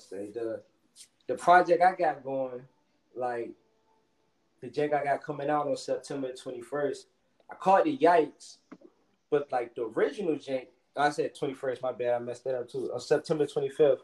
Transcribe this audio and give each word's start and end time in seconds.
say 0.00 0.30
the 0.30 0.62
the 1.26 1.34
project 1.34 1.82
I 1.82 1.94
got 1.94 2.24
going, 2.24 2.62
like 3.14 3.50
the 4.60 4.68
jank 4.68 4.92
I 4.92 5.04
got 5.04 5.22
coming 5.22 5.48
out 5.48 5.66
on 5.66 5.76
September 5.76 6.30
21st. 6.32 7.04
I 7.50 7.54
called 7.54 7.86
it 7.86 8.00
Yikes, 8.00 8.58
but 9.30 9.50
like 9.52 9.74
the 9.74 9.84
original 9.84 10.34
jank, 10.34 10.66
I 10.96 11.10
said 11.10 11.34
21st. 11.36 11.82
My 11.82 11.92
bad, 11.92 12.14
I 12.14 12.18
messed 12.18 12.44
that 12.44 12.54
up 12.54 12.68
too. 12.68 12.90
On 12.92 13.00
September 13.00 13.46
25th. 13.46 13.98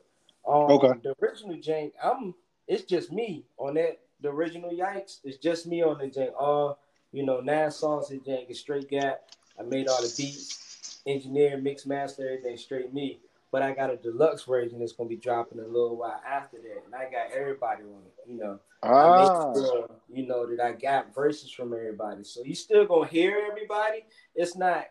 Um, 0.48 0.70
Okay. 0.70 0.92
The 1.02 1.14
original 1.22 1.56
jank, 1.56 1.92
I'm. 2.02 2.34
It's 2.68 2.84
just 2.84 3.12
me 3.12 3.44
on 3.58 3.74
that. 3.74 4.00
The 4.20 4.28
original 4.28 4.70
Yikes, 4.70 5.20
it's 5.24 5.36
just 5.36 5.66
me 5.66 5.82
on 5.82 5.98
the 5.98 6.06
jank. 6.06 6.30
All 6.38 6.78
you 7.12 7.24
know, 7.24 7.40
nine 7.40 7.70
songs 7.70 8.10
in 8.10 8.20
jank 8.20 8.50
is 8.50 8.60
straight 8.60 8.88
gap. 8.88 9.22
I 9.58 9.62
made 9.62 9.88
all 9.88 10.00
the 10.02 10.12
beats, 10.16 11.00
engineer, 11.06 11.56
mix, 11.58 11.86
master, 11.86 12.28
everything 12.28 12.56
straight 12.56 12.92
me. 12.92 13.20
But 13.52 13.62
I 13.62 13.72
got 13.72 13.90
a 13.90 13.96
deluxe 13.96 14.44
version 14.44 14.80
that's 14.80 14.92
gonna 14.92 15.08
be 15.08 15.16
dropping 15.16 15.60
a 15.60 15.66
little 15.66 15.96
while 15.96 16.20
after 16.26 16.58
that, 16.58 16.84
and 16.84 16.94
I 16.94 17.04
got 17.04 17.32
everybody 17.32 17.82
on 17.82 18.02
it. 18.06 18.14
You 18.28 18.38
know, 18.38 18.60
Ah, 18.82 19.52
sure 19.54 19.88
you 20.08 20.26
know 20.26 20.46
that 20.46 20.60
I 20.60 20.72
got 20.72 21.14
verses 21.14 21.50
from 21.50 21.72
everybody. 21.72 22.24
So 22.24 22.42
you 22.42 22.54
still 22.54 22.86
gonna 22.86 23.08
hear 23.08 23.46
everybody. 23.48 24.04
It's 24.34 24.56
not 24.56 24.86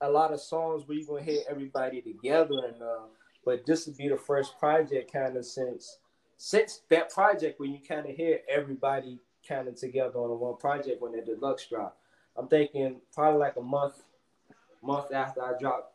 a 0.00 0.10
lot 0.10 0.32
of 0.32 0.40
songs 0.40 0.86
where 0.86 0.96
you 0.96 1.06
gonna 1.06 1.22
hear 1.22 1.42
everybody 1.48 2.02
together, 2.02 2.54
and 2.66 2.82
uh, 2.82 3.06
but 3.44 3.64
this 3.66 3.86
would 3.86 3.96
be 3.96 4.08
the 4.08 4.16
first 4.16 4.58
project 4.58 5.12
kind 5.12 5.36
of 5.36 5.44
since 5.44 5.98
since 6.36 6.82
that 6.90 7.10
project 7.10 7.58
where 7.60 7.68
you 7.68 7.78
kind 7.86 8.06
of 8.08 8.14
hear 8.14 8.40
everybody 8.48 9.18
kind 9.46 9.68
of 9.68 9.76
together 9.76 10.18
on 10.18 10.38
one 10.38 10.56
project 10.56 11.00
when 11.00 11.12
the 11.12 11.22
deluxe 11.22 11.66
drop. 11.68 11.96
I'm 12.36 12.48
thinking 12.48 13.00
probably 13.14 13.40
like 13.40 13.56
a 13.56 13.62
month 13.62 14.02
month 14.82 15.12
after 15.12 15.42
I 15.42 15.52
drop, 15.58 15.93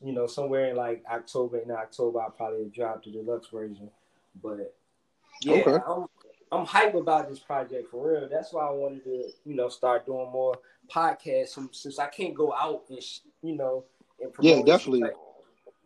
you 0.00 0.12
know, 0.12 0.26
somewhere 0.26 0.70
in 0.70 0.76
like 0.76 1.02
October 1.10 1.58
in 1.58 1.70
October, 1.70 2.20
I'll 2.20 2.30
probably 2.30 2.70
drop 2.74 3.04
the 3.04 3.10
deluxe 3.10 3.48
version. 3.48 3.90
But 4.42 4.74
yeah, 5.42 5.54
Okay. 5.56 5.78
I'm 5.86 6.06
I'm 6.50 6.64
hype 6.64 6.94
about 6.94 7.28
this 7.28 7.38
project 7.38 7.90
for 7.90 8.10
real. 8.10 8.28
That's 8.30 8.52
why 8.54 8.66
I 8.66 8.70
wanted 8.70 9.04
to, 9.04 9.28
you 9.44 9.54
know, 9.54 9.68
start 9.68 10.06
doing 10.06 10.30
more 10.32 10.58
podcasts 10.90 11.58
since- 11.74 11.98
I 11.98 12.06
can't 12.06 12.34
go 12.34 12.54
out 12.54 12.84
and 12.88 13.02
sh- 13.02 13.20
you 13.42 13.54
know 13.54 13.84
and 14.20 14.32
promote 14.32 14.56
Yeah, 14.56 14.62
definitely. 14.64 15.00
Like, 15.02 15.12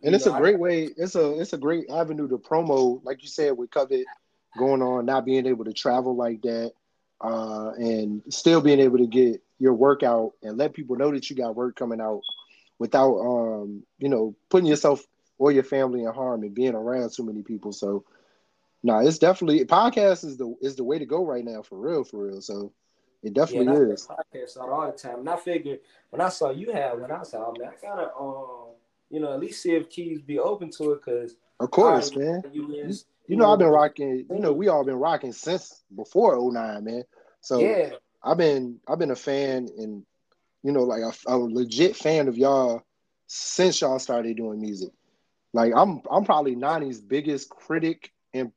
and 0.04 0.14
it's 0.14 0.26
know, 0.26 0.32
a 0.32 0.36
I- 0.36 0.40
great 0.40 0.58
way. 0.60 0.84
It's 0.96 1.16
a 1.16 1.38
it's 1.40 1.52
a 1.52 1.58
great 1.58 1.90
avenue 1.90 2.28
to 2.28 2.38
promo, 2.38 3.00
like 3.04 3.22
you 3.22 3.28
said, 3.28 3.56
with 3.56 3.70
COVID 3.70 4.04
going 4.56 4.82
on, 4.82 5.06
not 5.06 5.24
being 5.24 5.46
able 5.46 5.64
to 5.64 5.72
travel 5.72 6.14
like 6.14 6.42
that, 6.42 6.72
uh, 7.20 7.70
and 7.76 8.22
still 8.28 8.60
being 8.60 8.80
able 8.80 8.98
to 8.98 9.06
get 9.06 9.42
your 9.58 9.74
workout 9.74 10.32
and 10.42 10.58
let 10.58 10.74
people 10.74 10.94
know 10.96 11.10
that 11.10 11.28
you 11.30 11.36
got 11.36 11.54
work 11.56 11.74
coming 11.76 12.00
out 12.00 12.20
without, 12.78 13.18
um, 13.18 13.82
you 13.98 14.08
know, 14.08 14.34
putting 14.48 14.66
yourself 14.66 15.04
or 15.38 15.52
your 15.52 15.64
family 15.64 16.02
in 16.04 16.12
harm 16.12 16.42
and 16.42 16.54
being 16.54 16.74
around 16.74 17.12
too 17.12 17.24
many 17.24 17.42
people. 17.42 17.72
So, 17.72 18.04
no, 18.82 18.98
it's 18.98 19.18
definitely 19.18 19.64
podcast 19.64 20.24
is 20.24 20.36
the 20.36 20.54
is 20.60 20.76
the 20.76 20.84
way 20.84 20.98
to 20.98 21.06
go 21.06 21.24
right 21.24 21.44
now 21.44 21.62
for 21.62 21.78
real, 21.78 22.04
for 22.04 22.26
real. 22.26 22.40
So, 22.40 22.72
it 23.22 23.34
definitely 23.34 23.66
that's 23.66 24.02
is. 24.02 24.06
the 24.06 24.14
podcast 24.14 24.62
out 24.62 24.68
all 24.70 24.86
the 24.86 24.96
time. 24.96 25.20
And 25.20 25.30
I 25.30 25.36
figured 25.36 25.80
when 26.10 26.20
I 26.20 26.28
saw 26.28 26.50
you 26.50 26.72
had 26.72 27.00
one, 27.00 27.10
I 27.10 27.22
said, 27.22 27.40
oh 27.40 27.54
man, 27.58 27.70
I 27.70 27.86
gotta 27.86 28.10
um, 28.18 28.72
you 29.10 29.20
know, 29.20 29.32
at 29.32 29.40
least 29.40 29.62
see 29.62 29.72
if 29.72 29.90
Keys 29.90 30.20
be 30.20 30.38
open 30.38 30.70
to 30.72 30.92
it 30.92 31.04
because 31.04 31.36
Of 31.60 31.70
course, 31.70 32.16
man. 32.16 32.42
You, 32.52 32.74
is, 32.74 33.04
You 33.28 33.36
know, 33.36 33.52
I've 33.52 33.58
been 33.58 33.68
rocking. 33.68 34.26
You 34.28 34.38
know, 34.38 34.52
we 34.52 34.68
all 34.68 34.84
been 34.84 34.96
rocking 34.96 35.32
since 35.32 35.82
before 35.94 36.36
09, 36.50 36.84
man. 36.84 37.04
So 37.40 37.60
yeah, 37.60 37.90
I've 38.24 38.38
been 38.38 38.80
I've 38.88 38.98
been 38.98 39.10
a 39.10 39.16
fan 39.16 39.68
and 39.78 40.04
you 40.62 40.72
know 40.72 40.82
like 40.82 41.02
a, 41.02 41.12
a 41.26 41.36
legit 41.36 41.96
fan 41.96 42.28
of 42.28 42.36
y'all 42.38 42.82
since 43.26 43.80
y'all 43.80 43.98
started 43.98 44.36
doing 44.36 44.60
music. 44.60 44.90
Like 45.52 45.72
I'm 45.74 46.02
I'm 46.10 46.24
probably 46.24 46.56
90's 46.56 47.00
biggest 47.00 47.48
critic 47.50 48.12
and 48.34 48.52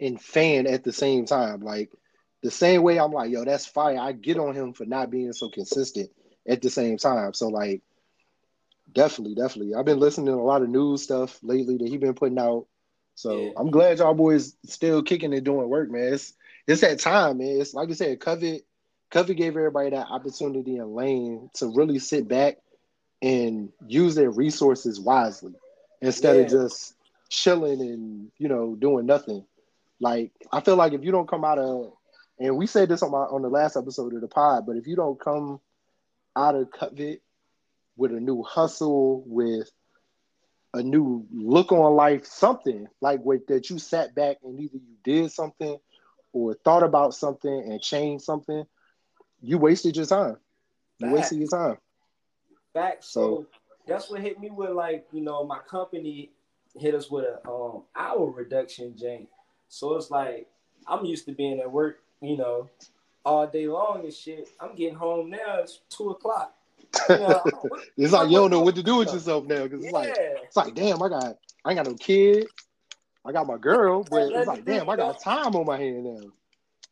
and 0.00 0.20
fan 0.20 0.66
at 0.66 0.84
the 0.84 0.92
same 0.92 1.26
time. 1.26 1.60
Like 1.60 1.90
the 2.42 2.50
same 2.50 2.82
way 2.82 2.98
I'm 2.98 3.12
like, 3.12 3.30
yo, 3.30 3.44
that's 3.44 3.66
fire. 3.66 3.98
I 3.98 4.12
get 4.12 4.38
on 4.38 4.54
him 4.54 4.72
for 4.72 4.84
not 4.84 5.10
being 5.10 5.32
so 5.32 5.48
consistent 5.48 6.10
at 6.48 6.62
the 6.62 6.70
same 6.70 6.96
time. 6.98 7.32
So 7.34 7.48
like 7.48 7.82
definitely, 8.92 9.34
definitely. 9.34 9.74
I've 9.74 9.84
been 9.84 10.00
listening 10.00 10.26
to 10.26 10.32
a 10.34 10.42
lot 10.42 10.62
of 10.62 10.68
news 10.68 11.02
stuff 11.02 11.38
lately 11.42 11.76
that 11.78 11.88
he's 11.88 12.00
been 12.00 12.14
putting 12.14 12.38
out. 12.38 12.66
So 13.14 13.36
Yeah. 13.36 13.50
I'm 13.56 13.70
glad 13.70 13.98
y'all 13.98 14.14
boys 14.14 14.56
still 14.66 15.02
kicking 15.02 15.32
and 15.34 15.44
doing 15.44 15.68
work, 15.68 15.90
man. 15.90 16.14
It's 16.14 16.34
it's 16.66 16.80
that 16.82 17.00
time, 17.00 17.38
man. 17.38 17.60
It's 17.60 17.74
like 17.74 17.90
I 17.90 17.94
said, 17.94 18.20
COVID, 18.20 18.60
COVID 19.12 19.36
gave 19.36 19.56
everybody 19.56 19.90
that 19.90 20.08
opportunity 20.08 20.78
and 20.78 20.94
lane 20.94 21.50
to 21.54 21.66
really 21.66 21.98
sit 21.98 22.26
back 22.26 22.56
and 23.20 23.70
use 23.86 24.14
their 24.14 24.30
resources 24.30 24.98
wisely 24.98 25.52
instead 26.00 26.36
of 26.36 26.50
just 26.50 26.94
chilling 27.28 27.80
and 27.80 28.30
you 28.38 28.48
know 28.48 28.74
doing 28.74 29.06
nothing. 29.06 29.44
Like 30.00 30.32
I 30.50 30.60
feel 30.60 30.76
like 30.76 30.92
if 30.92 31.04
you 31.04 31.12
don't 31.12 31.28
come 31.28 31.44
out 31.44 31.58
of 31.58 31.92
and 32.38 32.56
we 32.56 32.66
said 32.66 32.88
this 32.88 33.02
on 33.02 33.10
my 33.10 33.18
on 33.18 33.42
the 33.42 33.50
last 33.50 33.76
episode 33.76 34.14
of 34.14 34.20
the 34.20 34.28
pod, 34.28 34.66
but 34.66 34.76
if 34.76 34.86
you 34.86 34.96
don't 34.96 35.20
come 35.20 35.60
out 36.34 36.54
of 36.54 36.70
COVID 36.70 37.20
with 37.96 38.12
a 38.12 38.20
new 38.20 38.42
hustle, 38.42 39.22
with 39.26 39.70
a 40.74 40.82
new 40.82 41.26
look 41.30 41.70
on 41.70 41.94
life, 41.94 42.24
something 42.24 42.88
like 43.02 43.20
with 43.22 43.46
that 43.48 43.68
you 43.68 43.78
sat 43.78 44.14
back 44.14 44.38
and 44.42 44.58
either 44.58 44.78
you 44.78 44.96
did 45.04 45.30
something 45.30 45.76
or 46.32 46.54
thought 46.54 46.82
about 46.82 47.14
something 47.14 47.52
and 47.70 47.82
changed 47.82 48.24
something, 48.24 48.64
you 49.42 49.58
wasted 49.58 49.96
your 49.96 50.06
time. 50.06 50.36
You 50.98 51.08
wasted 51.10 51.38
your 51.38 51.48
time. 51.48 51.78
Facts. 52.72 53.08
So- 53.08 53.46
So 53.46 53.46
that's 53.86 54.10
what 54.10 54.20
hit 54.20 54.38
me 54.40 54.50
with 54.50 54.70
like, 54.70 55.06
you 55.12 55.20
know, 55.22 55.44
my 55.44 55.58
company 55.58 56.30
hit 56.78 56.94
us 56.94 57.10
with 57.10 57.24
a 57.24 57.46
um 57.50 57.82
hour 57.96 58.30
reduction, 58.30 58.96
Jane. 58.96 59.26
So 59.68 59.96
it's 59.96 60.10
like 60.10 60.48
I'm 60.86 61.04
used 61.04 61.26
to 61.26 61.32
being 61.32 61.58
at 61.60 61.70
work, 61.70 62.00
you 62.20 62.36
know, 62.36 62.68
all 63.24 63.46
day 63.46 63.66
long 63.66 64.04
and 64.04 64.12
shit. 64.14 64.48
I'm 64.60 64.74
getting 64.74 64.94
home 64.94 65.30
now, 65.30 65.58
it's 65.58 65.80
two 65.88 66.10
o'clock. 66.10 66.54
You 67.08 67.16
know, 67.18 67.40
what- 67.62 67.80
It's 67.96 68.12
like 68.12 68.30
you 68.30 68.36
don't 68.36 68.50
know 68.50 68.60
what 68.60 68.74
to 68.76 68.82
do 68.82 68.96
with 68.96 69.12
yourself 69.12 69.44
now 69.46 69.64
because 69.64 69.84
it's 69.84 69.92
like 69.92 70.08
it's 70.44 70.56
like 70.56 70.74
damn, 70.74 71.02
I 71.02 71.08
got 71.08 71.36
I 71.64 71.70
ain't 71.70 71.76
got 71.76 71.86
no 71.86 71.94
kid, 71.96 72.46
I 73.24 73.32
got 73.32 73.46
my 73.46 73.56
girl, 73.58 74.04
but 74.04 74.22
it's 74.32 74.46
like 74.46 74.64
damn, 74.64 74.88
I 74.88 74.96
got 74.96 75.20
time 75.20 75.56
on 75.56 75.66
my 75.66 75.76
hand 75.78 76.04
now. 76.04 76.30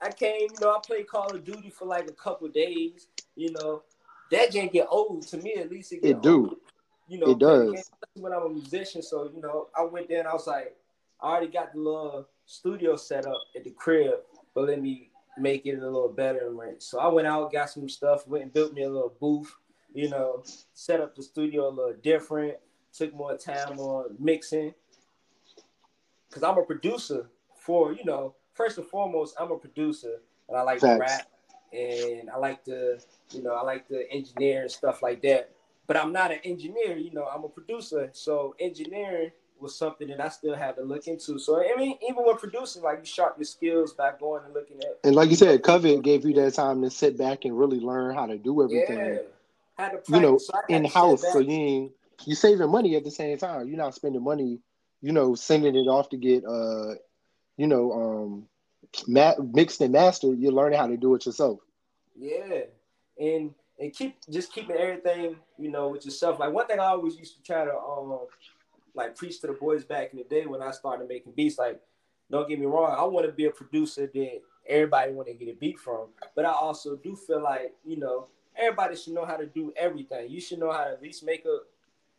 I 0.03 0.11
came, 0.11 0.41
you 0.43 0.61
know, 0.61 0.71
I 0.71 0.79
played 0.85 1.07
Call 1.09 1.35
of 1.35 1.45
Duty 1.45 1.71
for 1.71 1.85
like 1.87 2.09
a 2.09 2.13
couple 2.13 2.49
days, 2.49 3.09
you 3.37 3.53
know. 3.53 3.83
That 4.31 4.53
jank 4.53 4.73
get 4.73 4.87
old 4.89 5.27
to 5.29 5.39
me 5.39 5.55
at 5.55 5.71
least 5.71 5.93
it 5.93 6.05
It 6.05 6.23
do. 6.23 6.47
old. 6.49 6.57
You 7.09 7.19
know, 7.19 7.31
It 7.33 7.39
does. 7.41 7.91
when 8.15 8.33
I'm 8.33 8.43
a 8.43 8.49
musician. 8.49 9.03
So, 9.03 9.29
you 9.35 9.41
know, 9.43 9.67
I 9.77 9.83
went 9.83 10.09
there 10.09 10.21
and 10.21 10.29
I 10.29 10.33
was 10.33 10.47
like, 10.47 10.77
I 11.21 11.31
already 11.33 11.49
got 11.49 11.73
the 11.73 11.81
little 11.81 12.29
studio 12.47 12.97
set 12.97 13.27
up 13.27 13.37
at 13.57 13.65
the 13.65 13.71
crib, 13.71 14.15
but 14.55 14.69
let 14.69 14.81
me 14.81 15.11
make 15.37 15.67
it 15.67 15.79
a 15.79 15.85
little 15.85 16.09
better 16.09 16.47
in 16.47 16.57
rent. 16.57 16.83
So 16.83 16.99
I 17.01 17.09
went 17.09 17.27
out, 17.27 17.53
got 17.53 17.71
some 17.71 17.89
stuff, 17.89 18.27
went 18.29 18.45
and 18.45 18.53
built 18.53 18.73
me 18.73 18.85
a 18.85 18.89
little 18.89 19.13
booth, 19.21 19.53
you 19.93 20.09
know, 20.09 20.45
set 20.73 21.01
up 21.01 21.17
the 21.17 21.23
studio 21.23 21.69
a 21.69 21.71
little 21.71 21.95
different, 22.03 22.55
took 22.93 23.13
more 23.15 23.37
time 23.37 23.79
on 23.79 24.17
mixing. 24.19 24.73
Cause 26.31 26.45
I'm 26.45 26.59
a 26.59 26.63
producer 26.63 27.29
for, 27.57 27.93
you 27.93 28.05
know, 28.05 28.37
first 28.61 28.79
and 28.79 28.87
foremost, 28.87 29.35
I'm 29.41 29.51
a 29.51 29.57
producer 29.57 30.21
and 30.49 30.57
I 30.57 30.63
like 30.63 30.81
to 30.81 30.97
rap 30.99 31.27
and 31.73 32.29
I 32.31 32.37
like 32.37 32.65
to, 32.65 32.99
you 33.33 33.43
know, 33.43 33.55
I 33.55 33.63
like 33.63 33.89
to 33.89 34.11
engineer 34.11 34.63
and 34.63 34.71
stuff 34.71 35.03
like 35.03 35.23
that. 35.23 35.51
But 35.87 35.97
I'm 35.97 36.13
not 36.13 36.31
an 36.31 36.39
engineer, 36.45 36.97
you 36.97 37.11
know, 37.13 37.25
I'm 37.25 37.45
a 37.45 37.49
producer. 37.49 38.11
So 38.13 38.55
engineering 38.61 39.31
was 39.59 39.77
something 39.77 40.09
that 40.09 40.21
I 40.21 40.29
still 40.29 40.55
had 40.55 40.77
to 40.77 40.83
look 40.83 41.07
into. 41.07 41.39
So 41.39 41.63
I 41.63 41.75
mean, 41.77 41.99
even 42.03 42.25
with 42.25 42.39
producing, 42.39 42.83
like 42.83 42.99
you 43.01 43.05
sharpen 43.05 43.41
your 43.41 43.47
skills 43.47 43.95
by 43.95 44.13
going 44.19 44.45
and 44.45 44.55
looking 44.55 44.79
at 44.79 44.99
And 45.05 45.15
like 45.15 45.31
you 45.31 45.37
said, 45.37 45.63
COVID 45.63 46.03
gave 46.03 46.25
you 46.25 46.35
that 46.35 46.55
time 46.55 46.83
to 46.83 46.91
sit 46.91 47.19
back 47.19 47.45
and 47.45 47.59
really 47.59 47.81
learn 47.81 48.15
how 48.15 48.27
to 48.27 48.39
do 48.39 48.63
everything. 48.63 48.99
yeah, 48.99 49.19
had 49.77 49.91
to 49.91 49.99
practice. 49.99 50.09
you 50.09 50.21
know, 50.21 50.39
So 50.39 50.53
I 50.55 50.57
had 50.59 50.67
to 50.69 50.75
in 50.75 50.85
house. 50.85 51.23
So 51.33 51.39
you 51.39 51.93
you 52.25 52.35
saving 52.35 52.71
money 52.71 52.95
at 52.97 53.05
the 53.05 53.11
same 53.11 53.39
time. 53.39 53.69
You're 53.69 53.79
not 53.79 53.95
spending 53.95 54.23
money, 54.23 54.61
you 55.01 55.13
know, 55.13 55.35
sending 55.35 55.75
it 55.75 55.89
off 55.89 56.11
to 56.11 56.17
get 56.17 56.45
uh, 56.45 56.95
you 57.61 57.67
know, 57.67 57.93
um 57.93 58.47
ma- 59.07 59.35
mixed 59.53 59.81
and 59.81 59.93
mastered. 59.93 60.39
You're 60.39 60.53
learning 60.53 60.79
how 60.79 60.87
to 60.87 60.97
do 60.97 61.15
it 61.15 61.27
yourself. 61.27 61.61
Yeah, 62.19 62.63
and 63.19 63.55
and 63.79 63.93
keep 63.93 64.17
just 64.29 64.53
keeping 64.53 64.77
everything 64.77 65.37
you 65.59 65.71
know 65.71 65.89
with 65.89 66.05
yourself. 66.05 66.39
Like 66.39 66.53
one 66.53 66.67
thing 66.67 66.81
I 66.81 66.87
always 66.87 67.17
used 67.17 67.37
to 67.37 67.43
try 67.43 67.65
to 67.65 67.77
um 67.77 68.27
like 68.95 69.17
preach 69.17 69.41
to 69.41 69.47
the 69.47 69.53
boys 69.53 69.85
back 69.85 70.13
in 70.13 70.19
the 70.19 70.25
day 70.25 70.47
when 70.47 70.63
I 70.63 70.71
started 70.71 71.09
making 71.09 71.33
beats. 71.33 71.59
Like, 71.59 71.81
don't 72.31 72.49
get 72.49 72.59
me 72.59 72.67
wrong, 72.67 72.95
I 72.97 73.05
want 73.05 73.27
to 73.27 73.33
be 73.33 73.47
a 73.47 73.51
producer 73.51 74.11
that 74.13 74.41
everybody 74.69 75.13
want 75.13 75.29
to 75.29 75.35
get 75.35 75.49
a 75.49 75.57
beat 75.57 75.79
from, 75.79 76.09
but 76.35 76.45
I 76.45 76.53
also 76.53 76.97
do 76.97 77.17
feel 77.17 77.43
like 77.43 77.75
you 77.85 77.97
know 77.97 78.27
everybody 78.57 78.97
should 78.97 79.15
know 79.15 79.25
how 79.25 79.37
to 79.37 79.47
do 79.47 79.73
everything. 79.77 80.31
You 80.31 80.41
should 80.41 80.59
know 80.59 80.73
how 80.73 80.85
to 80.85 80.91
at 80.93 81.03
least 81.03 81.25
make 81.25 81.45
a. 81.45 81.59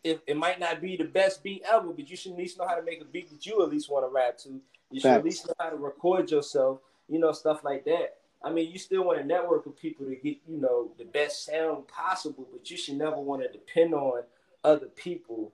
If 0.03 0.19
it 0.25 0.35
might 0.35 0.59
not 0.59 0.81
be 0.81 0.97
the 0.97 1.03
best 1.03 1.43
beat 1.43 1.63
ever, 1.71 1.93
but 1.93 2.09
you 2.09 2.15
should 2.15 2.31
at 2.31 2.37
least 2.39 2.57
know 2.57 2.67
how 2.67 2.73
to 2.73 2.81
make 2.81 3.01
a 3.01 3.05
beat 3.05 3.29
that 3.29 3.45
you 3.45 3.61
at 3.61 3.69
least 3.69 3.89
want 3.91 4.03
to 4.03 4.09
rap 4.09 4.37
to. 4.39 4.59
You 4.91 4.99
should 4.99 5.11
at 5.11 5.23
least 5.23 5.47
know 5.47 5.53
how 5.59 5.69
to 5.69 5.75
record 5.75 6.31
yourself. 6.31 6.79
You 7.07 7.19
know 7.19 7.31
stuff 7.31 7.63
like 7.63 7.85
that. 7.85 8.15
I 8.43 8.51
mean, 8.51 8.71
you 8.71 8.79
still 8.79 9.03
want 9.05 9.19
to 9.19 9.25
network 9.25 9.65
with 9.65 9.79
people 9.79 10.05
to 10.07 10.15
get, 10.15 10.37
you 10.47 10.59
know, 10.59 10.91
the 10.97 11.05
best 11.05 11.45
sound 11.45 11.87
possible, 11.87 12.47
but 12.51 12.71
you 12.71 12.77
should 12.77 12.97
never 12.97 13.17
want 13.19 13.43
to 13.43 13.49
depend 13.49 13.93
on 13.93 14.23
other 14.63 14.87
people. 14.87 15.51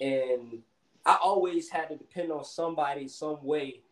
And 0.00 0.62
I 1.06 1.16
always 1.22 1.70
had 1.70 1.88
to 1.90 1.96
depend 1.96 2.32
on 2.32 2.44
somebody 2.44 3.06
some 3.06 3.38
way 3.44 3.82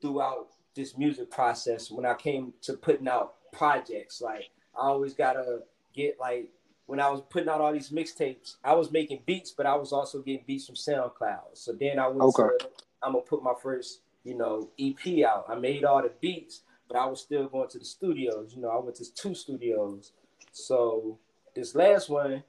throughout 0.00 0.48
this 0.74 0.96
music 0.96 1.30
process 1.30 1.90
when 1.90 2.06
I 2.06 2.14
came 2.14 2.52
to 2.62 2.74
putting 2.74 3.08
out 3.08 3.34
projects. 3.52 4.20
Like 4.20 4.50
I 4.74 4.86
always 4.86 5.14
gotta 5.14 5.60
get 5.94 6.20
like 6.20 6.50
when 6.86 7.00
I 7.00 7.08
was 7.10 7.22
putting 7.28 7.48
out 7.48 7.60
all 7.60 7.72
these 7.72 7.90
mixtapes, 7.90 8.56
I 8.62 8.74
was 8.74 8.92
making 8.92 9.22
beats, 9.26 9.50
but 9.50 9.66
I 9.66 9.74
was 9.74 9.92
also 9.92 10.20
getting 10.20 10.44
beats 10.46 10.66
from 10.66 10.76
SoundCloud. 10.76 11.54
So 11.54 11.72
then 11.72 11.98
I 11.98 12.06
went 12.08 12.22
okay. 12.22 12.44
to 12.60 12.68
I'm 13.02 13.12
gonna 13.12 13.24
put 13.24 13.42
my 13.42 13.54
first, 13.60 14.00
you 14.26 14.36
know, 14.36 14.70
EP 14.78 15.24
out. 15.24 15.46
I 15.48 15.54
made 15.54 15.84
all 15.84 16.02
the 16.02 16.10
beats, 16.20 16.62
but 16.88 16.98
I 16.98 17.06
was 17.06 17.20
still 17.20 17.46
going 17.46 17.68
to 17.68 17.78
the 17.78 17.84
studios. 17.84 18.52
You 18.54 18.62
know, 18.62 18.70
I 18.70 18.80
went 18.80 18.96
to 18.96 19.14
two 19.14 19.36
studios. 19.36 20.12
So 20.50 21.18
this 21.54 21.76
last 21.76 22.10
one 22.10 22.42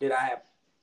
that 0.00 0.12
I 0.12 0.32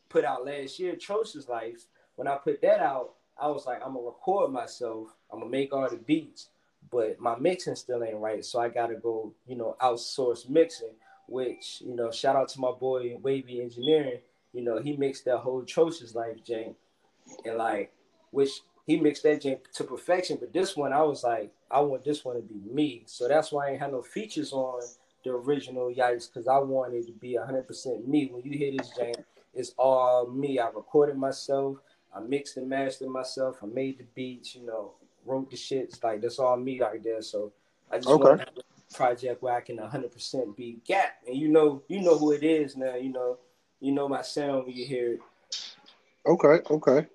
put 0.07 0.23
out 0.23 0.45
last 0.45 0.79
year, 0.79 0.93
Atrocious 0.93 1.49
Life, 1.49 1.83
when 2.15 2.27
I 2.27 2.37
put 2.37 2.61
that 2.61 2.79
out, 2.79 3.15
I 3.39 3.47
was 3.47 3.65
like, 3.65 3.81
I'm 3.85 3.93
gonna 3.93 4.05
record 4.05 4.51
myself, 4.51 5.09
I'm 5.31 5.39
gonna 5.39 5.51
make 5.51 5.73
all 5.73 5.89
the 5.89 5.97
beats, 5.97 6.49
but 6.89 7.19
my 7.19 7.37
mixing 7.37 7.75
still 7.75 8.01
ain't 8.01 8.15
right. 8.15 8.43
So 8.43 8.61
I 8.61 8.69
gotta 8.69 8.95
go, 8.95 9.33
you 9.45 9.57
know, 9.57 9.75
outsource 9.81 10.47
mixing, 10.49 10.95
which, 11.27 11.81
you 11.85 11.95
know, 11.95 12.11
shout 12.11 12.37
out 12.37 12.47
to 12.49 12.61
my 12.61 12.71
boy 12.71 13.17
Wavy 13.21 13.61
Engineering. 13.61 14.19
You 14.53 14.63
know, 14.63 14.79
he 14.79 14.95
mixed 14.95 15.25
that 15.25 15.37
whole 15.37 15.61
Atrocious 15.61 16.15
Life 16.15 16.37
jank. 16.47 16.75
And 17.45 17.57
like, 17.57 17.93
which 18.31 18.61
he 18.89 18.97
mixed 18.97 19.21
that 19.21 19.43
jank 19.43 19.69
to 19.75 19.83
perfection. 19.83 20.37
But 20.39 20.51
this 20.51 20.75
one, 20.75 20.93
I 20.93 21.03
was 21.03 21.23
like, 21.23 21.51
I 21.69 21.79
want 21.81 22.03
this 22.03 22.25
one 22.25 22.37
to 22.37 22.41
be 22.41 22.59
me. 22.73 23.03
So 23.05 23.27
that's 23.27 23.51
why 23.51 23.67
I 23.67 23.71
ain't 23.71 23.81
had 23.81 23.91
no 23.91 24.01
features 24.01 24.51
on 24.51 24.81
the 25.23 25.29
original 25.29 25.93
Yikes, 25.93 26.27
because 26.27 26.47
I 26.47 26.57
wanted 26.57 27.05
to 27.05 27.11
be 27.11 27.37
100% 27.39 28.07
me. 28.07 28.31
When 28.31 28.41
you 28.43 28.57
hear 28.57 28.73
this 28.75 28.89
jam, 28.97 29.13
it's 29.53 29.75
all 29.77 30.25
me. 30.25 30.57
I 30.57 30.69
recorded 30.69 31.17
myself. 31.19 31.77
I 32.15 32.19
mixed 32.21 32.57
and 32.57 32.67
mastered 32.67 33.09
myself. 33.09 33.57
I 33.61 33.67
made 33.67 33.99
the 33.99 34.05
beats, 34.15 34.55
you 34.55 34.65
know, 34.65 34.93
wrote 35.23 35.51
the 35.51 35.55
shits. 35.55 36.03
Like 36.03 36.21
that's 36.21 36.39
all 36.39 36.57
me 36.57 36.81
right 36.81 37.03
there. 37.03 37.21
So 37.21 37.51
I 37.91 37.97
just 37.97 38.07
okay. 38.07 38.23
want 38.23 38.41
a 38.41 38.95
project 38.95 39.43
where 39.43 39.53
I 39.53 39.61
can 39.61 39.77
100% 39.77 40.55
be 40.55 40.79
Gap, 40.83 41.13
and 41.27 41.37
you 41.37 41.49
know, 41.49 41.83
you 41.87 42.01
know 42.01 42.17
who 42.17 42.31
it 42.31 42.41
is 42.41 42.75
now. 42.75 42.95
You 42.95 43.09
know, 43.09 43.37
you 43.81 43.91
know 43.91 44.09
my 44.09 44.23
sound 44.23 44.65
when 44.65 44.75
you 44.75 44.87
hear 44.87 45.13
it. 45.13 45.19
Okay, 46.25 46.61
okay. 46.71 47.07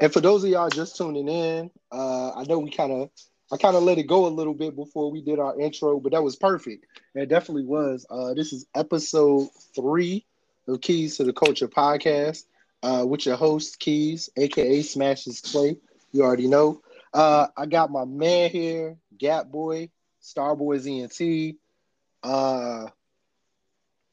And 0.00 0.10
for 0.12 0.20
those 0.22 0.42
of 0.44 0.50
y'all 0.50 0.70
just 0.70 0.96
tuning 0.96 1.28
in, 1.28 1.70
uh, 1.92 2.32
I 2.32 2.44
know 2.44 2.58
we 2.58 2.70
kind 2.70 2.90
of, 2.90 3.10
I 3.52 3.58
kind 3.58 3.76
of 3.76 3.82
let 3.82 3.98
it 3.98 4.06
go 4.06 4.26
a 4.26 4.28
little 4.28 4.54
bit 4.54 4.74
before 4.74 5.10
we 5.10 5.20
did 5.20 5.38
our 5.38 5.60
intro, 5.60 6.00
but 6.00 6.12
that 6.12 6.22
was 6.22 6.36
perfect. 6.36 6.86
It 7.14 7.28
definitely 7.28 7.66
was. 7.66 8.06
Uh, 8.08 8.32
this 8.32 8.54
is 8.54 8.66
episode 8.74 9.50
three 9.74 10.24
of 10.66 10.80
Keys 10.80 11.18
to 11.18 11.24
the 11.24 11.34
Culture 11.34 11.68
podcast 11.68 12.44
uh, 12.82 13.04
with 13.06 13.26
your 13.26 13.36
host 13.36 13.78
Keys, 13.78 14.30
aka 14.38 14.80
Smashes 14.80 15.40
Clay. 15.42 15.76
You 16.12 16.22
already 16.22 16.48
know. 16.48 16.80
Uh, 17.12 17.48
I 17.56 17.66
got 17.66 17.90
my 17.90 18.06
man 18.06 18.50
here, 18.50 18.96
Gap 19.18 19.48
Boy, 19.48 19.90
Starboy 20.22 20.86
ENT, 20.86 21.56
uh, 22.22 22.86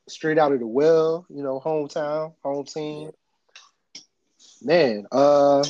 straight 0.09 0.37
out 0.37 0.51
of 0.51 0.59
the 0.59 0.67
well, 0.67 1.25
you 1.29 1.43
know, 1.43 1.61
hometown, 1.63 2.33
home 2.43 2.65
team. 2.65 3.11
Man, 4.61 5.05
uh, 5.11 5.63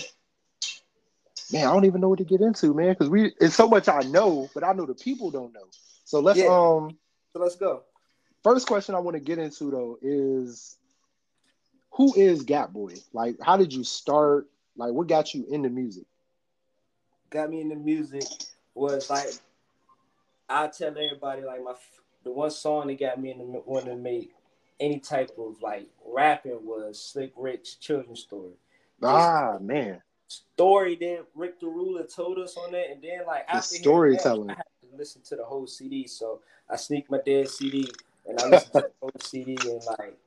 man, 1.52 1.68
I 1.68 1.74
don't 1.74 1.86
even 1.86 2.02
know 2.02 2.10
what 2.10 2.20
to 2.20 2.26
get 2.26 2.42
into, 2.42 2.74
man, 2.74 2.90
because 2.90 3.10
we 3.10 3.34
it's 3.40 3.56
so 3.56 3.68
much 3.68 3.88
I 3.88 4.02
know, 4.02 4.50
but 4.54 4.64
I 4.64 4.74
know 4.74 4.86
the 4.86 4.96
people 4.96 5.32
don't 5.32 5.54
know. 5.54 5.68
So 6.06 6.20
let's 6.20 6.40
yeah. 6.40 6.46
um, 6.46 6.98
so 7.34 7.40
let's 7.40 7.56
go. 7.56 7.84
First 8.44 8.68
question 8.68 8.96
I 8.96 9.00
want 9.00 9.16
to 9.16 9.20
get 9.20 9.40
into 9.40 9.72
though 9.72 9.98
is 10.02 10.78
who 11.92 12.14
is 12.16 12.44
Gap 12.44 12.72
Boy? 12.72 12.94
Like, 13.14 13.36
how 13.42 13.58
did 13.58 13.74
you 13.74 13.84
start? 13.84 14.48
Like, 14.76 14.94
what 14.94 15.08
got 15.08 15.34
you 15.34 15.46
into 15.50 15.70
music? 15.70 16.06
Got 17.30 17.50
me 17.50 17.62
into 17.62 17.76
music 17.76 18.24
was 18.78 19.10
like 19.10 19.28
I 20.50 20.68
tell 20.68 20.90
everybody 20.90 21.42
like 21.42 21.64
my 21.64 21.74
the 22.24 22.32
one 22.32 22.52
song 22.52 22.88
that 22.88 23.00
got 23.00 23.20
me 23.20 23.32
into 23.32 23.44
wanting 23.66 23.90
to 23.90 23.96
make 23.96 24.34
any 24.80 25.00
type 25.00 25.32
of 25.38 25.62
like 25.62 25.88
rapping 26.06 26.66
was 26.66 27.02
Slick 27.02 27.34
Rick's 27.36 27.76
children's 27.76 28.22
story. 28.22 28.54
Ah 29.04 29.58
man, 29.62 30.02
story 30.28 30.96
that 30.96 31.26
Rick 31.36 31.60
the 31.60 31.68
Ruler 31.68 32.04
told 32.04 32.40
us 32.40 32.58
on 32.58 32.72
that, 32.72 32.92
and 32.92 33.02
then 33.02 33.26
like 33.26 33.46
after 33.48 33.76
the 33.76 33.80
storytelling, 33.80 34.50
I 34.50 34.56
had 34.56 34.90
to 34.90 34.98
listen 34.98 35.22
to 35.24 35.36
the 35.36 35.44
whole 35.44 35.68
CD. 35.68 36.08
So 36.08 36.42
I 36.70 36.76
sneaked 36.76 37.10
my 37.10 37.20
dad's 37.26 37.58
CD 37.58 37.90
and 38.28 38.40
I 38.40 38.48
listened 38.48 38.74
to 38.74 38.82
the 38.82 38.92
whole 39.02 39.12
CD 39.20 39.58
and 39.64 39.84
like 40.00 40.18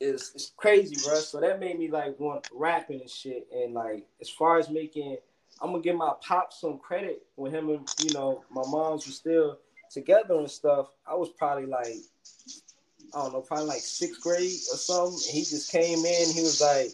it's 0.00 0.34
it's 0.34 0.52
crazy, 0.56 0.96
bro. 1.04 1.16
So 1.16 1.40
that 1.40 1.60
made 1.60 1.78
me 1.78 1.90
like 1.90 2.18
want 2.18 2.48
rapping 2.52 3.00
and 3.00 3.10
shit. 3.10 3.46
And 3.54 3.74
like 3.74 4.06
as 4.20 4.28
far 4.28 4.58
as 4.58 4.70
making, 4.70 5.16
I'm 5.60 5.70
gonna 5.70 5.82
give 5.82 5.96
my 5.96 6.12
pop 6.20 6.52
some 6.52 6.78
credit 6.78 7.22
when 7.36 7.52
him 7.52 7.68
and 7.70 7.88
you 8.02 8.12
know 8.14 8.44
my 8.50 8.62
moms 8.66 9.06
were 9.06 9.12
still 9.12 9.58
together 9.90 10.34
and 10.38 10.50
stuff. 10.50 10.88
I 11.06 11.14
was 11.14 11.30
probably 11.30 11.66
like 11.66 11.96
I 13.14 13.22
don't 13.22 13.32
know, 13.32 13.40
probably 13.40 13.66
like 13.66 13.80
sixth 13.80 14.20
grade 14.20 14.60
or 14.72 14.76
something. 14.76 15.14
And 15.14 15.34
he 15.34 15.40
just 15.40 15.70
came 15.70 16.04
in. 16.04 16.32
He 16.32 16.42
was 16.42 16.60
like, 16.60 16.90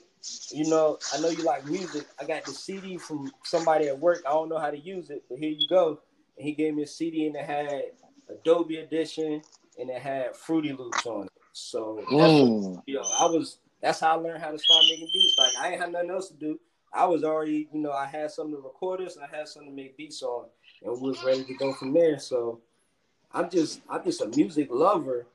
you 0.51 0.69
know, 0.69 0.99
I 1.13 1.21
know 1.21 1.29
you 1.29 1.43
like 1.43 1.67
music. 1.67 2.07
I 2.21 2.25
got 2.25 2.45
the 2.45 2.53
CD 2.53 2.97
from 2.97 3.33
somebody 3.45 3.89
at 3.89 3.99
work. 3.99 4.23
I 4.27 4.31
don't 4.31 4.49
know 4.49 4.59
how 4.59 4.71
to 4.71 4.79
use 4.79 5.11
it, 5.11 5.25
but 5.29 5.39
here 5.39 5.51
you 5.51 5.67
go. 5.69 6.01
And 6.37 6.47
he 6.47 6.53
gave 6.53 6.75
me 6.75 6.85
a 6.85 6.87
CD 6.87 7.27
and 7.27 7.37
it 7.37 7.45
had 7.45 7.83
Adobe 8.29 8.81
Audition 8.81 9.43
and 9.79 9.91
it 9.91 10.01
had 10.01 10.37
Fruity 10.37 10.73
Loops 10.73 11.07
on 11.07 11.27
it. 11.27 11.33
So 11.53 12.03
mm. 12.11 12.83
you 12.87 12.95
know, 12.95 13.05
I 13.19 13.27
was 13.27 13.59
that's 13.81 14.01
how 14.01 14.13
I 14.13 14.15
learned 14.15 14.43
how 14.43 14.51
to 14.51 14.59
start 14.59 14.85
making 14.89 15.09
beats. 15.13 15.37
Like 15.39 15.53
I 15.59 15.73
ain't 15.73 15.81
had 15.81 15.93
nothing 15.93 16.11
else 16.11 16.29
to 16.29 16.35
do. 16.35 16.59
I 16.95 17.07
was 17.07 17.25
already, 17.25 17.69
you 17.73 17.81
know, 17.81 17.93
I 17.93 18.07
had 18.07 18.31
something 18.31 18.55
to 18.55 18.61
record 18.61 19.01
this 19.01 19.17
and 19.17 19.25
I 19.25 19.37
had 19.37 19.49
something 19.49 19.71
to 19.71 19.77
make 19.77 19.97
beats 19.97 20.23
on, 20.23 20.47
and 20.83 21.01
we 21.01 21.09
was 21.09 21.25
ready 21.25 21.43
to 21.45 21.55
go 21.55 21.73
from 21.73 21.93
there. 21.93 22.19
So 22.19 22.61
I'm 23.33 23.51
just 23.51 23.81
I'm 23.89 24.05
just 24.05 24.21
a 24.21 24.29
music 24.29 24.69
lover, 24.71 25.27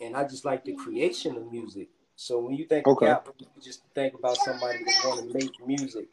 and 0.00 0.16
I 0.16 0.24
just 0.24 0.44
like 0.44 0.64
the 0.64 0.74
creation 0.74 1.36
of 1.36 1.50
music. 1.50 1.88
So 2.16 2.38
when 2.38 2.54
you 2.54 2.66
think 2.66 2.86
okay. 2.86 3.10
of 3.10 3.22
you 3.38 3.46
just 3.62 3.82
think 3.94 4.14
about 4.14 4.36
somebody 4.36 4.78
that 4.84 5.02
want 5.04 5.28
to 5.28 5.38
make 5.38 5.66
music. 5.66 6.08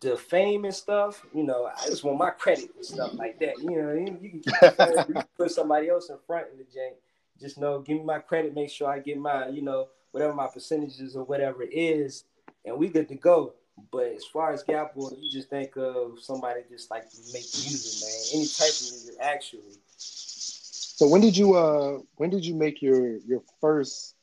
The 0.00 0.16
fame 0.16 0.64
and 0.64 0.74
stuff, 0.74 1.26
you 1.34 1.42
know, 1.42 1.66
I 1.66 1.86
just 1.86 2.04
want 2.04 2.16
my 2.16 2.30
credit 2.30 2.70
and 2.74 2.84
stuff 2.84 3.12
like 3.14 3.38
that. 3.40 3.58
You 3.58 3.82
know, 3.82 3.92
you, 3.92 4.18
you 4.22 4.40
can 4.40 5.24
put 5.36 5.50
somebody 5.50 5.90
else 5.90 6.08
in 6.08 6.16
front 6.26 6.46
of 6.52 6.56
the 6.56 6.64
jank 6.64 6.94
just 7.40 7.58
know, 7.58 7.80
give 7.80 7.96
me 7.96 8.04
my 8.04 8.18
credit, 8.18 8.54
make 8.54 8.70
sure 8.70 8.88
I 8.88 8.98
get 8.98 9.18
my, 9.18 9.48
you 9.48 9.62
know, 9.62 9.88
whatever 10.12 10.34
my 10.34 10.46
percentages 10.46 11.16
or 11.16 11.24
whatever 11.24 11.62
it 11.62 11.72
is, 11.72 12.24
and 12.64 12.76
we 12.76 12.88
good 12.88 13.08
to 13.08 13.14
go. 13.14 13.54
But 13.90 14.12
as 14.14 14.24
far 14.26 14.52
as 14.52 14.62
Gap 14.62 14.92
you 14.94 15.30
just 15.30 15.48
think 15.48 15.74
of 15.76 16.20
somebody 16.20 16.60
just 16.70 16.90
like 16.90 17.08
to 17.10 17.16
make 17.32 17.46
music, 17.54 18.06
man. 18.06 18.40
Any 18.40 18.46
type 18.46 18.68
of 18.68 18.90
music, 18.90 19.14
actually. 19.20 19.78
So 19.96 21.08
when 21.08 21.22
did 21.22 21.34
you 21.34 21.54
uh 21.54 22.00
when 22.16 22.28
did 22.28 22.44
you 22.44 22.54
make 22.54 22.82
your 22.82 23.16
your 23.26 23.42
first 23.58 24.16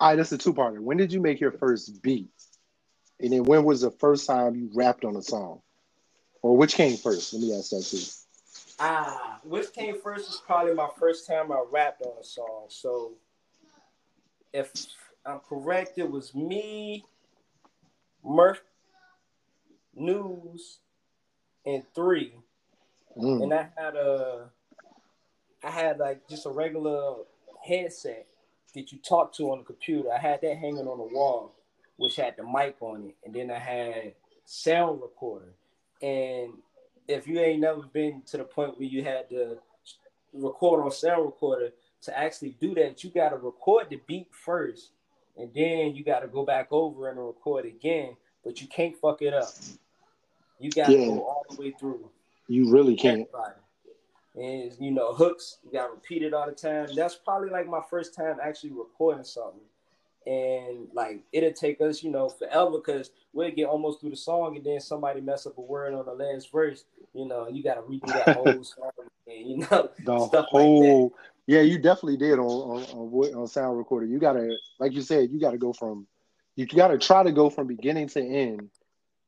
all 0.00 0.08
right, 0.08 0.16
that's 0.16 0.32
a 0.32 0.38
two 0.38 0.54
parter. 0.54 0.80
When 0.80 0.96
did 0.96 1.12
you 1.12 1.20
make 1.20 1.40
your 1.40 1.52
first 1.52 2.02
beat? 2.02 2.30
And 3.20 3.32
then 3.32 3.44
when 3.44 3.64
was 3.64 3.82
the 3.82 3.90
first 3.90 4.26
time 4.26 4.54
you 4.54 4.70
rapped 4.72 5.04
on 5.04 5.14
a 5.14 5.22
song? 5.22 5.60
Or 6.40 6.56
which 6.56 6.74
came 6.74 6.96
first? 6.96 7.34
Let 7.34 7.42
me 7.42 7.54
ask 7.54 7.70
that 7.70 7.82
too. 7.82 8.02
Ah, 8.78 9.40
which 9.44 9.74
came 9.74 10.00
first 10.00 10.30
is 10.30 10.42
probably 10.46 10.72
my 10.72 10.88
first 10.98 11.26
time 11.26 11.52
I 11.52 11.62
rapped 11.70 12.00
on 12.00 12.14
a 12.18 12.24
song. 12.24 12.64
So 12.68 13.12
if 14.54 14.72
I'm 15.26 15.40
correct, 15.40 15.98
it 15.98 16.10
was 16.10 16.34
me, 16.34 17.04
Murph, 18.24 18.62
News, 19.94 20.78
and 21.66 21.82
three. 21.94 22.32
Mm. 23.18 23.42
And 23.42 23.52
I 23.52 23.68
had 23.76 23.96
a 23.96 24.48
I 25.62 25.70
had 25.70 25.98
like 25.98 26.26
just 26.26 26.46
a 26.46 26.50
regular 26.50 27.16
headset 27.62 28.29
that 28.74 28.92
you 28.92 28.98
talk 28.98 29.32
to 29.34 29.50
on 29.50 29.58
the 29.58 29.64
computer. 29.64 30.12
I 30.12 30.18
had 30.18 30.40
that 30.42 30.56
hanging 30.56 30.86
on 30.86 30.98
the 30.98 31.14
wall, 31.14 31.54
which 31.96 32.16
had 32.16 32.36
the 32.36 32.44
mic 32.44 32.76
on 32.80 33.06
it, 33.06 33.16
and 33.24 33.34
then 33.34 33.50
I 33.50 33.58
had 33.58 34.14
sound 34.44 35.00
recorder. 35.00 35.52
And 36.02 36.54
if 37.08 37.26
you 37.26 37.40
ain't 37.40 37.60
never 37.60 37.82
been 37.82 38.22
to 38.26 38.38
the 38.38 38.44
point 38.44 38.78
where 38.78 38.88
you 38.88 39.04
had 39.04 39.28
to 39.30 39.58
record 40.32 40.84
on 40.84 40.90
sound 40.90 41.26
recorder 41.26 41.70
to 42.02 42.18
actually 42.18 42.56
do 42.60 42.74
that, 42.74 43.04
you 43.04 43.10
got 43.10 43.30
to 43.30 43.36
record 43.36 43.88
the 43.90 44.00
beat 44.06 44.28
first, 44.32 44.90
and 45.36 45.50
then 45.54 45.94
you 45.94 46.04
got 46.04 46.20
to 46.20 46.28
go 46.28 46.44
back 46.44 46.68
over 46.70 47.08
and 47.08 47.18
record 47.18 47.66
again. 47.66 48.16
But 48.44 48.60
you 48.60 48.68
can't 48.68 48.96
fuck 48.96 49.20
it 49.20 49.34
up. 49.34 49.50
You 50.58 50.70
got 50.70 50.86
to 50.86 50.92
yeah. 50.92 51.06
go 51.06 51.20
all 51.20 51.44
the 51.50 51.56
way 51.56 51.74
through. 51.78 52.08
You 52.48 52.72
really 52.72 52.96
can't. 52.96 53.28
Everybody. 53.34 53.59
And 54.40 54.72
you 54.80 54.90
know 54.90 55.12
hooks, 55.12 55.58
got 55.72 55.90
repeated 55.90 56.32
all 56.32 56.46
the 56.46 56.52
time. 56.52 56.88
That's 56.96 57.14
probably 57.14 57.50
like 57.50 57.68
my 57.68 57.82
first 57.90 58.14
time 58.14 58.38
actually 58.42 58.72
recording 58.72 59.24
something 59.24 59.60
and 60.26 60.88
like 60.92 61.22
it'll 61.32 61.52
take 61.52 61.80
us, 61.80 62.02
you 62.02 62.10
know, 62.10 62.28
forever 62.28 62.72
because 62.72 63.10
we'll 63.32 63.50
get 63.50 63.66
almost 63.66 64.00
through 64.00 64.10
the 64.10 64.16
song 64.16 64.56
and 64.56 64.64
then 64.64 64.80
somebody 64.80 65.20
mess 65.20 65.46
up 65.46 65.56
a 65.58 65.60
word 65.60 65.94
on 65.94 66.04
the 66.04 66.12
last 66.12 66.52
verse, 66.52 66.84
you 67.14 67.26
know, 67.26 67.48
you 67.48 67.62
got 67.62 67.74
to 67.74 67.82
redo 67.82 68.12
that 68.14 68.28
whole 68.34 68.62
song, 68.62 68.90
and, 69.26 69.50
you 69.50 69.56
know, 69.58 69.90
the 70.04 70.26
stuff 70.26 70.46
whole. 70.50 71.04
Like 71.04 71.12
yeah, 71.46 71.62
you 71.62 71.78
definitely 71.78 72.16
did 72.16 72.38
on 72.38 72.44
on, 72.46 72.82
on 72.84 73.34
on 73.34 73.46
sound 73.46 73.78
recorder. 73.78 74.06
You 74.06 74.18
gotta, 74.18 74.56
like 74.78 74.92
you 74.92 75.02
said, 75.02 75.30
you 75.30 75.40
gotta 75.40 75.58
go 75.58 75.72
from, 75.72 76.06
you 76.54 76.66
got 76.66 76.88
to 76.88 76.98
try 76.98 77.22
to 77.22 77.32
go 77.32 77.50
from 77.50 77.66
beginning 77.66 78.08
to 78.08 78.20
end, 78.20 78.70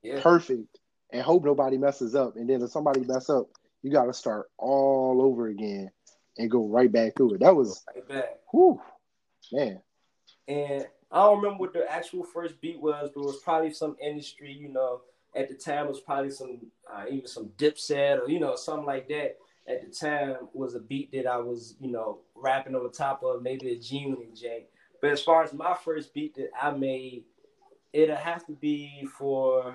Yeah. 0.02 0.20
perfect, 0.20 0.78
and 1.10 1.22
hope 1.22 1.44
nobody 1.44 1.78
messes 1.78 2.14
up. 2.14 2.36
And 2.36 2.48
then 2.48 2.62
if 2.62 2.70
somebody 2.70 3.00
mess 3.00 3.28
up, 3.30 3.48
you 3.82 3.90
got 3.90 4.06
to 4.06 4.12
start 4.12 4.50
all 4.58 5.20
over 5.22 5.48
again 5.48 5.90
and 6.38 6.50
go 6.50 6.66
right 6.68 6.90
back 6.90 7.16
through 7.16 7.34
it. 7.34 7.40
That 7.40 7.54
was, 7.54 7.84
Right 7.94 8.08
back. 8.08 8.38
whew, 8.50 8.80
man. 9.52 9.80
And 10.48 10.86
I 11.10 11.22
don't 11.24 11.42
remember 11.42 11.60
what 11.60 11.72
the 11.72 11.90
actual 11.90 12.24
first 12.24 12.60
beat 12.60 12.80
was, 12.80 13.10
but 13.14 13.20
it 13.20 13.26
was 13.26 13.40
probably 13.44 13.72
some 13.72 13.96
industry, 14.02 14.52
you 14.52 14.68
know. 14.68 15.02
At 15.34 15.48
the 15.48 15.54
time, 15.54 15.86
it 15.86 15.90
was 15.90 16.00
probably 16.00 16.30
some 16.30 16.58
uh, 16.92 17.04
even 17.10 17.26
some 17.26 17.46
Dipset 17.56 18.20
or 18.20 18.28
you 18.28 18.38
know 18.38 18.54
something 18.54 18.84
like 18.84 19.08
that. 19.08 19.36
At 19.66 19.80
the 19.82 19.90
time, 19.90 20.36
was 20.52 20.74
a 20.74 20.80
beat 20.80 21.10
that 21.12 21.26
I 21.26 21.38
was 21.38 21.74
you 21.80 21.90
know 21.90 22.18
rapping 22.34 22.74
over 22.74 22.88
top 22.88 23.22
of, 23.22 23.42
maybe 23.42 23.72
a 23.72 23.78
G 23.78 24.04
and 24.04 24.36
J. 24.36 24.66
But 25.00 25.10
as 25.10 25.22
far 25.22 25.42
as 25.42 25.54
my 25.54 25.74
first 25.74 26.12
beat 26.12 26.34
that 26.34 26.50
I 26.60 26.70
made, 26.72 27.24
it'll 27.94 28.16
have 28.16 28.44
to 28.46 28.52
be 28.52 29.08
for 29.18 29.74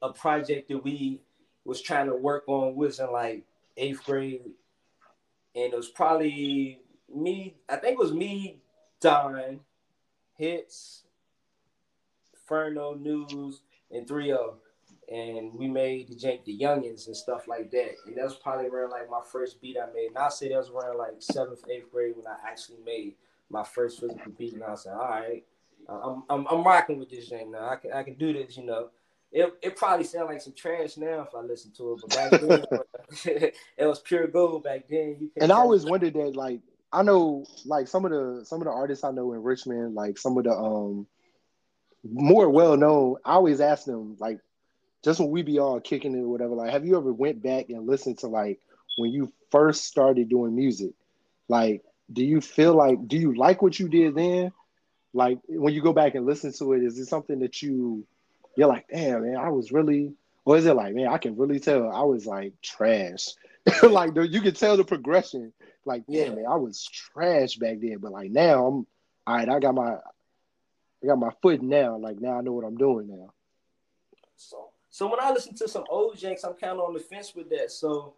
a 0.00 0.12
project 0.12 0.68
that 0.68 0.82
we 0.82 1.20
was 1.68 1.82
trying 1.82 2.06
to 2.06 2.14
work 2.14 2.44
on. 2.48 2.74
Was 2.74 2.98
in 2.98 3.12
like 3.12 3.44
eighth 3.76 4.02
grade, 4.04 4.40
and 5.54 5.72
it 5.72 5.76
was 5.76 5.88
probably 5.88 6.80
me. 7.14 7.56
I 7.68 7.76
think 7.76 7.92
it 7.92 7.98
was 7.98 8.12
me, 8.12 8.62
Don, 9.00 9.60
Hits, 10.36 11.02
Ferno 12.46 12.94
News, 12.94 13.60
and 13.90 14.08
3 14.08 14.32
of, 14.32 14.58
And 15.12 15.54
we 15.54 15.68
made 15.68 16.08
the 16.08 16.14
jank 16.14 16.44
the 16.44 16.58
youngins 16.58 17.06
and 17.06 17.16
stuff 17.16 17.46
like 17.46 17.70
that. 17.72 17.92
And 18.06 18.16
that 18.16 18.24
was 18.24 18.36
probably 18.36 18.68
around 18.68 18.90
like 18.90 19.10
my 19.10 19.20
first 19.30 19.60
beat 19.60 19.76
I 19.76 19.92
made. 19.92 20.08
And 20.08 20.18
I 20.18 20.30
say 20.30 20.48
that 20.48 20.58
was 20.58 20.70
around 20.70 20.96
like 20.96 21.16
seventh, 21.18 21.64
eighth 21.70 21.92
grade 21.92 22.14
when 22.16 22.26
I 22.26 22.36
actually 22.46 22.78
made 22.84 23.14
my 23.50 23.62
first 23.62 24.00
physical 24.00 24.32
beat. 24.38 24.54
And 24.54 24.64
I 24.64 24.74
said, 24.74 24.94
all 24.94 25.08
right, 25.08 25.44
I'm 25.88 26.22
I'm, 26.30 26.46
I'm 26.50 26.64
rocking 26.64 26.98
with 26.98 27.10
this 27.10 27.30
jank 27.30 27.50
now. 27.50 27.68
I 27.68 27.76
can 27.76 27.92
I 27.92 28.02
can 28.02 28.14
do 28.14 28.32
this, 28.32 28.56
you 28.56 28.64
know. 28.64 28.88
It, 29.30 29.52
it 29.62 29.76
probably 29.76 30.04
sound 30.04 30.28
like 30.28 30.40
some 30.40 30.54
trash 30.54 30.96
now 30.96 31.26
if 31.28 31.34
I 31.34 31.40
listen 31.40 31.70
to 31.72 31.92
it, 31.92 32.00
but 32.00 32.10
back 32.10 32.30
then 32.40 33.52
it 33.76 33.86
was 33.86 34.00
pure 34.04 34.26
gold. 34.26 34.64
Back 34.64 34.88
then, 34.88 35.16
you 35.20 35.30
And 35.40 35.52
I 35.52 35.56
always 35.56 35.84
wondered 35.84 36.14
that, 36.14 36.34
like, 36.34 36.60
I 36.92 37.02
know, 37.02 37.44
like 37.66 37.88
some 37.88 38.06
of 38.06 38.10
the 38.10 38.44
some 38.46 38.62
of 38.62 38.66
the 38.66 38.72
artists 38.72 39.04
I 39.04 39.10
know 39.10 39.32
in 39.34 39.42
Richmond, 39.42 39.94
like 39.94 40.16
some 40.16 40.38
of 40.38 40.44
the 40.44 40.52
um 40.52 41.06
more 42.04 42.48
well 42.48 42.76
known. 42.76 43.16
I 43.24 43.32
always 43.32 43.60
ask 43.60 43.84
them, 43.84 44.16
like, 44.18 44.40
just 45.04 45.20
when 45.20 45.30
we 45.30 45.42
be 45.42 45.58
all 45.58 45.80
kicking 45.80 46.14
it 46.14 46.20
or 46.20 46.28
whatever, 46.28 46.54
like, 46.54 46.70
have 46.70 46.86
you 46.86 46.96
ever 46.96 47.12
went 47.12 47.42
back 47.42 47.68
and 47.68 47.86
listened 47.86 48.18
to 48.20 48.28
like 48.28 48.60
when 48.96 49.10
you 49.12 49.30
first 49.50 49.84
started 49.84 50.30
doing 50.30 50.56
music? 50.56 50.92
Like, 51.48 51.82
do 52.10 52.24
you 52.24 52.40
feel 52.40 52.74
like 52.74 53.06
do 53.06 53.18
you 53.18 53.34
like 53.34 53.60
what 53.60 53.78
you 53.78 53.88
did 53.88 54.14
then? 54.14 54.52
Like 55.12 55.38
when 55.48 55.74
you 55.74 55.82
go 55.82 55.92
back 55.92 56.14
and 56.14 56.26
listen 56.26 56.52
to 56.54 56.72
it, 56.72 56.82
is 56.82 56.98
it 56.98 57.06
something 57.06 57.40
that 57.40 57.60
you 57.60 58.06
you're 58.58 58.66
like, 58.66 58.88
damn 58.88 59.22
man, 59.22 59.36
I 59.36 59.50
was 59.50 59.70
really 59.70 60.14
or 60.44 60.56
is 60.56 60.66
it 60.66 60.74
like, 60.74 60.94
man, 60.94 61.06
I 61.06 61.18
can 61.18 61.36
really 61.36 61.60
tell 61.60 61.92
I 61.92 62.02
was 62.02 62.26
like 62.26 62.54
trash. 62.60 63.28
like 63.82 64.14
the, 64.14 64.26
you 64.26 64.40
can 64.40 64.54
tell 64.54 64.76
the 64.76 64.82
progression. 64.82 65.52
Like, 65.84 66.02
yeah, 66.08 66.30
man, 66.30 66.44
I 66.48 66.56
was 66.56 66.84
trash 66.84 67.54
back 67.56 67.78
then, 67.80 67.98
but 67.98 68.10
like 68.10 68.32
now 68.32 68.66
I'm 68.66 68.86
all 69.26 69.36
right, 69.36 69.48
I 69.48 69.60
got 69.60 69.76
my 69.76 69.92
I 69.92 71.06
got 71.06 71.20
my 71.20 71.30
foot 71.40 71.62
now. 71.62 71.98
Like 71.98 72.20
now 72.20 72.38
I 72.38 72.40
know 72.40 72.52
what 72.52 72.64
I'm 72.64 72.76
doing 72.76 73.08
now. 73.08 73.32
So, 74.36 74.70
so 74.90 75.08
when 75.08 75.20
I 75.20 75.30
listen 75.30 75.54
to 75.54 75.68
some 75.68 75.84
old 75.88 76.16
janks, 76.16 76.44
I'm 76.44 76.54
kind 76.54 76.72
of 76.72 76.80
on 76.80 76.94
the 76.94 77.00
fence 77.00 77.36
with 77.36 77.48
that. 77.50 77.70
So, 77.70 78.14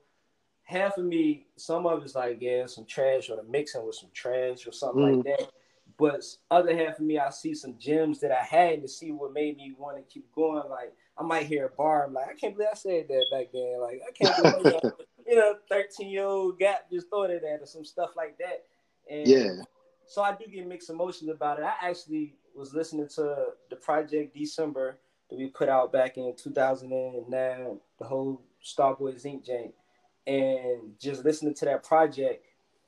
half 0.62 0.96
of 0.96 1.04
me, 1.04 1.48
some 1.56 1.84
of 1.84 2.02
it's 2.02 2.14
like, 2.14 2.38
yeah, 2.40 2.64
some 2.64 2.86
trash 2.86 3.28
or 3.28 3.36
the 3.36 3.42
mixing 3.42 3.84
with 3.84 3.96
some 3.96 4.10
trash 4.14 4.66
or 4.66 4.72
something 4.72 5.02
like 5.02 5.12
mm-hmm. 5.12 5.42
that. 5.42 5.50
But 6.00 6.24
other 6.50 6.74
half 6.74 6.98
of 6.98 7.04
me, 7.04 7.18
I 7.18 7.28
see 7.28 7.54
some 7.54 7.76
gems 7.78 8.20
that 8.20 8.32
I 8.32 8.42
had 8.42 8.80
to 8.80 8.88
see 8.88 9.12
what 9.12 9.34
made 9.34 9.58
me 9.58 9.74
want 9.76 9.98
to 9.98 10.02
keep 10.02 10.32
going. 10.34 10.68
Like 10.70 10.94
I 11.18 11.22
might 11.22 11.46
hear 11.46 11.66
a 11.66 11.68
bar, 11.68 12.06
I'm 12.06 12.14
like, 12.14 12.28
I 12.30 12.34
can't 12.34 12.54
believe 12.56 12.70
I 12.72 12.76
said 12.76 13.06
that 13.08 13.26
back 13.30 13.48
then. 13.52 13.80
Like 13.82 14.00
I 14.08 14.12
can't 14.12 14.34
believe, 14.34 14.72
you 15.26 15.36
know, 15.36 15.56
13 15.68 16.08
year 16.08 16.24
old 16.24 16.58
gap 16.58 16.90
just 16.90 17.08
thought 17.10 17.30
of 17.30 17.42
that 17.42 17.58
or 17.60 17.66
some 17.66 17.84
stuff 17.84 18.16
like 18.16 18.38
that. 18.38 18.64
And 19.10 19.28
Yeah. 19.28 19.62
so 20.06 20.22
I 20.22 20.34
do 20.34 20.46
get 20.50 20.66
mixed 20.66 20.88
emotions 20.88 21.30
about 21.30 21.58
it. 21.58 21.66
I 21.66 21.90
actually 21.90 22.34
was 22.56 22.72
listening 22.72 23.08
to 23.16 23.48
the 23.68 23.76
project 23.76 24.34
December 24.34 24.98
that 25.28 25.38
we 25.38 25.48
put 25.48 25.68
out 25.68 25.92
back 25.92 26.16
in 26.16 26.34
2009, 26.34 27.78
the 27.98 28.04
whole 28.06 28.42
Starboys 28.64 29.26
Inc 29.26 29.46
jank, 29.46 29.72
and 30.26 30.98
just 30.98 31.26
listening 31.26 31.54
to 31.54 31.66
that 31.66 31.84
project 31.84 32.46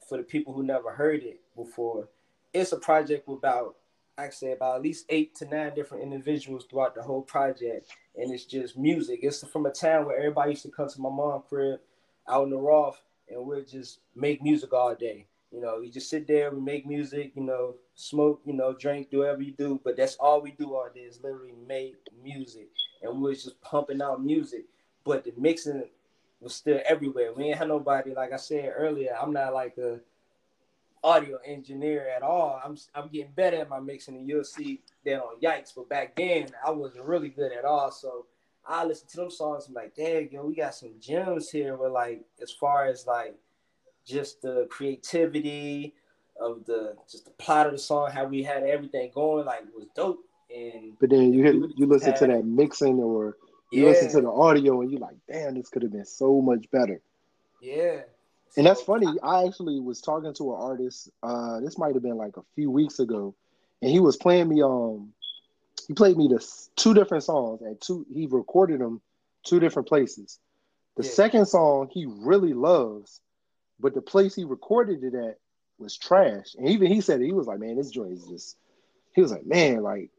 for 0.08 0.16
the 0.16 0.24
people 0.24 0.54
who 0.54 0.62
never 0.62 0.92
heard 0.92 1.22
it 1.22 1.40
before. 1.54 2.08
It's 2.52 2.72
a 2.72 2.76
project 2.76 3.26
with 3.28 3.38
about, 3.38 3.76
I 4.18 4.28
say, 4.30 4.52
about 4.52 4.76
at 4.76 4.82
least 4.82 5.06
eight 5.08 5.34
to 5.36 5.46
nine 5.46 5.74
different 5.74 6.02
individuals 6.02 6.66
throughout 6.68 6.94
the 6.94 7.02
whole 7.02 7.22
project, 7.22 7.90
and 8.16 8.32
it's 8.32 8.44
just 8.44 8.76
music. 8.76 9.20
It's 9.22 9.46
from 9.46 9.66
a 9.66 9.70
town 9.70 10.06
where 10.06 10.18
everybody 10.18 10.50
used 10.50 10.62
to 10.64 10.70
come 10.70 10.88
to 10.88 11.00
my 11.00 11.08
mom 11.08 11.42
crib 11.48 11.80
out 12.28 12.44
in 12.44 12.50
the 12.50 12.58
Roth, 12.58 13.00
and 13.28 13.46
we'd 13.46 13.68
just 13.68 14.00
make 14.14 14.42
music 14.42 14.72
all 14.72 14.94
day. 14.94 15.26
You 15.50 15.60
know, 15.60 15.78
we 15.80 15.90
just 15.90 16.08
sit 16.08 16.26
there, 16.26 16.50
we 16.50 16.60
make 16.60 16.86
music, 16.86 17.32
you 17.34 17.42
know, 17.42 17.74
smoke, 17.94 18.40
you 18.46 18.54
know, 18.54 18.72
drink, 18.72 19.10
do 19.10 19.18
whatever 19.18 19.42
you 19.42 19.52
do. 19.52 19.80
But 19.84 19.98
that's 19.98 20.16
all 20.16 20.40
we 20.40 20.52
do 20.52 20.74
all 20.74 20.88
day 20.94 21.02
is 21.02 21.20
literally 21.22 21.52
make 21.68 21.96
music. 22.22 22.68
And 23.02 23.20
we 23.20 23.30
was 23.30 23.44
just 23.44 23.60
pumping 23.60 24.00
out 24.00 24.24
music. 24.24 24.64
But 25.04 25.24
the 25.24 25.32
mixing 25.36 25.84
was 26.40 26.54
still 26.54 26.80
everywhere. 26.86 27.34
We 27.34 27.44
ain't 27.44 27.58
had 27.58 27.68
nobody, 27.68 28.14
like 28.14 28.32
I 28.32 28.36
said 28.36 28.72
earlier, 28.74 29.14
I'm 29.20 29.32
not 29.34 29.52
like 29.52 29.76
a 29.76 30.00
audio 31.04 31.38
engineer 31.44 32.08
at 32.14 32.22
all. 32.22 32.60
I'm 32.64 32.76
I'm 32.94 33.08
getting 33.08 33.32
better 33.32 33.58
at 33.58 33.68
my 33.68 33.80
mixing 33.80 34.16
and 34.16 34.28
you'll 34.28 34.44
see 34.44 34.80
that 35.04 35.20
on 35.22 35.40
Yikes. 35.40 35.72
But 35.74 35.88
back 35.88 36.16
then 36.16 36.48
I 36.66 36.70
wasn't 36.70 37.04
really 37.04 37.28
good 37.28 37.52
at 37.52 37.64
all. 37.64 37.90
So 37.90 38.26
I 38.66 38.84
listen 38.84 39.08
to 39.08 39.16
them 39.16 39.30
songs, 39.30 39.66
I'm 39.66 39.74
like, 39.74 39.94
dang, 39.94 40.30
yo, 40.30 40.44
we 40.46 40.54
got 40.54 40.74
some 40.74 40.94
gems 41.00 41.50
here 41.50 41.76
where 41.76 41.90
like 41.90 42.24
as 42.40 42.52
far 42.52 42.86
as 42.86 43.06
like 43.06 43.34
just 44.06 44.42
the 44.42 44.66
creativity 44.70 45.94
of 46.40 46.64
the 46.66 46.96
just 47.10 47.24
the 47.24 47.30
plot 47.32 47.66
of 47.66 47.72
the 47.72 47.78
song, 47.78 48.10
how 48.10 48.24
we 48.24 48.42
had 48.42 48.62
everything 48.62 49.10
going, 49.14 49.44
like 49.46 49.62
was 49.74 49.86
dope. 49.94 50.20
And 50.54 50.96
But 51.00 51.10
then 51.10 51.32
you 51.32 51.42
hit, 51.42 51.54
you 51.76 51.86
listen 51.86 52.14
to 52.14 52.26
that 52.28 52.44
mixing 52.44 52.98
or 53.00 53.36
you 53.72 53.82
yeah, 53.82 53.88
listen 53.88 54.10
to 54.10 54.20
the 54.20 54.30
audio 54.30 54.80
and 54.82 54.90
you're 54.90 55.00
like, 55.00 55.16
damn, 55.28 55.54
this 55.54 55.68
could 55.68 55.82
have 55.82 55.92
been 55.92 56.04
so 56.04 56.40
much 56.40 56.70
better. 56.70 57.00
yeah. 57.60 58.02
And 58.56 58.66
that's 58.66 58.82
funny. 58.82 59.06
I 59.22 59.46
actually 59.46 59.80
was 59.80 60.00
talking 60.00 60.34
to 60.34 60.54
an 60.54 60.60
artist. 60.60 61.10
Uh, 61.22 61.60
this 61.60 61.78
might 61.78 61.94
have 61.94 62.02
been 62.02 62.18
like 62.18 62.36
a 62.36 62.42
few 62.54 62.70
weeks 62.70 62.98
ago, 62.98 63.34
and 63.80 63.90
he 63.90 64.00
was 64.00 64.16
playing 64.16 64.48
me. 64.48 64.62
Um, 64.62 65.12
he 65.88 65.94
played 65.94 66.16
me 66.16 66.28
the 66.28 66.44
two 66.76 66.94
different 66.94 67.24
songs 67.24 67.62
at 67.62 67.80
two. 67.80 68.06
He 68.12 68.26
recorded 68.26 68.80
them 68.80 69.00
two 69.42 69.58
different 69.58 69.88
places. 69.88 70.38
The 70.96 71.02
Yeah. 71.02 71.10
second 71.10 71.46
song 71.46 71.88
he 71.90 72.04
really 72.06 72.52
loves, 72.52 73.20
but 73.80 73.94
the 73.94 74.02
place 74.02 74.34
he 74.34 74.44
recorded 74.44 75.02
it 75.02 75.14
at 75.14 75.38
was 75.78 75.96
trash. 75.96 76.54
And 76.54 76.68
even 76.68 76.88
he 76.88 77.00
said 77.00 77.20
it. 77.22 77.26
He 77.26 77.32
was 77.32 77.46
like, 77.46 77.58
"Man, 77.58 77.76
this 77.76 77.90
joint 77.90 78.12
is 78.12 78.26
just." 78.26 78.56
He 79.14 79.22
was 79.22 79.32
like, 79.32 79.46
"Man, 79.46 79.82
like." 79.82 80.10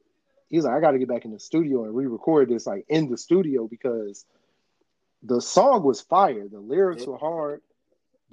He's 0.49 0.65
like, 0.65 0.75
I 0.75 0.81
got 0.81 0.91
to 0.91 0.99
get 0.99 1.07
back 1.07 1.25
in 1.25 1.31
the 1.31 1.39
studio 1.39 1.83
and 1.85 1.95
re-record 1.95 2.47
this 2.47 2.67
like 2.67 2.85
in 2.87 3.09
the 3.09 3.17
studio 3.17 3.67
because 3.67 4.23
the 5.23 5.41
song 5.41 5.81
was 5.81 6.01
fire. 6.01 6.47
The 6.47 6.59
lyrics 6.59 7.07
Yeah. 7.07 7.13
were 7.13 7.17
hard 7.17 7.61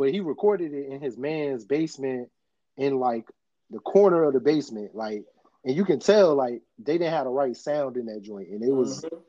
but 0.01 0.13
he 0.15 0.21
recorded 0.21 0.73
it 0.73 0.89
in 0.89 0.99
his 0.99 1.19
man's 1.19 1.67
basement 1.67 2.31
in 2.79 2.99
like 2.99 3.27
the 3.69 3.79
corner 3.81 4.25
of 4.25 4.33
the 4.33 4.41
basement 4.41 4.95
like 4.95 5.25
and 5.63 5.77
you 5.77 5.85
can 5.85 6.01
tell 6.01 6.35
like 6.35 6.63
they 6.79 6.97
didn't 6.97 7.13
have 7.13 7.25
the 7.25 7.31
right 7.31 7.55
sound 7.55 7.99
in 7.99 8.07
that 8.07 8.23
joint 8.23 8.49
and 8.49 8.65
it 8.65 8.73
was 8.73 9.03
mhm. 9.03 9.21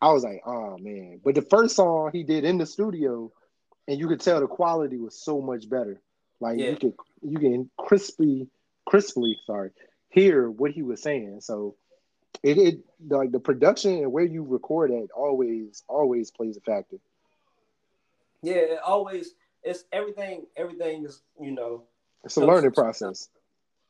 i 0.00 0.10
was 0.10 0.24
like 0.24 0.40
oh 0.46 0.78
man 0.78 1.20
but 1.22 1.34
the 1.34 1.42
first 1.42 1.76
song 1.76 2.08
he 2.10 2.22
did 2.22 2.44
in 2.46 2.56
the 2.56 2.64
studio 2.64 3.30
and 3.86 3.98
you 3.98 4.08
could 4.08 4.20
tell 4.20 4.40
the 4.40 4.46
quality 4.46 4.96
was 4.96 5.14
so 5.14 5.42
much 5.42 5.68
better 5.68 6.00
like 6.40 6.58
Yeah. 6.58 6.70
you 6.70 6.76
could 6.76 6.94
you 7.20 7.38
can 7.38 7.70
crisply 7.76 8.48
crisply 8.86 9.36
sorry 9.46 9.72
hear 10.08 10.48
what 10.48 10.70
he 10.70 10.82
was 10.82 11.02
saying 11.02 11.42
so 11.42 11.76
it, 12.42 12.56
it 12.56 12.78
like 13.10 13.30
the 13.30 13.40
production 13.40 13.98
and 13.98 14.10
where 14.10 14.24
you 14.24 14.42
record 14.42 14.90
at 14.90 15.10
always 15.14 15.84
always 15.86 16.30
plays 16.30 16.56
a 16.56 16.62
factor 16.62 16.96
yeah, 18.42 18.54
it 18.54 18.78
always 18.84 19.34
it's 19.62 19.84
everything. 19.92 20.46
Everything 20.56 21.04
is 21.04 21.22
you 21.40 21.52
know 21.52 21.84
it's 22.24 22.36
a 22.36 22.44
learning 22.44 22.72
process 22.72 23.28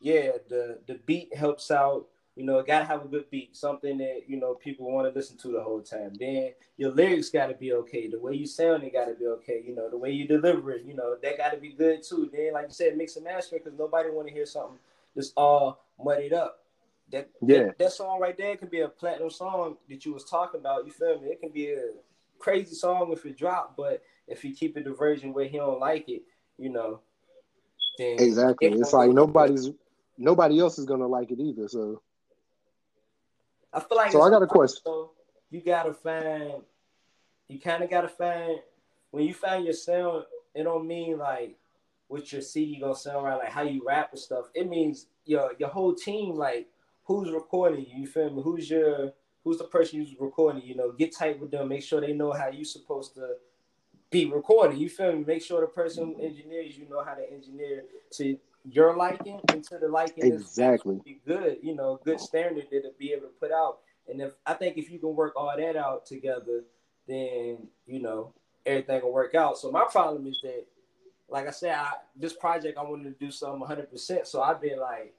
yeah, 0.00 0.32
the 0.48 0.78
the 0.86 0.94
beat 1.06 1.34
helps 1.34 1.70
out. 1.70 2.06
You 2.36 2.44
know, 2.44 2.62
gotta 2.62 2.84
have 2.84 3.04
a 3.04 3.08
good 3.08 3.28
beat, 3.30 3.56
something 3.56 3.98
that 3.98 4.22
you 4.28 4.36
know 4.36 4.54
people 4.54 4.92
want 4.92 5.12
to 5.12 5.18
listen 5.18 5.36
to 5.38 5.48
the 5.48 5.60
whole 5.60 5.82
time. 5.82 6.12
Then 6.18 6.52
your 6.76 6.92
lyrics 6.92 7.30
gotta 7.30 7.54
be 7.54 7.72
okay. 7.72 8.08
The 8.08 8.18
way 8.20 8.34
you 8.34 8.46
sound, 8.46 8.84
it 8.84 8.92
gotta 8.92 9.14
be 9.14 9.26
okay. 9.26 9.60
You 9.66 9.74
know, 9.74 9.90
the 9.90 9.98
way 9.98 10.12
you 10.12 10.26
deliver 10.28 10.70
it, 10.70 10.84
you 10.84 10.94
know, 10.94 11.16
that 11.20 11.36
gotta 11.36 11.56
be 11.56 11.70
good 11.70 12.02
too. 12.04 12.30
Then, 12.32 12.52
like 12.52 12.66
you 12.68 12.74
said, 12.74 12.96
mix 12.96 13.16
and 13.16 13.24
master 13.24 13.58
because 13.58 13.76
nobody 13.76 14.10
want 14.10 14.28
to 14.28 14.34
hear 14.34 14.46
something 14.46 14.78
that's 15.16 15.32
all 15.36 15.84
muddied 16.02 16.32
up. 16.32 16.60
That, 17.10 17.28
Yeah. 17.42 17.64
that 17.64 17.78
that 17.78 17.92
song 17.92 18.20
right 18.20 18.36
there 18.38 18.56
could 18.56 18.70
be 18.70 18.80
a 18.80 18.88
platinum 18.88 19.30
song 19.30 19.78
that 19.88 20.04
you 20.04 20.12
was 20.12 20.24
talking 20.24 20.60
about. 20.60 20.86
You 20.86 20.92
feel 20.92 21.20
me? 21.20 21.30
It 21.30 21.40
can 21.40 21.50
be 21.50 21.72
a 21.72 21.90
crazy 22.38 22.76
song 22.76 23.10
if 23.10 23.26
it 23.26 23.36
drop, 23.36 23.76
but 23.76 24.04
if 24.28 24.44
you 24.44 24.54
keep 24.54 24.76
it 24.76 24.84
the 24.84 24.92
version 24.92 25.32
where 25.32 25.46
he 25.46 25.56
don't 25.56 25.80
like 25.80 26.08
it, 26.08 26.22
you 26.58 26.70
know, 26.70 27.00
then 27.98 28.20
Exactly. 28.20 28.68
it 28.68 28.74
It's 28.74 28.92
like 28.92 29.10
nobody's 29.10 29.70
nobody 30.16 30.60
else 30.60 30.78
is 30.78 30.84
gonna 30.84 31.06
like 31.06 31.30
it 31.30 31.40
either. 31.40 31.68
So 31.68 32.02
I 33.72 33.80
feel 33.80 33.96
like 33.96 34.12
So 34.12 34.22
I 34.22 34.30
got 34.30 34.42
a 34.42 34.46
question. 34.46 34.80
So 34.84 35.12
you 35.50 35.62
gotta 35.62 35.94
find, 35.94 36.62
you 37.48 37.58
kind 37.60 37.82
of 37.82 37.90
gotta 37.90 38.08
find 38.08 38.58
when 39.10 39.24
you 39.24 39.34
find 39.34 39.64
your 39.64 39.74
sound. 39.74 40.24
It 40.54 40.64
don't 40.64 40.86
mean 40.86 41.18
like 41.18 41.56
what 42.08 42.32
your 42.32 42.42
CD 42.42 42.80
gonna 42.80 42.94
sound 42.94 43.24
right, 43.24 43.38
like 43.38 43.50
how 43.50 43.62
you 43.62 43.82
rap 43.86 44.10
and 44.12 44.20
stuff. 44.20 44.46
It 44.54 44.68
means 44.68 45.06
your 45.24 45.52
your 45.58 45.68
whole 45.68 45.94
team, 45.94 46.34
like 46.34 46.68
who's 47.04 47.30
recording 47.30 47.86
you. 47.88 48.00
You 48.00 48.06
feel 48.06 48.30
me? 48.30 48.42
Who's 48.42 48.68
your 48.68 49.12
who's 49.44 49.58
the 49.58 49.64
person 49.64 50.00
who's 50.00 50.14
recording? 50.18 50.62
You 50.62 50.74
know, 50.74 50.92
get 50.92 51.14
tight 51.16 51.40
with 51.40 51.50
them. 51.50 51.68
Make 51.68 51.82
sure 51.82 52.00
they 52.00 52.12
know 52.12 52.32
how 52.32 52.48
you 52.48 52.64
supposed 52.64 53.14
to 53.14 53.36
be 54.10 54.26
recording. 54.26 54.78
You 54.78 54.88
feel 54.88 55.12
me? 55.12 55.24
Make 55.26 55.42
sure 55.42 55.60
the 55.60 55.66
person 55.66 56.06
who 56.06 56.22
engineers 56.22 56.76
you 56.78 56.88
know 56.88 57.04
how 57.04 57.14
to 57.14 57.30
engineer 57.30 57.84
to 58.12 58.38
your 58.64 58.96
liking 58.96 59.40
and 59.52 59.62
to 59.64 59.78
the 59.78 59.88
liking 59.88 60.24
Exactly. 60.24 61.00
be 61.04 61.20
good. 61.26 61.58
You 61.62 61.74
know, 61.74 62.00
good 62.04 62.20
standard 62.20 62.66
that 62.70 62.82
to 62.82 62.90
be 62.98 63.12
able 63.12 63.22
to 63.26 63.32
put 63.40 63.52
out. 63.52 63.78
And 64.08 64.20
if 64.20 64.32
I 64.46 64.54
think 64.54 64.78
if 64.78 64.90
you 64.90 64.98
can 64.98 65.14
work 65.14 65.34
all 65.36 65.52
that 65.56 65.76
out 65.76 66.06
together, 66.06 66.64
then 67.06 67.68
you 67.86 68.00
know 68.00 68.32
everything 68.64 69.02
will 69.02 69.12
work 69.12 69.34
out. 69.34 69.58
So 69.58 69.70
my 69.70 69.84
problem 69.90 70.26
is 70.26 70.40
that, 70.42 70.66
like 71.28 71.46
I 71.46 71.50
said, 71.50 71.74
I, 71.74 71.92
this 72.16 72.32
project 72.32 72.78
I 72.78 72.82
wanted 72.82 73.04
to 73.04 73.24
do 73.24 73.30
something 73.30 73.60
100. 73.60 73.90
percent 73.90 74.26
So 74.26 74.42
I've 74.42 74.60
been 74.60 74.80
like 74.80 75.14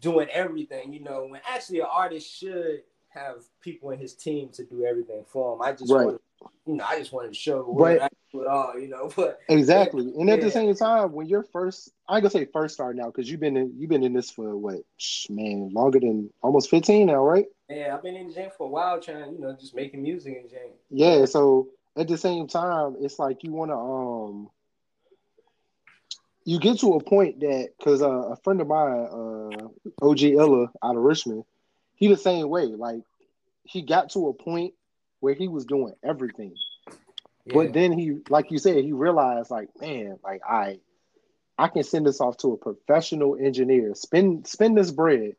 doing 0.00 0.28
everything. 0.30 0.92
You 0.92 1.00
know, 1.00 1.26
when 1.26 1.40
actually 1.48 1.80
an 1.80 1.86
artist 1.90 2.30
should 2.30 2.82
have 3.08 3.44
people 3.60 3.90
in 3.90 3.98
his 3.98 4.14
team 4.14 4.50
to 4.50 4.64
do 4.64 4.84
everything 4.84 5.24
for 5.26 5.54
him. 5.54 5.62
I 5.62 5.72
just 5.72 5.90
Right. 5.90 6.04
wanted, 6.04 6.20
you 6.66 6.74
know, 6.74 6.84
I 6.86 6.98
just 6.98 7.12
wanted 7.12 7.28
to 7.28 7.38
show 7.38 7.62
the 7.62 7.70
world 7.70 8.00
it 8.34 8.46
all. 8.46 8.78
You 8.78 8.88
know, 8.88 9.10
but 9.16 9.40
Exactly. 9.48 10.12
And 10.18 10.30
at 10.30 10.40
the 10.40 10.50
same 10.50 10.74
time, 10.74 11.12
when 11.12 11.26
you're 11.26 11.42
first, 11.42 11.90
I 12.08 12.20
gonna 12.20 12.30
say 12.30 12.46
first 12.46 12.74
start 12.74 12.96
now 12.96 13.06
because 13.06 13.30
you've 13.30 13.40
been 13.40 13.56
in 13.56 13.74
you've 13.78 13.90
been 13.90 14.04
in 14.04 14.12
this 14.12 14.30
for 14.30 14.56
what, 14.56 14.80
man, 15.30 15.70
longer 15.72 16.00
than 16.00 16.30
almost 16.42 16.70
15 16.70 17.06
now, 17.06 17.24
right? 17.24 17.46
yeah, 17.68 17.94
I've 17.94 18.02
been 18.02 18.16
in 18.16 18.28
the 18.28 18.34
gym 18.34 18.50
for 18.56 18.66
a 18.66 18.70
while 18.70 19.00
trying, 19.00 19.34
you 19.34 19.40
know, 19.40 19.54
just 19.58 19.74
making 19.74 20.02
music 20.02 20.36
in 20.36 20.42
the 20.44 20.48
gym. 20.48 20.68
Yeah. 20.90 21.24
So 21.26 21.68
at 21.96 22.08
the 22.08 22.16
same 22.16 22.46
time, 22.46 22.96
it's 23.00 23.18
like 23.18 23.42
you 23.42 23.52
want 23.52 23.70
to 23.70 23.76
um, 23.76 24.50
you 26.44 26.58
get 26.58 26.80
to 26.80 26.94
a 26.94 27.02
point 27.02 27.40
that 27.40 27.70
because 27.78 28.00
uh, 28.00 28.08
a 28.08 28.36
friend 28.36 28.60
of 28.60 28.68
mine, 28.68 29.08
uh, 29.10 30.06
OG 30.06 30.22
Ella 30.22 30.70
out 30.82 30.96
of 30.96 31.02
Richmond, 31.02 31.44
he 31.96 32.08
the 32.08 32.16
same 32.16 32.48
way. 32.48 32.66
Like 32.66 33.02
he 33.64 33.82
got 33.82 34.10
to 34.10 34.28
a 34.28 34.32
point 34.32 34.74
where 35.20 35.34
he 35.34 35.48
was 35.48 35.64
doing 35.64 35.94
everything. 36.02 36.54
Yeah. 37.44 37.54
But 37.54 37.72
then 37.72 37.92
he, 37.92 38.18
like 38.28 38.50
you 38.50 38.58
said, 38.58 38.84
he 38.84 38.92
realized, 38.92 39.50
like, 39.50 39.68
man, 39.80 40.18
like 40.22 40.42
I, 40.48 40.80
I 41.58 41.68
can 41.68 41.82
send 41.82 42.06
this 42.06 42.20
off 42.20 42.36
to 42.38 42.52
a 42.52 42.56
professional 42.56 43.36
engineer. 43.36 43.94
Spend 43.94 44.46
spend 44.46 44.76
this 44.78 44.90
bread. 44.90 45.34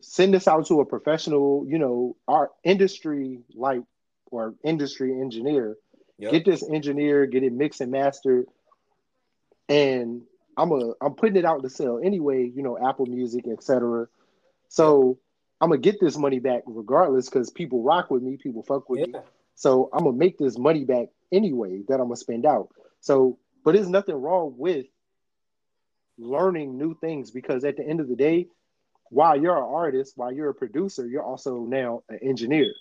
Send 0.00 0.32
this 0.32 0.46
out 0.46 0.66
to 0.66 0.80
a 0.80 0.86
professional, 0.86 1.64
you 1.66 1.78
know, 1.78 2.16
our 2.28 2.52
industry 2.62 3.40
like 3.54 3.82
or 4.30 4.54
industry 4.62 5.20
engineer. 5.20 5.76
Yep. 6.18 6.32
Get 6.32 6.44
this 6.44 6.62
engineer, 6.68 7.26
get 7.26 7.42
it 7.42 7.52
mixed 7.52 7.80
and 7.80 7.90
mastered, 7.90 8.46
and 9.68 10.22
I'm 10.56 10.70
a 10.72 10.92
I'm 11.00 11.14
putting 11.14 11.36
it 11.36 11.44
out 11.44 11.62
to 11.62 11.70
sell 11.70 11.98
anyway. 12.02 12.50
You 12.54 12.62
know, 12.62 12.78
Apple 12.78 13.06
Music, 13.06 13.46
etc. 13.48 14.06
So 14.68 15.18
I'm 15.60 15.70
gonna 15.70 15.80
get 15.80 16.00
this 16.00 16.16
money 16.16 16.38
back 16.38 16.62
regardless 16.66 17.28
because 17.28 17.50
people 17.50 17.82
rock 17.82 18.10
with 18.10 18.22
me, 18.22 18.36
people 18.36 18.62
fuck 18.62 18.88
with 18.88 19.00
me. 19.08 19.14
So 19.54 19.90
I'm 19.92 20.04
gonna 20.04 20.16
make 20.16 20.38
this 20.38 20.56
money 20.56 20.84
back 20.84 21.08
anyway 21.32 21.82
that 21.88 21.94
I'm 21.94 22.06
gonna 22.06 22.16
spend 22.16 22.46
out. 22.46 22.68
So, 23.00 23.38
but 23.64 23.74
there's 23.74 23.88
nothing 23.88 24.14
wrong 24.14 24.54
with 24.56 24.86
learning 26.16 26.78
new 26.78 26.94
things 27.00 27.30
because 27.30 27.64
at 27.64 27.76
the 27.76 27.86
end 27.86 28.00
of 28.00 28.08
the 28.08 28.16
day, 28.16 28.48
while 29.10 29.40
you're 29.40 29.56
an 29.56 29.64
artist, 29.64 30.12
while 30.16 30.32
you're 30.32 30.50
a 30.50 30.54
producer, 30.54 31.06
you're 31.06 31.24
also 31.24 31.64
now 31.64 32.02
an 32.08 32.18
engineer. 32.22 32.72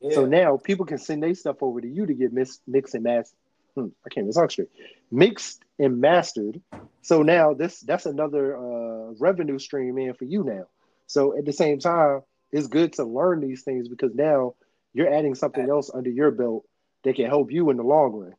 yeah. 0.00 0.14
So 0.14 0.26
now 0.26 0.56
people 0.56 0.84
can 0.84 0.98
send 0.98 1.22
their 1.22 1.34
stuff 1.34 1.62
over 1.62 1.80
to 1.80 1.88
you 1.88 2.06
to 2.06 2.14
get 2.14 2.32
mix, 2.32 2.60
mixed 2.66 2.94
and 2.94 3.04
mastered. 3.04 3.38
Hmm, 3.74 3.88
I 4.04 4.08
can't 4.08 4.32
talk 4.32 4.50
straight. 4.50 4.68
Mixed 5.10 5.62
and 5.78 6.00
mastered. 6.00 6.60
So 7.02 7.22
now 7.22 7.54
this 7.54 7.80
that's 7.80 8.06
another 8.06 8.56
uh, 8.56 9.12
revenue 9.18 9.58
stream 9.58 9.98
in 9.98 10.14
for 10.14 10.24
you 10.24 10.42
now. 10.42 10.66
So 11.06 11.36
at 11.38 11.44
the 11.44 11.52
same 11.52 11.78
time, 11.78 12.22
it's 12.52 12.66
good 12.68 12.92
to 12.94 13.04
learn 13.04 13.40
these 13.40 13.62
things 13.62 13.88
because 13.88 14.14
now 14.14 14.54
you're 14.94 15.12
adding 15.12 15.34
something 15.34 15.68
else 15.68 15.90
under 15.92 16.10
your 16.10 16.30
belt 16.30 16.64
that 17.04 17.16
can 17.16 17.26
help 17.26 17.50
you 17.52 17.70
in 17.70 17.76
the 17.76 17.82
long 17.82 18.12
run. 18.12 18.34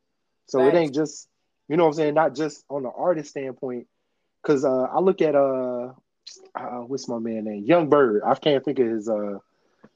So 0.48 0.60
it 0.68 0.76
ain't 0.76 0.94
just 0.94 1.28
you 1.68 1.76
know 1.78 1.84
what 1.84 1.90
I'm 1.90 1.96
saying, 1.96 2.14
not 2.14 2.36
just 2.36 2.64
on 2.70 2.84
the 2.84 2.90
artist 2.90 3.30
standpoint. 3.32 3.88
Cause 4.44 4.64
uh, 4.64 4.84
I 4.84 5.00
look 5.00 5.22
at 5.22 5.36
uh, 5.36 5.92
uh 6.56 6.80
what's 6.88 7.08
my 7.10 7.20
man 7.20 7.44
name? 7.46 7.64
Young 7.66 7.90
Berg. 7.90 8.22
I 8.26 8.36
can't 8.36 8.64
think 8.64 8.80
of 8.80 8.88
his 8.88 9.10
uh 9.10 9.40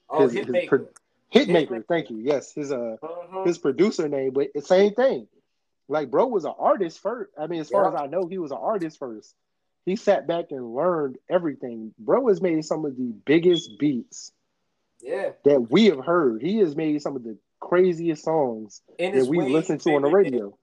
oh, 0.10 0.21
his- 0.28 0.34
his 0.34 0.45
Hitmaka. 0.45 0.67
pro- 0.67 0.88
Hitmaka. 1.34 1.67
Hitmaka. 1.69 1.88
Thank 1.88 2.10
you. 2.10 2.17
Yes, 2.17 2.54
his 2.54 2.71
uh 2.71 2.97
Uh-huh. 3.02 3.43
his 3.45 3.58
producer 3.58 4.08
name, 4.10 4.32
but 4.34 4.50
it's 4.54 4.67
same 4.67 4.93
thing. 4.93 5.28
Like, 5.88 6.10
bro 6.12 6.28
was 6.28 6.45
an 6.45 6.54
artist 6.58 7.00
first. 7.00 7.32
I 7.38 7.47
mean, 7.47 7.62
as 7.62 7.69
far 7.69 7.84
Yeah. 7.84 7.89
as 7.89 7.95
I 8.02 8.08
know, 8.08 8.28
he 8.28 8.38
was 8.38 8.52
an 8.52 8.58
artist 8.62 8.97
first. 9.00 9.34
He 9.86 9.96
sat 9.96 10.28
back 10.28 10.52
and 10.52 10.76
learned 10.76 11.17
everything. 11.30 11.94
Bro 11.98 12.28
has 12.28 12.41
made 12.41 12.63
some 12.65 12.86
of 12.86 12.96
the 12.98 13.13
biggest 13.26 13.80
beats 13.80 14.32
yeah. 15.02 15.32
that 15.44 15.72
we 15.72 15.86
have 15.86 16.04
heard. 16.06 16.41
He 16.41 16.58
has 16.58 16.76
made 16.76 17.02
some 17.02 17.15
of 17.15 17.24
the 17.24 17.38
craziest 17.60 18.24
songs 18.24 18.82
And 19.00 19.20
that 19.20 19.28
we 19.28 19.39
listen 19.41 19.78
to 19.80 19.96
on 19.96 20.04
the 20.04 20.10
radio. 20.10 20.56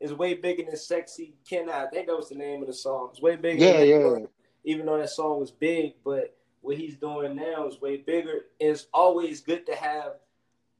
It's 0.00 0.12
way 0.12 0.34
bigger 0.34 0.64
than 0.64 0.76
"Sexy 0.76 1.34
Can 1.48 1.70
I?" 1.70 1.84
I 1.84 1.86
think 1.86 2.08
that 2.08 2.16
was 2.16 2.28
the 2.28 2.34
name 2.34 2.60
of 2.60 2.66
the 2.66 2.74
song. 2.74 3.08
It's 3.12 3.22
way 3.22 3.36
bigger. 3.36 3.64
Yeah, 3.64 3.78
than 3.78 3.88
yeah. 4.20 4.26
Even 4.64 4.86
though 4.86 4.98
that 4.98 5.10
song 5.10 5.40
was 5.40 5.50
big, 5.50 5.94
but 6.04 6.36
what 6.62 6.76
he's 6.76 6.96
doing 6.96 7.36
now 7.36 7.66
is 7.66 7.80
way 7.80 7.98
bigger. 7.98 8.46
It's 8.58 8.86
always 8.92 9.40
good 9.40 9.66
to 9.66 9.74
have 9.74 10.14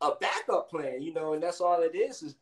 a 0.01 0.13
backup 0.21 0.71
plan, 0.71 1.01
you 1.01 1.13
know, 1.13 1.33
and 1.33 1.43
that's 1.43 1.61
all 1.61 1.81
it 1.83 1.95
is. 1.95 2.23
Is 2.23 2.35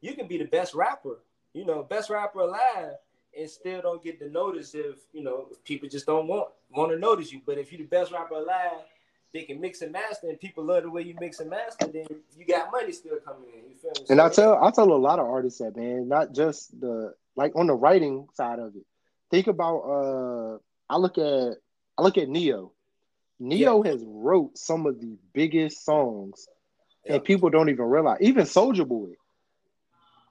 you 0.00 0.14
can 0.14 0.28
be 0.28 0.38
the 0.38 0.44
best 0.44 0.74
rapper, 0.74 1.18
you 1.52 1.64
know, 1.64 1.82
best 1.82 2.10
rapper 2.10 2.40
alive, 2.40 2.94
and 3.38 3.48
still 3.48 3.80
don't 3.82 4.02
get 4.02 4.18
the 4.18 4.28
notice 4.28 4.74
if 4.74 4.96
you 5.12 5.22
know 5.22 5.46
if 5.50 5.62
people 5.64 5.88
just 5.88 6.06
don't 6.06 6.26
want 6.26 6.48
want 6.70 6.90
to 6.92 6.98
notice 6.98 7.32
you. 7.32 7.40
But 7.44 7.58
if 7.58 7.72
you're 7.72 7.80
the 7.82 7.86
best 7.86 8.12
rapper 8.12 8.34
alive, 8.34 8.80
they 9.32 9.42
can 9.42 9.60
mix 9.60 9.82
and 9.82 9.92
master, 9.92 10.28
and 10.28 10.38
people 10.40 10.64
love 10.64 10.82
the 10.82 10.90
way 10.90 11.02
you 11.02 11.14
mix 11.20 11.40
and 11.40 11.50
master. 11.50 11.86
Then 11.86 12.06
you 12.36 12.44
got 12.46 12.70
money 12.72 12.92
still 12.92 13.18
coming 13.24 13.48
in. 13.54 13.70
You 13.70 13.76
feel 13.76 13.92
me? 13.98 14.06
And 14.10 14.20
I 14.20 14.28
tell 14.28 14.62
I 14.62 14.70
tell 14.70 14.92
a 14.92 14.94
lot 14.94 15.18
of 15.18 15.26
artists 15.26 15.60
that 15.60 15.76
man, 15.76 16.08
not 16.08 16.32
just 16.32 16.78
the 16.80 17.14
like 17.36 17.52
on 17.56 17.66
the 17.68 17.74
writing 17.74 18.26
side 18.34 18.58
of 18.58 18.74
it. 18.76 18.84
Think 19.30 19.46
about 19.46 19.78
uh 19.82 20.58
I 20.88 20.96
look 20.96 21.18
at 21.18 21.58
I 21.96 22.02
look 22.02 22.18
at 22.18 22.28
Ne-Yo. 22.28 22.72
Ne-Yo 23.38 23.82
has 23.82 24.02
wrote 24.06 24.58
some 24.58 24.86
of 24.86 25.00
the 25.00 25.16
biggest 25.32 25.84
songs 25.84 26.46
Yeah. 27.06 27.14
and 27.14 27.24
people 27.24 27.48
don't 27.50 27.68
even 27.68 27.84
realize. 27.84 28.18
Even 28.20 28.44
Soulja 28.44 28.86
Boy. 28.86 29.10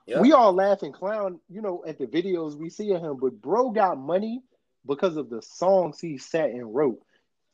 Yeah. 0.10 0.22
We 0.22 0.32
all 0.32 0.54
laugh 0.54 0.82
and 0.82 0.92
clown, 0.92 1.40
you 1.50 1.62
know, 1.62 1.84
at 1.86 2.00
the 2.00 2.08
videos 2.08 2.56
we 2.58 2.70
see 2.70 2.92
of 2.94 3.04
him, 3.04 3.18
but 3.18 3.40
bro 3.42 3.70
got 3.70 4.00
money 4.00 4.42
because 4.88 5.18
of 5.18 5.30
the 5.30 5.40
songs 5.42 6.00
he 6.00 6.18
sat 6.18 6.50
and 6.50 6.74
wrote. 6.74 7.00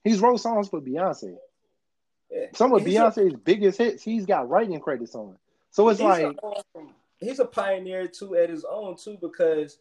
He's 0.06 0.22
wrote 0.22 0.38
songs 0.40 0.70
for 0.70 0.80
Beyonce. 0.80 1.36
Yeah. 2.32 2.46
Some 2.54 2.74
of 2.74 2.86
He's 2.86 2.96
a- 2.96 3.00
Beyonce's 3.00 3.34
biggest 3.44 3.78
hits, 3.78 4.04
he's 4.04 4.26
got 4.26 4.50
writing 4.50 4.80
credits 4.80 5.16
on. 5.16 5.36
So 5.72 5.90
it's 5.90 6.00
he's 6.00 6.08
like 6.08 6.38
a, 6.42 6.78
um, 6.80 6.94
he's 7.20 7.40
a 7.40 7.46
pioneer 7.46 8.08
too 8.08 8.36
at 8.38 8.50
his 8.50 8.64
own 8.64 8.96
too 8.96 9.18
because 9.20 9.80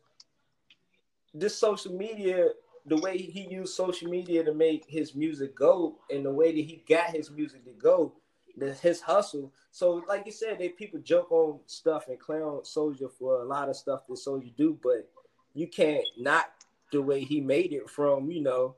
this 1.32 1.56
social 1.56 1.92
media 1.92 2.48
the 2.86 2.96
way 2.96 3.16
he 3.16 3.46
used 3.48 3.74
social 3.74 4.10
media 4.10 4.42
to 4.44 4.52
make 4.52 4.84
his 4.88 5.14
music 5.14 5.54
go 5.54 5.96
and 6.10 6.26
the 6.26 6.30
way 6.30 6.50
that 6.50 6.60
he 6.60 6.82
got 6.88 7.10
his 7.10 7.30
music 7.30 7.64
to 7.64 7.72
go 7.72 8.12
the, 8.56 8.72
his 8.74 9.00
hustle 9.00 9.52
so 9.70 10.04
like 10.08 10.24
you 10.26 10.32
said 10.32 10.58
they 10.58 10.68
people 10.68 11.00
joke 11.00 11.30
on 11.32 11.58
stuff 11.66 12.08
and 12.08 12.18
clown 12.20 12.60
Soulja 12.62 13.10
for 13.10 13.40
a 13.40 13.44
lot 13.44 13.68
of 13.68 13.76
stuff 13.76 14.06
that 14.06 14.14
Soulja 14.14 14.54
do 14.56 14.78
but 14.82 15.08
you 15.54 15.66
can't 15.66 16.04
not 16.18 16.50
the 16.92 17.02
way 17.02 17.24
he 17.24 17.40
made 17.40 17.72
it 17.72 17.88
from 17.90 18.30
you 18.30 18.42
know 18.42 18.76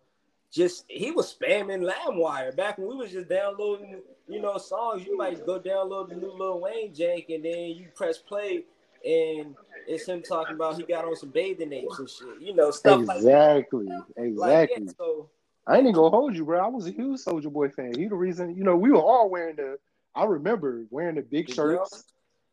just 0.51 0.85
he 0.89 1.11
was 1.11 1.35
spamming 1.35 1.89
LimeWire 1.91 2.57
back 2.57 2.79
when 2.79 2.89
we 2.89 2.97
was 2.97 3.13
just 3.13 3.29
downloading, 3.29 4.01
you 4.29 4.41
know, 4.41 4.57
songs. 4.59 5.05
You 5.07 5.17
might 5.17 5.45
go 5.45 5.61
download 5.61 6.09
the 6.09 6.15
new 6.15 6.33
Lil 6.33 6.61
Wayne 6.61 6.95
jank, 6.95 7.35
and 7.35 7.45
then 7.45 7.71
you 7.71 7.89
press 7.95 8.19
play, 8.19 8.65
and 9.05 9.55
it's 9.87 10.07
him 10.07 10.23
talking 10.23 10.55
about 10.55 10.77
he 10.77 10.85
got 10.85 11.05
on 11.05 11.15
some 11.17 11.31
bathing 11.31 11.73
apes 11.73 11.99
and 11.99 12.09
shit, 12.09 12.41
you 12.41 12.55
know, 12.55 12.71
stuff 12.71 13.07
like 13.07 13.23
that. 13.23 13.57
exactly, 13.59 13.87
Like, 13.87 14.07
exactly. 14.17 14.85
yeah, 14.87 14.93
so 14.97 15.29
I 15.67 15.75
ain't 15.75 15.83
even 15.83 15.95
gonna 15.95 16.11
hold 16.11 16.37
you, 16.37 16.45
bro. 16.45 16.65
I 16.65 16.69
was 16.69 16.87
a 16.87 16.93
huge 16.93 17.21
Soulja 17.21 17.53
Boy 17.53 17.69
fan. 17.71 17.95
He 17.99 18.07
the 18.07 18.15
reason, 18.15 18.55
you 18.57 18.63
know, 18.65 18.77
we 18.77 18.91
were 18.91 19.01
all 19.01 19.29
wearing 19.29 19.57
the. 19.57 19.79
I 20.15 20.25
remember 20.25 20.85
wearing 20.91 21.17
the 21.17 21.23
big 21.23 21.51
shirts. 21.51 22.05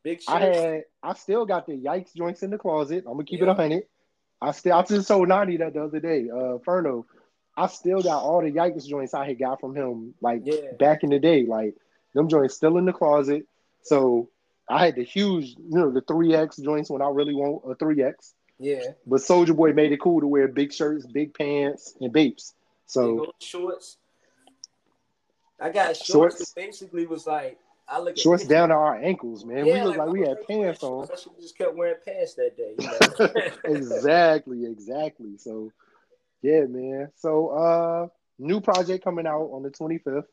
big 0.03 0.21
shit. 0.21 0.35
I 0.35 0.39
had, 0.39 0.83
I 1.01 1.13
still 1.13 1.45
got 1.45 1.65
the 1.65 1.73
Yikes 1.73 2.13
joints 2.13 2.43
in 2.43 2.49
the 2.49 2.57
closet. 2.57 3.03
I'm 3.07 3.13
gonna 3.13 3.23
keep 3.23 3.41
it 3.41 3.47
a 3.47 3.53
hundred. 3.53 3.83
I 4.41 4.51
still, 4.51 4.73
I 4.73 4.81
just 4.83 5.07
told 5.07 5.29
Nani 5.29 5.57
that 5.57 5.73
the 5.73 5.83
other 5.83 5.99
day. 5.99 6.29
Uh, 6.29 6.57
Ferno, 6.65 7.05
I 7.55 7.67
still 7.67 8.01
got 8.01 8.23
all 8.23 8.41
the 8.41 8.51
Yikes 8.51 8.85
joints 8.87 9.13
I 9.13 9.25
had 9.27 9.39
got 9.39 9.61
from 9.61 9.75
him, 9.75 10.15
like 10.19 10.41
Yeah. 10.43 10.73
back 10.77 11.03
in 11.03 11.11
the 11.11 11.19
day. 11.19 11.45
Like 11.45 11.75
them 12.13 12.27
joints 12.27 12.55
still 12.55 12.77
in 12.77 12.85
the 12.85 12.93
closet. 12.93 13.45
So 13.83 14.29
I 14.67 14.83
had 14.83 14.95
the 14.95 15.03
huge, 15.03 15.55
you 15.57 15.77
know, 15.77 15.91
the 15.91 16.01
three 16.01 16.33
X 16.35 16.57
joints 16.57 16.89
when 16.89 17.01
I 17.01 17.09
really 17.09 17.35
want 17.35 17.61
a 17.69 17.75
three 17.75 18.03
X. 18.03 18.33
yeah, 18.59 18.91
But 19.05 19.21
Soulja 19.21 19.55
Boy 19.55 19.71
made 19.73 19.91
it 19.91 20.01
cool 20.01 20.19
to 20.19 20.27
wear 20.27 20.47
big 20.47 20.73
shirts, 20.73 21.05
big 21.05 21.33
pants, 21.33 21.95
and 22.01 22.11
Bapes. 22.11 22.55
So 22.85 23.33
shorts. 23.39 23.97
I 25.59 25.69
got 25.69 25.95
shorts, 25.95 26.37
shorts. 26.37 26.53
basically 26.53 27.05
was 27.05 27.25
like 27.25 27.57
I 27.87 27.99
look 27.99 28.17
shorts 28.17 28.45
down 28.45 28.69
to 28.69 28.75
our 28.75 28.95
ankles, 28.95 29.45
man. 29.45 29.65
Yeah, 29.65 29.73
we 29.73 29.81
look 29.81 29.97
like, 29.97 30.07
like 30.07 30.09
we 30.09 30.21
had 30.21 30.47
pants 30.47 30.83
on. 30.83 31.07
I 31.11 31.15
should 31.15 31.39
just 31.39 31.57
kept 31.57 31.75
wearing 31.75 31.95
pants 32.05 32.33
that 32.35 32.57
day. 32.57 32.75
You 32.77 32.87
know? 33.67 33.75
exactly, 33.77 34.65
exactly. 34.65 35.37
So 35.37 35.71
yeah, 36.41 36.61
man. 36.61 37.09
So 37.15 37.49
uh 37.49 38.07
new 38.39 38.61
project 38.61 39.03
coming 39.03 39.27
out 39.27 39.49
on 39.53 39.63
the 39.63 39.69
25th. 39.69 40.23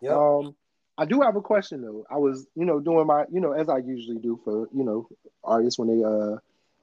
Yeah. 0.00 0.16
Um 0.16 0.54
I 0.98 1.04
do 1.04 1.22
have 1.22 1.36
a 1.36 1.40
question 1.40 1.82
though. 1.82 2.04
I 2.10 2.16
was, 2.16 2.46
you 2.54 2.64
know, 2.64 2.78
doing 2.78 3.06
my, 3.06 3.24
you 3.32 3.40
know, 3.40 3.52
as 3.52 3.68
I 3.68 3.78
usually 3.78 4.18
do 4.18 4.38
for, 4.44 4.68
you 4.72 4.84
know, 4.84 5.08
artists 5.42 5.78
when 5.78 5.88
they 5.88 6.04
uh 6.04 6.36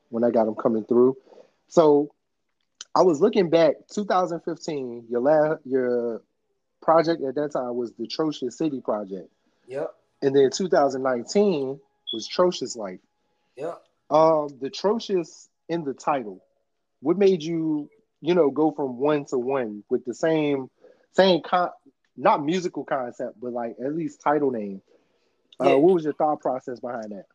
when 0.10 0.24
I 0.24 0.32
got 0.32 0.46
them 0.46 0.56
coming 0.56 0.86
through. 0.86 1.18
So 1.68 2.12
I 2.98 3.02
was 3.02 3.22
looking 3.22 3.52
back 3.52 3.76
2015, 3.94 5.06
your 5.08 5.22
last 5.22 5.60
your 5.66 6.24
project 6.82 7.22
at 7.24 7.36
that 7.36 7.52
time 7.52 7.76
was 7.76 7.94
the 7.94 8.08
Trocious 8.08 8.58
City 8.58 8.82
project. 8.82 9.30
Yep. 9.68 9.94
And 10.24 10.36
then 10.36 10.50
2019 10.50 11.80
was 12.12 12.28
Trocious 12.28 12.76
Life. 12.76 13.00
Yep. 13.56 13.84
Um, 14.10 14.48
the 14.60 14.72
Trocious 14.72 15.48
in 15.70 15.84
the 15.84 15.94
title. 15.94 16.44
What 17.02 17.20
made 17.20 17.44
you, 17.44 17.88
you 18.22 18.34
know, 18.34 18.50
go 18.50 18.72
from 18.72 18.98
one 18.98 19.26
to 19.26 19.38
one 19.38 19.84
with 19.92 20.04
the 20.04 20.16
same 20.16 20.68
same 21.12 21.44
con 21.44 21.70
not 22.16 22.44
musical 22.44 22.84
concept, 22.84 23.40
but 23.40 23.54
like 23.54 23.76
at 23.80 23.94
least 23.94 24.22
title 24.22 24.50
name. 24.50 24.82
Uh, 25.62 25.68
yeah. 25.70 25.76
What 25.76 25.94
was 25.94 26.04
your 26.04 26.14
thought 26.14 26.42
process 26.42 26.80
behind 26.80 27.12
that? 27.12 27.26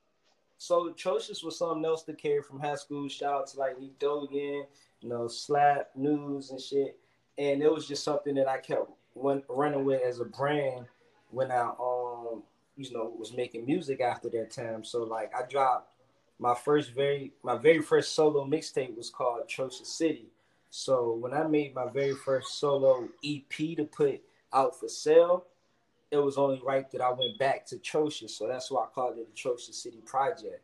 So 0.59 0.93
Trocious 0.97 1.45
was 1.45 1.57
something 1.57 1.85
else 1.85 2.03
that 2.03 2.19
came 2.19 2.43
from 2.43 2.59
high 2.59 2.75
school. 2.75 3.09
Shout 3.09 3.33
out 3.33 3.47
to 3.49 3.61
like 3.61 3.81
Nick 3.81 3.97
Dogan, 4.01 4.65
you 5.03 5.09
know, 5.09 5.29
Slap 5.29 5.91
News 5.95 6.51
and 6.51 6.61
shit. 6.61 6.99
And 7.39 7.63
it 7.63 7.73
was 7.73 7.87
just 7.87 8.05
something 8.05 8.35
that 8.35 8.49
I 8.49 8.59
kept 8.59 8.91
went, 9.15 9.45
running 9.49 9.85
with 9.85 10.03
as 10.03 10.21
a 10.21 10.25
brand 10.25 10.87
when 11.31 11.51
I 11.51 11.71
um 11.81 12.43
you 12.77 12.93
know 12.93 13.13
was 13.19 13.33
making 13.33 13.67
music 13.67 14.01
after 14.01 14.29
that 14.31 14.51
time. 14.51 14.85
So 14.85 15.03
like 15.05 15.33
I 15.35 15.47
dropped 15.47 15.95
my 16.39 16.55
first 16.55 16.93
very 16.93 17.33
my 17.43 17.57
very 17.57 17.81
first 17.81 18.15
solo 18.15 18.45
mixtape 18.45 18.97
was 18.97 19.11
called 19.11 19.49
Trocious 19.49 19.89
City. 19.89 20.27
So 20.71 21.15
when 21.21 21.35
I 21.35 21.47
made 21.47 21.75
my 21.75 21.87
very 21.89 22.15
first 22.15 22.59
solo 22.59 23.09
EP 23.25 23.77
to 23.77 23.85
put 23.85 24.21
out 24.53 24.79
for 24.79 24.89
sale, 24.89 25.45
it 26.11 26.17
was 26.17 26.39
only 26.39 26.61
right 26.65 26.91
that 26.93 27.01
I 27.01 27.11
went 27.11 27.39
back 27.39 27.67
to 27.67 27.77
Trocious. 27.77 28.31
So 28.31 28.47
that's 28.47 28.71
why 28.71 28.85
I 28.85 28.87
called 28.95 29.19
it 29.19 29.27
the 29.29 29.37
Trocious 29.37 29.83
City 29.83 29.99
Project. 30.05 30.63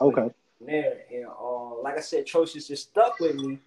Okay. 0.00 0.30
There 0.60 0.98
and 1.10 1.26
uh, 1.26 1.80
like 1.82 1.96
I 1.96 2.00
said, 2.00 2.26
Trocious 2.26 2.68
just 2.68 2.90
stuck 2.90 3.18
with 3.18 3.36
me, 3.36 3.58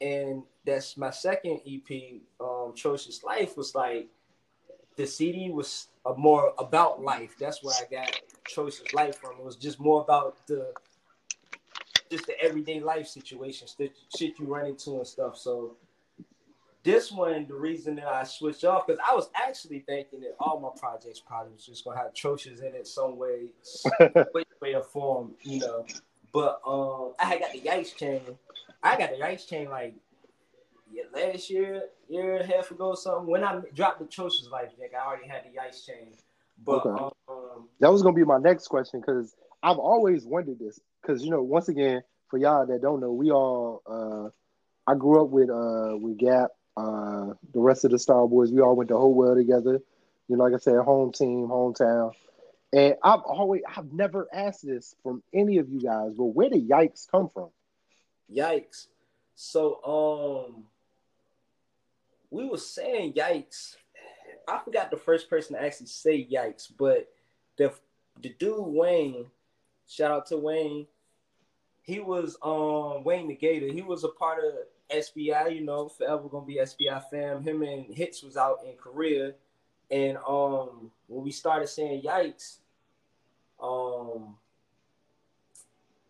and 0.00 0.42
that's 0.64 0.96
my 0.96 1.10
second 1.10 1.60
EP. 1.66 2.20
Um, 2.40 2.72
Trocious 2.74 3.22
Life 3.22 3.56
was 3.56 3.74
like 3.74 4.08
the 4.96 5.06
CD 5.06 5.50
was 5.50 5.88
more 6.16 6.54
about 6.58 7.02
life. 7.02 7.36
That's 7.38 7.62
where 7.62 7.74
I 7.74 7.90
got 7.90 8.20
Trocious 8.48 8.92
Life 8.94 9.16
from. 9.16 9.32
It 9.38 9.44
was 9.44 9.56
just 9.56 9.78
more 9.80 10.02
about 10.02 10.46
the 10.46 10.72
just 12.10 12.26
the 12.26 12.40
everyday 12.40 12.80
life 12.80 13.08
situations, 13.08 13.74
the 13.76 13.90
shit 14.16 14.38
you 14.38 14.46
run 14.46 14.66
into 14.66 14.92
and 14.92 15.06
stuff. 15.06 15.36
So 15.36 15.76
this 16.84 17.10
one, 17.10 17.46
the 17.48 17.54
reason 17.54 17.96
that 17.96 18.06
I 18.06 18.22
switched 18.22 18.64
off, 18.64 18.86
because 18.86 19.00
I 19.04 19.14
was 19.14 19.28
actually 19.34 19.80
thinking 19.80 20.20
that 20.20 20.36
all 20.38 20.60
my 20.60 20.68
projects 20.78 21.20
probably 21.20 21.52
was 21.52 21.66
just 21.66 21.84
gonna 21.84 21.98
have 21.98 22.14
Trocious 22.14 22.60
in 22.60 22.74
it 22.74 22.86
some 22.86 23.16
way, 23.18 23.46
way, 24.34 24.44
way 24.60 24.74
or 24.74 24.82
form, 24.82 25.32
you 25.42 25.60
know. 25.60 25.84
But 26.32 26.60
um, 26.66 27.14
I 27.18 27.24
had 27.24 27.40
got 27.40 27.52
the 27.52 27.60
Yikes 27.60 27.96
chain. 27.96 28.20
I 28.86 28.98
got 28.98 29.10
the 29.10 29.16
Yikes 29.16 29.48
chain 29.48 29.68
like 29.70 29.94
yeah, 30.90 31.04
last 31.14 31.50
year, 31.50 31.82
year 32.08 32.36
and 32.36 32.50
a 32.50 32.54
half 32.54 32.70
ago, 32.70 32.90
or 32.90 32.96
something. 32.96 33.26
When 33.26 33.44
I 33.44 33.60
dropped 33.74 33.98
the 33.98 34.06
Trocious 34.06 34.48
Life 34.50 34.76
deck, 34.78 34.92
I 34.94 35.06
already 35.06 35.28
had 35.28 35.44
the 35.44 35.50
Yikes 35.50 35.84
chain. 35.84 36.12
But 36.64 36.86
okay. 36.86 37.14
um, 37.28 37.68
that 37.80 37.92
was 37.92 38.02
gonna 38.02 38.14
be 38.14 38.24
my 38.24 38.38
next 38.38 38.68
question 38.68 39.00
because 39.00 39.34
I've 39.62 39.78
always 39.78 40.24
wondered 40.24 40.58
this 40.58 40.80
because 41.02 41.22
you 41.22 41.30
know 41.30 41.42
once 41.42 41.68
again 41.68 42.02
for 42.28 42.38
y'all 42.38 42.66
that 42.66 42.82
don't 42.82 43.00
know, 43.00 43.12
we 43.12 43.30
all 43.30 43.82
uh, 43.86 44.30
I 44.90 44.94
grew 44.94 45.22
up 45.22 45.30
with 45.30 45.50
uh, 45.50 45.96
with 45.96 46.18
Gap 46.18 46.50
uh, 46.76 47.32
the 47.54 47.60
rest 47.60 47.84
of 47.84 47.90
the 47.90 47.98
Star 47.98 48.28
Boys, 48.28 48.52
we 48.52 48.60
all 48.60 48.76
went 48.76 48.90
the 48.90 48.96
whole 48.96 49.14
world 49.14 49.38
together. 49.38 49.80
You 50.28 50.36
know, 50.36 50.44
like 50.44 50.54
I 50.54 50.58
said, 50.58 50.76
home 50.78 51.12
team, 51.12 51.46
hometown. 51.48 52.12
And 52.72 52.96
I've 53.02 53.20
always, 53.20 53.62
I've 53.74 53.92
never 53.92 54.28
asked 54.32 54.66
this 54.66 54.94
from 55.02 55.22
any 55.32 55.58
of 55.58 55.68
you 55.70 55.80
guys, 55.80 56.12
but 56.16 56.24
where 56.24 56.50
did 56.50 56.68
Yikes 56.68 57.10
come 57.10 57.30
from? 57.32 57.48
Yikes. 58.32 58.86
So, 59.34 59.82
um, 59.84 60.64
we 62.30 62.48
were 62.48 62.58
saying 62.58 63.14
yikes. 63.14 63.76
I 64.48 64.60
forgot 64.64 64.90
the 64.90 64.96
first 64.96 65.28
person 65.28 65.56
to 65.56 65.62
actually 65.62 65.86
say 65.86 66.26
yikes, 66.30 66.70
but 66.76 67.08
the 67.56 67.72
the 68.22 68.30
dude 68.38 68.58
Wayne, 68.58 69.26
shout 69.88 70.10
out 70.10 70.26
to 70.26 70.36
Wayne. 70.36 70.86
He 71.82 72.00
was 72.00 72.36
um 72.42 73.04
Wayne 73.04 73.28
the 73.28 73.34
Gator. 73.34 73.72
He 73.72 73.82
was 73.82 74.04
a 74.04 74.08
part 74.08 74.42
of 74.44 74.54
SBI, 74.90 75.54
you 75.54 75.64
know, 75.64 75.88
forever 75.88 76.28
gonna 76.28 76.46
be 76.46 76.56
SBI 76.56 77.02
fam. 77.10 77.42
Him 77.42 77.62
and 77.62 77.94
Hits 77.94 78.22
was 78.22 78.36
out 78.36 78.60
in 78.64 78.74
Korea, 78.76 79.34
and 79.90 80.16
um, 80.28 80.90
when 81.06 81.24
we 81.24 81.30
started 81.30 81.68
saying 81.68 82.02
yikes, 82.02 82.58
um, 83.60 84.36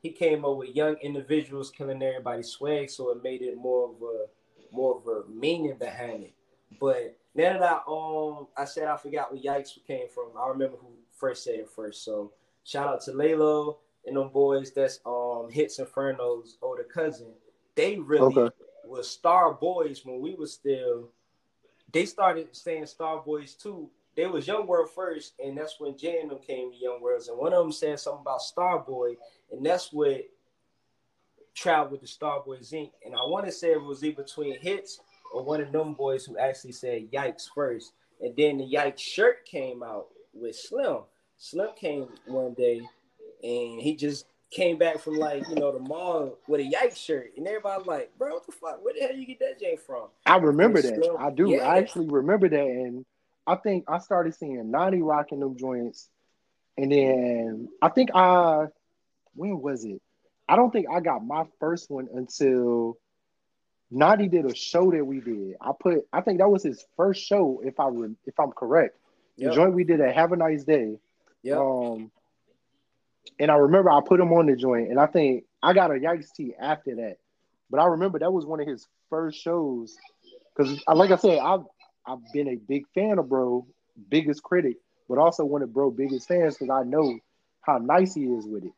he 0.07 0.13
came 0.13 0.45
up 0.45 0.57
with 0.57 0.75
young 0.75 0.97
individuals 1.03 1.71
killing 1.71 2.03
everybody's 2.03 2.49
swag, 2.49 2.91
so 2.91 3.11
it 3.11 3.23
made 3.23 3.43
it 3.43 3.57
more 3.57 3.91
of 3.91 4.03
a 4.03 4.75
more 4.75 4.97
of 4.97 5.07
a 5.07 5.29
meaning 5.29 5.77
behind 5.79 6.25
it. 6.25 6.35
But 6.81 7.17
now 7.35 7.59
that 7.59 7.63
I 7.63 7.81
um 7.89 8.49
I 8.57 8.65
said 8.65 8.89
I 8.89 8.97
forgot 8.97 9.33
where 9.33 9.43
yikes 9.43 9.79
came 9.87 10.09
from, 10.09 10.31
I 10.39 10.49
remember 10.49 10.77
who 10.77 10.89
first 11.13 11.45
said 11.45 11.55
it 11.55 11.69
first. 11.69 12.05
So 12.05 12.33
shout 12.65 12.89
out 12.89 13.01
to 13.03 13.13
Lalo 13.13 13.79
and 14.07 14.17
them 14.17 14.29
boys 14.29 14.73
that's 14.73 15.01
um 15.05 15.49
Hits 15.51 15.79
Inferno's 15.79 16.59
older 16.63 16.85
cousin. 16.85 17.33
They 17.75 17.99
really 17.99 18.39
okay 18.39 18.55
was 18.87 19.11
Star 19.11 19.53
Boys 19.53 20.05
when 20.05 20.21
we 20.21 20.35
were 20.35 20.47
still. 20.47 21.09
They 21.93 22.07
started 22.07 22.49
saying 22.53 22.87
Star 22.87 23.21
Boys 23.21 23.55
too. 23.55 23.91
They 24.17 24.27
was 24.27 24.47
Young 24.47 24.67
World 24.67 24.91
first, 24.95 25.35
and 25.45 25.57
that's 25.57 25.79
when 25.79 25.97
Jay 25.97 26.21
and 26.21 26.31
them 26.31 26.39
came 26.39 26.73
to 26.73 26.79
Young 26.79 27.01
Worlds. 27.03 27.29
And 27.29 27.39
one 27.39 27.53
of 27.53 27.63
them 27.63 27.73
said 27.73 28.01
something 28.01 28.23
about 28.23 28.41
Star 28.41 28.79
Boy, 28.79 29.17
and 29.53 29.65
that's 29.65 29.93
what 29.93 30.23
traveled 31.55 31.93
with 31.93 32.01
the 32.01 32.07
Star 32.07 32.43
Boys 32.45 32.71
Inc. 32.71 32.93
And 33.05 33.15
I 33.15 33.27
want 33.27 33.47
to 33.47 33.53
say 33.53 33.73
it 33.73 33.83
was 33.83 34.03
either 34.03 34.23
between 34.23 34.59
hits 34.61 35.01
or 35.33 35.45
one 35.45 35.61
of 35.61 35.73
them 35.73 35.95
boys 35.95 36.25
who 36.25 36.39
actually 36.39 36.73
said 36.73 37.11
Yikes 37.11 37.49
first. 37.55 37.93
And 38.21 38.35
then 38.37 38.59
the 38.59 38.65
Yikes 38.65 39.01
shirt 39.01 39.45
came 39.45 39.83
out 39.83 40.07
with 40.33 40.57
Slim. 40.57 40.99
Slim 41.37 41.71
came 41.79 42.09
one 42.27 42.55
day 42.55 42.81
and 43.43 43.81
he 43.81 43.95
just 43.97 44.27
came 44.51 44.79
back 44.79 44.99
from 44.99 45.15
like 45.15 45.47
you 45.49 45.55
know 45.57 45.73
the 45.73 45.79
mall 45.81 46.39
with 46.47 46.61
a 46.61 46.65
yikes 46.65 46.97
shirt, 46.97 47.33
and 47.37 47.47
everybody 47.47 47.85
like, 47.85 48.11
bro, 48.19 48.35
what 48.35 48.47
the 48.47 48.53
fuck? 48.53 48.83
Where 48.83 48.95
the 48.95 49.01
hell 49.01 49.15
you 49.15 49.27
get 49.27 49.39
that 49.41 49.61
J 49.61 49.77
from? 49.77 50.09
I 50.25 50.37
remember 50.37 50.81
that. 50.81 51.17
I 51.19 51.31
do. 51.31 51.51
Yeah. 51.51 51.69
I 51.69 51.79
actually 51.79 52.07
remember 52.07 52.49
that, 52.49 52.61
and 52.61 53.05
I 53.47 53.57
think 53.57 53.85
I 53.89 53.99
started 53.99 54.35
seeing 54.35 54.71
Nani 54.71 55.03
rocking 55.03 55.41
them 55.41 55.57
joints, 55.57 56.09
and 56.77 56.91
then 56.91 57.69
I 57.81 57.89
think 57.89 58.11
I 58.15 58.67
when 59.35 59.61
was 59.61 59.85
it? 59.85 60.01
I 60.49 60.57
don't 60.57 60.71
think 60.71 60.87
I 60.91 61.01
got 61.01 61.25
my 61.25 61.45
first 61.61 61.91
one 61.91 62.09
until 62.13 62.99
Nani 63.91 64.29
did 64.29 64.47
a 64.47 64.55
show 64.55 64.91
that 64.91 65.05
we 65.05 65.21
did. 65.21 65.55
I 65.61 65.73
put 65.79 66.07
I 66.13 66.21
think 66.21 66.39
that 66.39 66.49
was 66.49 66.63
his 66.63 66.85
first 66.97 67.25
show, 67.25 67.61
if 67.65 67.79
I 67.79 67.89
re, 67.89 68.11
if 68.27 68.39
I'm 68.41 68.53
correct. 68.53 68.97
Yep. 69.37 69.51
The 69.51 69.55
joint 69.55 69.75
we 69.75 69.85
did 69.85 70.01
at 70.01 70.15
Have 70.15 70.33
a 70.33 70.37
Nice 70.37 70.65
Day. 70.65 70.99
Yeah. 71.43 71.59
Um, 71.59 72.11
and 73.39 73.51
I 73.51 73.57
remember 73.57 73.91
I 73.91 74.01
put 74.05 74.19
him 74.19 74.33
on 74.33 74.47
the 74.47 74.57
joint, 74.57 74.91
and 74.91 74.99
I 74.99 75.07
think 75.07 75.45
I 75.63 75.73
got 75.73 75.91
a 75.91 75.95
Yikes 75.95 76.33
tee 76.33 76.55
after 76.59 76.95
that. 76.97 77.19
But 77.71 77.81
I 77.81 77.87
remember 77.87 78.19
that 78.19 78.33
was 78.33 78.47
one 78.47 78.61
of 78.61 78.67
his 78.67 78.87
first 79.11 79.41
shows, 79.41 79.97
because 80.57 80.81
like 80.89 81.11
I 81.11 81.17
said, 81.17 81.39
I've 81.39 81.65
I've 82.07 82.33
been 82.33 82.49
a 82.49 82.57
big 82.57 82.87
fan 82.95 83.19
of 83.19 83.29
Bro, 83.29 83.67
biggest 84.09 84.43
critic, 84.43 84.77
but 85.09 85.19
also 85.19 85.45
one 85.45 85.63
of 85.63 85.73
Bro 85.73 85.93
biggest 85.93 86.29
fans 86.29 86.57
because 86.57 86.71
I 86.71 86.89
know 86.89 87.19
how 87.63 87.79
nice 87.79 88.15
he 88.15 88.25
is 88.25 88.47
with 88.47 88.65
it. 88.65 88.73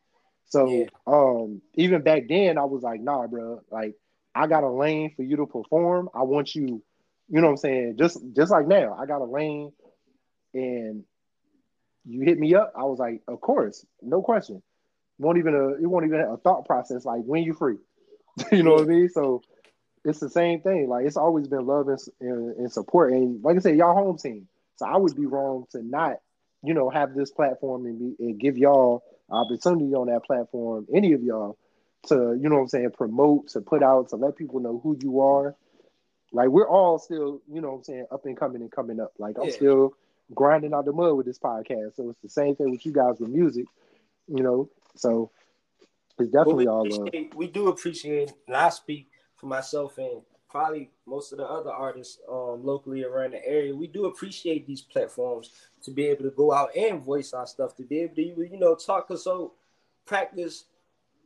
So 0.47 0.67
yeah. 0.67 0.85
um, 1.05 1.61
even 1.75 2.01
back 2.01 2.23
then, 2.27 2.57
I 2.57 2.65
was 2.65 2.81
like, 2.81 3.01
nah, 3.01 3.27
bro, 3.27 3.61
like 3.71 3.95
I 4.33 4.47
got 4.47 4.63
a 4.63 4.69
lane 4.69 5.13
for 5.15 5.23
you 5.23 5.37
to 5.37 5.45
perform. 5.45 6.09
I 6.13 6.23
want 6.23 6.55
you, 6.55 6.81
you 7.29 7.41
know 7.41 7.47
what 7.47 7.51
I'm 7.51 7.57
saying? 7.57 7.95
Just 7.97 8.19
just 8.35 8.51
like 8.51 8.67
now, 8.67 8.97
I 8.99 9.05
got 9.05 9.21
a 9.21 9.25
lane, 9.25 9.71
and 10.53 11.03
you 12.05 12.21
hit 12.21 12.39
me 12.39 12.55
up. 12.55 12.73
I 12.75 12.83
was 12.83 12.97
like, 12.97 13.21
of 13.27 13.41
course, 13.41 13.85
no 14.01 14.21
question. 14.23 14.63
Won't 15.19 15.37
even 15.37 15.53
a 15.53 15.69
it 15.73 15.85
won't 15.85 16.05
even 16.05 16.21
a 16.21 16.37
thought 16.37 16.65
process 16.65 17.05
like 17.05 17.21
when 17.21 17.43
you 17.43 17.53
free. 17.53 17.77
you 18.51 18.63
know 18.63 18.73
what 18.73 18.83
I 18.83 18.85
mean? 18.85 19.09
So 19.09 19.43
it's 20.05 20.19
the 20.19 20.29
same 20.29 20.61
thing. 20.61 20.87
Like 20.89 21.05
it's 21.05 21.17
always 21.17 21.47
been 21.47 21.65
love 21.65 21.87
and, 21.87 21.99
and, 22.21 22.55
and, 22.57 22.71
support. 22.71 23.13
And 23.13 23.43
like 23.43 23.57
I 23.57 23.59
said, 23.59 23.77
y'all 23.77 23.93
home 23.93 24.17
team. 24.17 24.47
So 24.77 24.85
I 24.85 24.97
would 24.97 25.15
be 25.15 25.25
wrong 25.25 25.65
to 25.71 25.83
not, 25.83 26.17
you 26.63 26.73
know, 26.73 26.89
have 26.89 27.13
this 27.13 27.31
platform 27.31 27.85
and, 27.85 27.99
be, 27.99 28.23
and 28.23 28.39
give 28.39 28.57
y'all 28.57 29.03
opportunity 29.29 29.93
on 29.93 30.07
that 30.07 30.23
platform. 30.23 30.87
Any 30.93 31.13
of 31.13 31.23
y'all 31.23 31.57
to, 32.07 32.37
you 32.39 32.49
know, 32.49 32.55
what 32.55 32.61
I'm 32.61 32.67
saying, 32.69 32.91
promote, 32.91 33.49
to 33.49 33.61
put 33.61 33.83
out, 33.83 34.09
to 34.09 34.15
let 34.15 34.37
people 34.37 34.59
know 34.59 34.79
who 34.81 34.97
you 35.01 35.21
are. 35.21 35.55
Like 36.31 36.49
we're 36.49 36.69
all 36.69 36.99
still, 36.99 37.41
you 37.51 37.59
know, 37.59 37.69
what 37.69 37.77
I'm 37.77 37.83
saying, 37.83 38.05
up 38.11 38.25
and 38.25 38.37
coming 38.37 38.61
and 38.61 38.71
coming 38.71 38.99
up. 38.99 39.13
Like 39.17 39.37
I'm 39.37 39.47
yeah. 39.47 39.55
still 39.55 39.93
grinding 40.33 40.73
out 40.73 40.85
the 40.85 40.93
mud 40.93 41.15
with 41.15 41.25
this 41.25 41.39
podcast. 41.39 41.95
So 41.95 42.09
it's 42.09 42.21
the 42.21 42.29
same 42.29 42.55
thing 42.55 42.71
with 42.71 42.85
you 42.85 42.93
guys 42.93 43.19
with 43.19 43.29
music, 43.29 43.65
you 44.27 44.43
know. 44.43 44.69
So 44.95 45.31
it's 46.19 46.31
definitely 46.31 46.67
all 46.67 46.87
love. 46.87 47.09
We 47.35 47.47
do 47.47 47.69
appreciate, 47.69 48.33
and 48.47 48.55
I 48.55 48.69
speak 48.69 49.07
for 49.39 49.47
myself 49.47 49.97
and 49.97 50.21
probably 50.49 50.89
most 51.05 51.31
of 51.31 51.37
the 51.37 51.45
other 51.45 51.71
artists 51.71 52.19
um, 52.29 52.63
locally 52.63 53.03
around 53.03 53.33
the 53.33 53.47
area. 53.47 53.75
We 53.75 53.87
do 53.87 54.05
appreciate 54.05 54.65
these 54.65 54.81
platforms 54.81 55.51
to 55.83 55.91
be 55.91 56.07
able 56.07 56.23
to 56.23 56.31
go 56.31 56.51
out 56.51 56.75
and 56.75 57.03
voice 57.03 57.33
our 57.33 57.45
stuff, 57.45 57.75
to 57.77 57.83
be 57.83 57.99
able 57.99 58.15
to 58.15 58.21
you 58.21 58.57
know 58.59 58.75
talk. 58.75 59.07
Cause 59.07 59.23
so 59.23 59.53
practice 60.05 60.65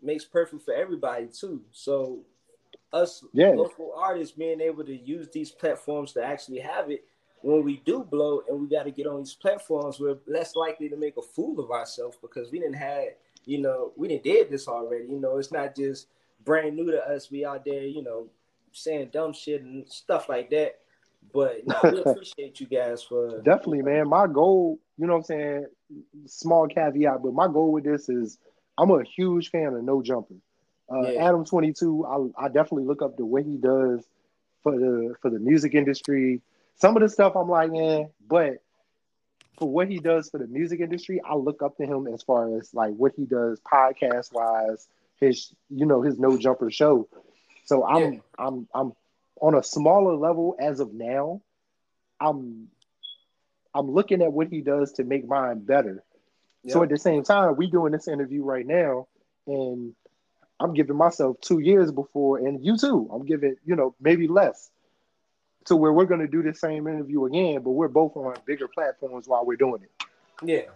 makes 0.02 0.26
perfect 0.26 0.64
for 0.64 0.74
everybody 0.74 1.28
too. 1.28 1.62
So 1.72 2.20
us 2.92 3.24
local 3.56 3.94
artists 3.98 4.36
being 4.36 4.62
able 4.62 4.84
to 4.84 4.96
use 4.96 5.30
these 5.34 5.52
platforms 5.52 6.14
to 6.14 6.24
actually 6.24 6.60
have 6.60 6.92
it 6.92 7.06
when 7.44 7.64
we 7.64 7.82
do 7.86 8.04
blow 8.04 8.42
and 8.48 8.60
we 8.60 8.68
got 8.68 8.84
to 8.84 8.92
get 8.92 9.06
on 9.06 9.20
these 9.20 9.34
platforms, 9.34 10.00
we're 10.00 10.18
less 10.28 10.56
likely 10.56 10.88
to 10.90 10.96
make 10.96 11.18
a 11.18 11.22
fool 11.22 11.60
of 11.60 11.72
ourselves 11.72 12.18
because 12.22 12.52
we 12.52 12.60
didn't 12.60 12.76
have, 12.76 13.04
you 13.46 13.62
know, 13.62 13.92
we 13.98 14.08
didn't 14.08 14.24
did 14.24 14.50
this 14.50 14.68
already. 14.68 15.06
You 15.06 15.20
know, 15.20 15.38
it's 15.38 15.52
not 15.52 15.76
just 15.76 16.08
brand 16.44 16.76
new 16.76 16.92
to 16.92 17.08
us. 17.08 17.30
We 17.32 17.46
out 17.46 17.66
there, 17.66 17.84
you 17.84 18.04
know, 18.04 18.28
saying 18.72 19.10
dumb 19.14 19.34
shit 19.34 19.62
and 19.62 19.88
stuff 19.90 20.30
like 20.30 20.50
that. 20.52 20.80
But 21.34 21.66
no, 21.66 21.76
we 21.84 22.02
appreciate 22.06 22.60
you 22.60 22.68
guys 22.68 23.04
for 23.04 23.42
definitely, 23.42 23.82
man. 23.82 24.10
My 24.10 24.28
goal, 24.28 24.80
you 24.98 25.08
know 25.08 25.14
what 25.14 25.20
I'm 25.20 25.24
saying? 25.24 25.68
Small 26.26 26.68
caveat, 26.68 27.24
but 27.24 27.34
my 27.34 27.48
goal 27.48 27.72
with 27.72 27.84
this 27.84 28.10
is 28.10 28.38
I'm 28.78 28.92
a 28.92 29.04
huge 29.04 29.52
fan 29.52 29.74
of 29.74 29.84
No 29.84 30.02
Jumper. 30.02 30.36
Uh, 30.92 31.12
yeah. 31.12 31.28
Adam 31.28 31.46
22, 31.46 32.06
I, 32.38 32.46
I 32.46 32.48
definitely 32.48 32.84
look 32.84 33.02
up 33.02 33.16
the 33.16 33.26
way 33.26 33.44
he 33.44 33.58
does 33.58 34.06
for 34.64 34.78
the 34.78 35.16
for 35.22 35.30
the 35.30 35.40
music 35.40 35.76
industry. 35.76 36.42
Some 36.76 36.96
of 36.96 37.02
the 37.02 37.10
stuff 37.10 37.36
I'm 37.36 37.50
like, 37.50 37.72
eh, 37.74 38.06
but 38.28 38.64
for 39.58 39.70
what 39.70 39.88
he 39.88 40.00
does 40.00 40.30
for 40.30 40.40
the 40.40 40.48
music 40.48 40.80
industry, 40.80 41.22
I 41.24 41.36
look 41.36 41.62
up 41.62 41.78
to 41.78 41.86
him 41.86 42.08
as 42.08 42.24
far 42.24 42.58
as 42.58 42.74
like 42.74 42.94
what 42.96 43.14
he 43.16 43.26
does 43.26 43.60
podcast 43.62 44.34
wise, 44.34 44.88
his 45.20 45.54
you 45.70 45.86
know 45.86 46.02
his 46.02 46.18
No 46.20 46.38
Jumper 46.38 46.72
show. 46.72 47.08
So 47.66 47.86
I'm 47.86 48.14
yeah. 48.14 48.20
I'm 48.38 48.68
I'm 48.74 48.94
on 49.42 49.56
a 49.56 49.64
smaller 49.64 50.16
level 50.16 50.56
as 50.60 50.80
of 50.80 50.94
now. 50.94 51.42
I'm 52.20 52.68
I'm 53.74 53.92
looking 53.92 54.22
at 54.22 54.32
what 54.32 54.48
he 54.48 54.62
does 54.62 54.94
to 54.94 55.04
make 55.04 55.28
mine 55.28 55.60
better. 55.60 56.04
So 56.68 56.82
at 56.82 56.90
the 56.90 56.98
same 56.98 57.24
time, 57.24 57.58
we 57.58 57.70
doing 57.70 57.92
this 57.92 58.08
interview 58.08 58.42
right 58.44 58.66
now, 58.66 59.08
and 59.48 59.94
I'm 60.60 60.74
giving 60.74 60.96
myself 60.96 61.42
two 61.42 61.60
years 61.60 61.92
before, 61.92 62.38
and 62.38 62.64
you 62.64 62.78
too. 62.78 63.10
I'm 63.12 63.26
giving, 63.26 63.58
you 63.66 63.76
know, 63.76 63.96
maybe 64.00 64.28
less 64.28 64.72
to 65.66 65.76
where 65.76 65.92
we're 65.92 66.06
going 66.06 66.22
to 66.22 66.28
do 66.28 66.42
the 66.42 66.54
same 66.54 66.88
interview 66.88 67.26
again, 67.26 67.62
but 67.64 67.72
we're 67.72 67.90
both 67.90 68.16
on 68.16 68.36
bigger 68.46 68.68
platforms 68.68 69.28
while 69.28 69.46
we're 69.46 69.58
doing 69.58 69.82
it. 69.84 70.06
Yeah. 70.42 70.70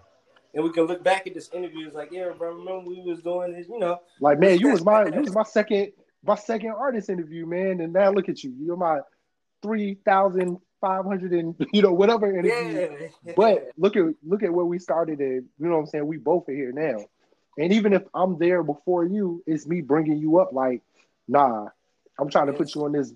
And 0.58 0.64
we 0.64 0.72
can 0.72 0.86
look 0.86 1.04
back 1.04 1.28
at 1.28 1.36
this 1.36 1.52
interview. 1.54 1.86
It's 1.86 1.96
like, 1.96 2.12
yeah, 2.12 2.32
bro, 2.36 2.50
remember 2.50 2.90
we 2.90 3.00
was 3.02 3.22
doing 3.22 3.54
this, 3.54 3.68
you 3.70 3.78
know. 3.78 4.02
Like, 4.20 4.40
man, 4.40 4.58
you 4.58 4.72
was 4.72 4.84
my 4.84 5.06
you 5.06 5.22
was 5.22 5.36
my 5.36 5.44
second 5.44 5.92
my 6.26 6.34
second 6.34 6.72
artist 6.72 7.12
interview, 7.12 7.46
man. 7.46 7.80
And 7.80 7.94
now 7.94 8.10
look 8.10 8.28
at 8.28 8.44
you. 8.44 8.56
You're 8.60 8.76
my 8.76 9.02
three 9.62 10.00
thousand 10.04 10.58
five 10.82 11.06
hundred 11.06 11.34
and 11.34 11.54
you 11.74 11.84
know, 11.84 11.94
whatever 11.94 12.28
interview. 12.28 13.12
Yeah. 13.24 13.34
But 13.38 13.68
look 13.78 13.96
at 13.96 14.06
look 14.24 14.42
at 14.42 14.52
where 14.52 14.66
we 14.66 14.80
started 14.80 15.20
and 15.20 15.46
you 15.60 15.68
know 15.68 15.76
what 15.76 15.82
I'm 15.82 15.86
saying? 15.86 16.08
We 16.08 16.18
both 16.18 16.50
are 16.50 16.54
here 16.54 16.72
now. 16.72 17.06
And 17.60 17.72
even 17.74 17.94
if 17.94 18.02
I'm 18.16 18.40
there 18.40 18.64
before 18.64 19.06
you, 19.06 19.44
it's 19.46 19.68
me 19.68 19.82
bringing 19.82 20.18
you 20.18 20.40
up. 20.40 20.54
Like, 20.54 20.82
nah, 21.28 21.68
I'm 22.20 22.32
trying 22.32 22.48
to 22.48 22.54
put 22.54 22.74
you 22.74 22.84
on 22.86 22.94
this 22.94 23.14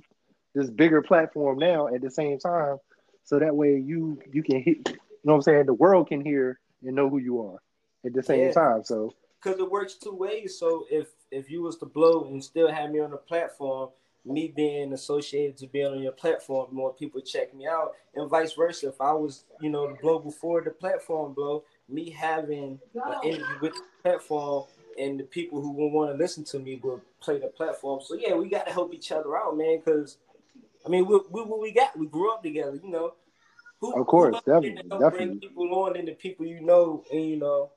this 0.54 0.69
bigger 0.69 1.01
platform 1.01 1.58
now 1.58 1.88
at 1.88 2.01
the 2.01 2.12
same 2.12 2.38
time, 2.38 2.77
so 3.23 3.39
that 3.39 3.56
way 3.56 3.80
you 3.80 4.21
you 4.32 4.43
can 4.43 4.62
hit. 4.62 4.77
You 4.89 5.27
know 5.27 5.34
what 5.34 5.36
I'm 5.38 5.41
saying? 5.41 5.65
The 5.65 5.73
world 5.73 6.08
can 6.08 6.23
hear 6.23 6.60
and 6.84 6.96
know 6.96 7.10
who 7.10 7.20
you 7.20 7.41
are 7.41 7.60
at 8.06 8.13
the 8.13 8.24
same 8.24 8.48
yeah. 8.48 8.52
time. 8.52 8.84
So 8.84 9.13
because 9.41 9.60
it 9.60 9.70
works 9.70 9.96
two 9.96 10.13
ways. 10.13 10.58
So 10.58 10.86
if 10.89 11.08
if 11.32 11.50
you 11.50 11.62
was 11.62 11.78
to 11.78 11.86
blow 11.86 12.26
and 12.26 12.44
still 12.44 12.72
have 12.72 12.91
me 12.91 13.00
on 13.00 13.12
the 13.12 13.17
platform, 13.17 13.89
me 14.26 14.54
being 14.56 14.94
associated 14.94 15.58
to 15.58 15.67
being 15.67 15.88
on 15.88 16.02
your 16.02 16.12
platform, 16.12 16.67
more 16.72 16.94
people 16.94 17.22
check 17.22 17.54
me 17.54 17.67
out, 17.67 17.94
and 18.15 18.30
vice 18.30 18.54
versa. 18.54 18.89
If 18.89 19.02
I 19.02 19.13
was, 19.13 19.44
you 19.60 19.70
know, 19.70 19.88
the 19.88 19.96
blow 19.96 20.20
before 20.20 20.62
the 20.62 20.72
platform 20.72 21.34
blow, 21.34 21.63
me 21.89 22.10
having 22.10 22.80
an 22.94 23.24
interview 23.24 23.60
with 23.62 23.74
the 23.74 23.82
platform 24.04 24.65
and 25.00 25.20
the 25.20 25.24
people 25.24 25.62
who 25.62 25.72
will 25.72 25.91
want 25.91 26.12
to 26.12 26.17
listen 26.17 26.44
to 26.44 26.60
me 26.60 26.80
will 26.84 27.02
play 27.22 27.39
the 27.39 27.48
platform. 27.48 28.02
So 28.04 28.15
yeah, 28.15 28.36
we 28.36 28.50
got 28.50 28.67
to 28.67 28.74
help 28.74 28.94
each 28.94 29.12
other 29.12 29.38
out, 29.38 29.58
man. 29.58 29.80
Because 29.84 30.17
I 30.86 30.89
mean, 30.89 31.06
we, 31.06 31.20
we 31.30 31.44
what 31.44 31.62
we 31.62 31.72
got, 31.72 31.98
we 31.98 32.08
grew 32.08 32.34
up 32.34 32.44
together, 32.44 32.80
you 32.84 32.89
know. 32.89 33.13
Who, 33.82 34.00
of 34.00 34.08
course, 34.08 34.36
definitely, 34.46 34.84
definitely. 34.89 35.26
Bring 35.26 35.39
people 35.39 35.84
on 35.84 35.98
and 35.98 36.08
the 36.08 36.13
people 36.13 36.46
you 36.46 36.62
know, 36.62 37.04
and 37.12 37.30
you 37.30 37.38
know. 37.38 37.72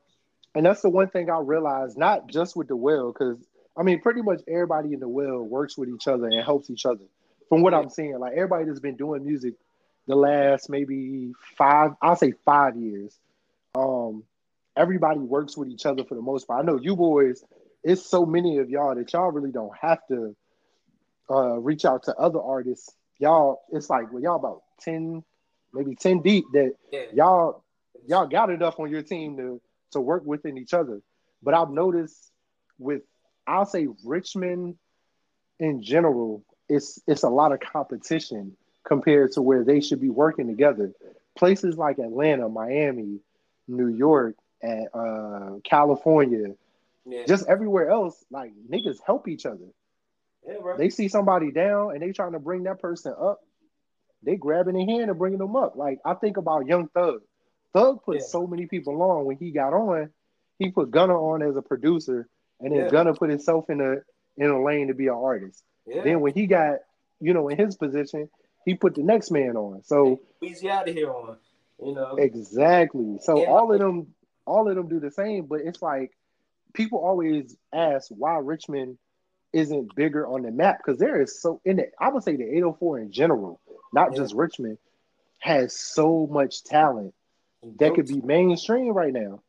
And 0.54 0.64
that's 0.64 0.82
the 0.82 0.90
one 0.90 1.08
thing 1.08 1.30
I 1.30 1.38
realized, 1.38 1.98
not 1.98 2.28
just 2.28 2.54
with 2.54 2.68
the 2.68 2.76
well, 2.76 3.12
because 3.12 3.38
I 3.76 3.82
mean, 3.82 4.00
pretty 4.00 4.22
much 4.22 4.42
everybody 4.46 4.92
in 4.92 5.00
the 5.00 5.08
well 5.08 5.42
works 5.42 5.76
with 5.76 5.88
each 5.88 6.06
other 6.06 6.26
and 6.26 6.44
helps 6.44 6.70
each 6.70 6.86
other. 6.86 7.04
From 7.48 7.62
what 7.62 7.72
yeah. 7.72 7.80
I'm 7.80 7.90
seeing, 7.90 8.18
like 8.18 8.32
everybody 8.32 8.66
that's 8.66 8.80
been 8.80 8.96
doing 8.96 9.24
music 9.24 9.54
the 10.06 10.14
last 10.14 10.68
maybe 10.68 11.32
five, 11.56 11.92
I'll 12.02 12.16
say 12.16 12.34
five 12.44 12.76
years 12.76 13.18
um, 13.74 14.24
everybody 14.76 15.20
works 15.20 15.56
with 15.56 15.68
each 15.68 15.86
other 15.86 16.04
for 16.04 16.14
the 16.14 16.22
most 16.22 16.46
part. 16.46 16.62
I 16.62 16.66
know 16.66 16.78
you 16.80 16.96
boys, 16.96 17.44
it's 17.82 18.08
so 18.08 18.24
many 18.24 18.58
of 18.58 18.70
y'all 18.70 18.94
that 18.94 19.12
y'all 19.12 19.30
really 19.30 19.50
don't 19.50 19.76
have 19.80 19.98
to 20.08 20.36
uh, 21.30 21.58
reach 21.58 21.84
out 21.84 22.04
to 22.04 22.14
other 22.14 22.40
artists. 22.40 22.94
Y'all, 23.18 23.62
it's 23.72 23.90
like 23.90 24.12
well, 24.12 24.22
y'all 24.22 24.36
about 24.36 24.62
10, 24.80 25.22
maybe 25.74 25.94
10 25.94 26.22
deep 26.22 26.44
that 26.52 26.72
yeah. 26.92 27.02
y'all 27.12 27.64
y'all 28.06 28.26
got 28.26 28.50
enough 28.50 28.78
on 28.78 28.90
your 28.90 29.02
team 29.02 29.36
to 29.36 29.60
to 29.92 30.00
work 30.00 30.24
within 30.24 30.56
each 30.56 30.74
other. 30.74 31.00
But 31.42 31.54
I've 31.54 31.70
noticed 31.70 32.30
with 32.78 33.02
I'll 33.46 33.66
say 33.66 33.88
Richmond 34.04 34.76
in 35.58 35.82
general, 35.82 36.44
it's 36.68 37.00
it's 37.06 37.22
a 37.22 37.28
lot 37.28 37.52
of 37.52 37.60
competition 37.60 38.56
compared 38.84 39.32
to 39.32 39.42
where 39.42 39.64
they 39.64 39.80
should 39.80 40.00
be 40.00 40.10
working 40.10 40.46
together. 40.46 40.92
Places 41.36 41.76
like 41.76 41.98
Atlanta, 41.98 42.48
Miami, 42.48 43.18
New 43.66 43.88
York, 43.88 44.36
and 44.62 44.88
uh, 44.94 45.58
California, 45.64 46.54
yeah. 47.06 47.24
just 47.26 47.46
everywhere 47.48 47.90
else, 47.90 48.24
like 48.30 48.52
niggas 48.70 48.98
help 49.04 49.28
each 49.28 49.46
other. 49.46 49.66
Yeah. 50.46 50.74
They 50.76 50.90
see 50.90 51.08
somebody 51.08 51.50
down 51.50 51.92
and 51.92 52.02
they 52.02 52.12
trying 52.12 52.32
to 52.32 52.38
bring 52.38 52.64
that 52.64 52.80
person 52.80 53.14
up. 53.18 53.40
They 54.24 54.36
grabbing 54.36 54.74
their 54.74 54.86
hand 54.86 55.10
and 55.10 55.18
bringing 55.18 55.38
them 55.38 55.56
up. 55.56 55.76
Like 55.76 56.00
I 56.04 56.14
think 56.14 56.36
about 56.36 56.66
Young 56.66 56.88
Thug. 56.88 57.22
Thug 57.72 58.04
put 58.04 58.16
yeah. 58.16 58.22
so 58.26 58.46
many 58.46 58.66
people 58.66 59.00
on 59.02 59.24
when 59.24 59.36
he 59.36 59.50
got 59.50 59.72
on. 59.72 60.10
He 60.58 60.70
put 60.70 60.90
Gunna 60.90 61.14
on 61.14 61.42
as 61.42 61.56
a 61.56 61.62
producer, 61.62 62.28
and 62.60 62.72
then 62.72 62.84
yeah. 62.84 62.90
Gunna 62.90 63.14
put 63.14 63.30
himself 63.30 63.68
in 63.68 63.80
a 63.80 63.96
in 64.36 64.50
a 64.50 64.62
lane 64.62 64.88
to 64.88 64.94
be 64.94 65.08
an 65.08 65.14
artist. 65.14 65.62
Yeah. 65.86 66.02
Then 66.02 66.20
when 66.20 66.32
he 66.32 66.46
got, 66.46 66.78
you 67.20 67.34
know, 67.34 67.48
in 67.48 67.58
his 67.58 67.76
position, 67.76 68.28
he 68.64 68.74
put 68.74 68.94
the 68.94 69.02
next 69.02 69.30
man 69.30 69.56
on. 69.56 69.82
So 69.84 70.20
easy 70.40 70.70
out 70.70 70.88
of 70.88 70.94
here 70.94 71.10
on 71.10 71.36
you 71.82 71.94
know. 71.94 72.16
Exactly. 72.16 73.18
So 73.22 73.42
yeah. 73.42 73.48
all 73.48 73.72
of 73.72 73.78
them, 73.78 74.14
all 74.46 74.68
of 74.68 74.76
them 74.76 74.88
do 74.88 75.00
the 75.00 75.10
same, 75.10 75.46
but 75.46 75.60
it's 75.60 75.82
like 75.82 76.12
people 76.72 76.98
always 76.98 77.56
ask 77.72 78.08
why 78.08 78.36
Richmond 78.36 78.98
isn't 79.52 79.94
bigger 79.94 80.26
on 80.26 80.42
the 80.42 80.50
map 80.50 80.78
because 80.78 80.98
there 80.98 81.20
is 81.20 81.40
so 81.40 81.60
in 81.64 81.78
it. 81.78 81.92
I 82.00 82.08
would 82.08 82.24
say 82.24 82.36
the 82.36 82.44
804 82.44 83.00
in 83.00 83.12
general, 83.12 83.60
not 83.94 84.10
yeah. 84.12 84.18
just 84.18 84.34
Richmond, 84.34 84.78
has 85.38 85.78
so 85.78 86.28
much 86.30 86.64
talent 86.64 87.14
that 87.78 87.94
could 87.94 88.06
be 88.06 88.20
mainstream 88.20 88.92
right 88.92 89.12
now. 89.12 89.40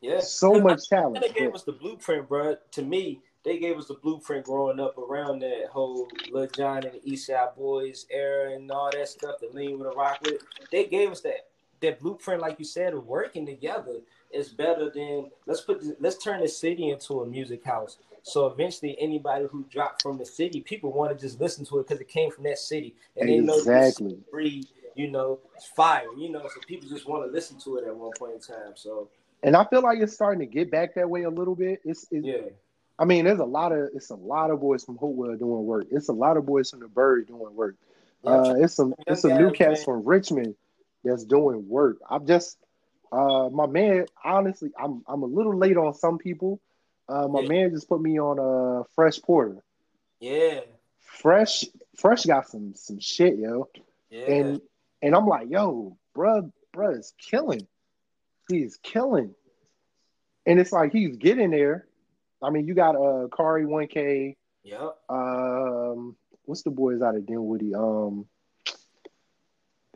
Yeah, 0.00 0.20
so 0.20 0.60
much 0.60 0.88
talent. 0.88 1.24
They 1.26 1.40
gave 1.40 1.54
us 1.54 1.64
the 1.64 1.72
blueprint, 1.72 2.28
bro. 2.28 2.56
To 2.72 2.82
me, 2.82 3.20
they 3.44 3.58
gave 3.58 3.76
us 3.76 3.86
the 3.86 3.94
blueprint 3.94 4.44
growing 4.44 4.78
up 4.78 4.96
around 4.96 5.40
that 5.40 5.66
whole 5.72 6.08
Lil 6.30 6.46
Jon 6.48 6.84
and 6.84 6.94
the 6.94 7.00
East 7.02 7.26
Side 7.26 7.48
Boyz 7.58 8.06
era 8.10 8.52
and 8.52 8.70
all 8.70 8.90
that 8.92 9.08
stuff, 9.08 9.36
the 9.40 9.48
lean 9.52 9.78
with 9.78 9.88
a 9.88 9.96
rock 9.96 10.20
with. 10.22 10.42
They 10.70 10.84
gave 10.84 11.10
us 11.10 11.20
that 11.22 11.48
that 11.80 12.00
blueprint, 12.00 12.42
like 12.42 12.58
you 12.58 12.64
said, 12.64 12.92
of 12.92 13.06
working 13.06 13.46
together 13.46 14.00
is 14.32 14.50
better 14.50 14.90
than 14.90 15.30
let's 15.46 15.62
put 15.62 15.82
let's 16.00 16.22
turn 16.22 16.40
the 16.40 16.48
city 16.48 16.90
into 16.90 17.20
a 17.20 17.26
music 17.26 17.64
house. 17.64 17.98
So 18.22 18.46
eventually, 18.46 18.96
anybody 19.00 19.46
who 19.50 19.64
dropped 19.70 20.02
from 20.02 20.18
the 20.18 20.26
city, 20.26 20.60
people 20.60 20.92
want 20.92 21.16
to 21.16 21.18
just 21.18 21.40
listen 21.40 21.64
to 21.66 21.78
it 21.78 21.88
because 21.88 22.00
it 22.00 22.08
came 22.08 22.30
from 22.30 22.44
that 22.44 22.58
city, 22.58 22.94
and 23.16 23.30
exactly. 23.30 24.08
they 24.08 24.14
know 24.14 24.20
free, 24.30 24.64
you 24.94 25.10
know, 25.10 25.38
it's 25.54 25.66
fire, 25.66 26.06
you 26.16 26.30
know. 26.30 26.42
So 26.42 26.60
people 26.66 26.88
just 26.88 27.08
want 27.08 27.24
to 27.24 27.30
listen 27.30 27.58
to 27.60 27.76
it 27.78 27.86
at 27.86 27.96
one 27.96 28.12
point 28.18 28.34
in 28.34 28.40
time. 28.40 28.72
So, 28.74 29.08
and 29.42 29.56
I 29.56 29.64
feel 29.64 29.82
like 29.82 29.98
it's 30.00 30.12
starting 30.12 30.40
to 30.40 30.46
get 30.46 30.70
back 30.70 30.94
that 30.96 31.08
way 31.08 31.22
a 31.22 31.30
little 31.30 31.54
bit. 31.54 31.80
It's, 31.84 32.06
it's 32.10 32.26
yeah. 32.26 32.50
I 32.98 33.04
mean, 33.04 33.24
there's 33.24 33.38
a 33.38 33.44
lot 33.44 33.72
of 33.72 33.90
it's 33.94 34.10
a 34.10 34.16
lot 34.16 34.50
of 34.50 34.60
boys 34.60 34.84
from 34.84 34.96
Hopewell 34.96 35.36
doing 35.36 35.64
work. 35.64 35.86
It's 35.90 36.08
a 36.08 36.12
lot 36.12 36.36
of 36.36 36.44
boys 36.46 36.70
from 36.70 36.80
the 36.80 36.88
Bird 36.88 37.28
doing 37.28 37.54
work. 37.54 37.76
Uh, 38.24 38.56
it's 38.58 38.74
some 38.74 38.94
it's 39.06 39.22
some 39.22 39.36
new 39.36 39.52
cats 39.52 39.84
from 39.84 40.04
Richmond 40.04 40.56
that's 41.04 41.24
doing 41.24 41.68
work. 41.68 41.98
I'm 42.10 42.26
just 42.26 42.58
uh 43.12 43.48
my 43.50 43.66
man. 43.66 44.06
Honestly, 44.24 44.70
I'm 44.78 45.04
I'm 45.06 45.22
a 45.22 45.26
little 45.26 45.56
late 45.56 45.76
on 45.76 45.94
some 45.94 46.18
people. 46.18 46.60
Uh, 47.08 47.26
my 47.28 47.40
yeah. 47.40 47.48
man 47.48 47.70
just 47.70 47.88
put 47.88 48.00
me 48.00 48.18
on 48.18 48.38
uh 48.38 48.84
Fresh 48.94 49.22
Porter. 49.22 49.62
Yeah, 50.20 50.60
Fresh 51.00 51.64
Fresh 51.96 52.26
got 52.26 52.48
some 52.48 52.74
some 52.74 53.00
shit, 53.00 53.38
yo. 53.38 53.68
Yeah. 54.10 54.30
And 54.30 54.60
and 55.02 55.14
I'm 55.14 55.26
like, 55.26 55.48
yo, 55.50 55.96
bro, 56.14 56.52
bro 56.72 56.90
is 56.90 57.12
killing. 57.18 57.66
He's 58.50 58.76
killing. 58.82 59.34
And 60.46 60.58
it's 60.58 60.72
like 60.72 60.92
he's 60.92 61.16
getting 61.16 61.50
there. 61.50 61.86
I 62.42 62.50
mean, 62.50 62.66
you 62.66 62.74
got 62.74 62.96
uh 62.96 63.28
Kari 63.36 63.64
1K. 63.64 64.36
Yep. 64.64 64.96
Um, 65.08 66.16
what's 66.44 66.62
the 66.62 66.70
boys 66.70 67.02
out 67.02 67.16
of 67.16 67.26
Dinwiddie? 67.26 67.74
Um, 67.74 68.26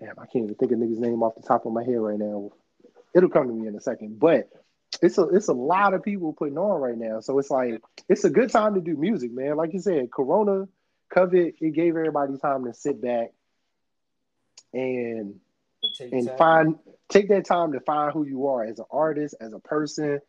damn, 0.00 0.18
I 0.18 0.26
can't 0.26 0.44
even 0.44 0.54
think 0.54 0.72
of 0.72 0.78
nigga's 0.78 0.98
name 0.98 1.22
off 1.22 1.34
the 1.34 1.42
top 1.42 1.66
of 1.66 1.72
my 1.72 1.84
head 1.84 1.98
right 1.98 2.18
now. 2.18 2.50
It'll 3.14 3.28
come 3.28 3.48
to 3.48 3.52
me 3.52 3.68
in 3.68 3.76
a 3.76 3.80
second. 3.80 4.18
But 4.18 4.48
it's 5.00 5.18
a 5.18 5.22
it's 5.28 5.48
a 5.48 5.52
lot 5.52 5.94
of 5.94 6.02
people 6.02 6.32
putting 6.32 6.58
on 6.58 6.80
right 6.80 6.96
now. 6.96 7.20
So 7.20 7.38
it's 7.38 7.50
like 7.50 7.80
it's 8.08 8.24
a 8.24 8.30
good 8.30 8.50
time 8.50 8.74
to 8.74 8.80
do 8.80 8.96
music, 8.96 9.32
man. 9.32 9.56
Like 9.56 9.72
you 9.72 9.80
said, 9.80 10.10
Corona, 10.10 10.66
COVID, 11.14 11.54
it 11.60 11.70
gave 11.74 11.96
everybody 11.96 12.36
time 12.38 12.64
to 12.64 12.72
sit 12.72 13.00
back 13.00 13.30
and 14.72 15.34
take 15.92 16.12
and 16.12 16.30
find 16.36 16.76
take 17.08 17.28
that 17.28 17.44
time 17.44 17.72
to 17.72 17.80
find 17.80 18.12
who 18.12 18.24
you 18.26 18.46
are 18.46 18.64
as 18.64 18.78
an 18.78 18.84
artist, 18.90 19.34
as 19.40 19.52
a 19.52 19.58
person, 19.58 20.20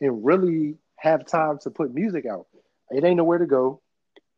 and 0.00 0.24
really 0.24 0.76
have 0.96 1.24
time 1.26 1.58
to 1.60 1.70
put 1.70 1.92
music 1.94 2.24
out. 2.26 2.46
It 2.90 3.04
ain't 3.04 3.16
nowhere 3.16 3.38
to 3.38 3.46
go. 3.46 3.80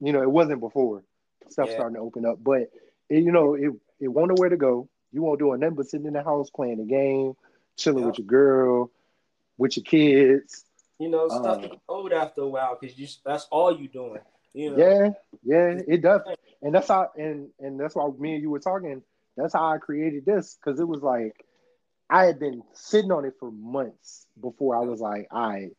You 0.00 0.12
know, 0.12 0.22
it 0.22 0.30
wasn't 0.30 0.60
before. 0.60 1.02
Stuff 1.48 1.70
Yeah. 1.70 1.72
starting 1.72 1.94
to 1.96 2.00
open 2.00 2.24
up, 2.24 2.38
but 2.42 2.62
it, 3.08 3.22
you 3.24 3.32
know, 3.32 3.54
it 3.54 3.70
it 4.00 4.08
won't 4.08 4.28
know 4.28 4.34
where 4.36 4.48
to 4.48 4.56
go. 4.56 4.88
You 5.12 5.22
won't 5.22 5.38
do 5.38 5.56
nothing 5.56 5.74
but 5.76 5.86
sitting 5.86 6.06
in 6.06 6.12
the 6.14 6.22
house 6.22 6.50
playing 6.50 6.80
a 6.80 6.84
game, 6.84 7.34
chilling 7.76 8.02
Yeah. 8.02 8.04
with 8.04 8.18
your 8.18 8.26
girl, 8.26 8.90
with 9.60 9.76
your 9.76 9.84
kids. 9.84 10.64
You 10.98 11.10
know, 11.10 11.28
stuff 11.28 11.58
Uh, 11.58 11.60
gets 11.60 11.76
old 11.88 12.12
after 12.12 12.40
a 12.40 12.48
while 12.48 12.76
because 12.80 12.98
you 12.98 13.06
that's 13.24 13.46
all 13.50 13.78
you 13.78 13.88
doing. 13.88 14.20
You 14.54 14.70
know. 14.70 14.78
Yeah, 14.78 15.10
yeah, 15.44 15.80
it 15.86 16.02
does, 16.02 16.22
and 16.62 16.74
that's 16.74 16.88
how, 16.88 17.10
and 17.16 17.50
and 17.60 17.78
that's 17.78 17.94
why 17.94 18.08
me 18.18 18.34
and 18.34 18.42
you 18.42 18.50
were 18.50 18.58
talking. 18.58 19.02
That's 19.36 19.52
how 19.52 19.68
I 19.68 19.78
created 19.78 20.24
this 20.24 20.56
because 20.56 20.80
it 20.80 20.88
was 20.88 21.02
like 21.02 21.44
I 22.08 22.24
had 22.24 22.40
been 22.40 22.62
sitting 22.72 23.12
on 23.12 23.24
it 23.24 23.34
for 23.38 23.50
months 23.52 24.26
before 24.40 24.76
I 24.76 24.80
was 24.80 25.00
like, 25.00 25.28
all 25.30 25.48
right, 25.48 25.70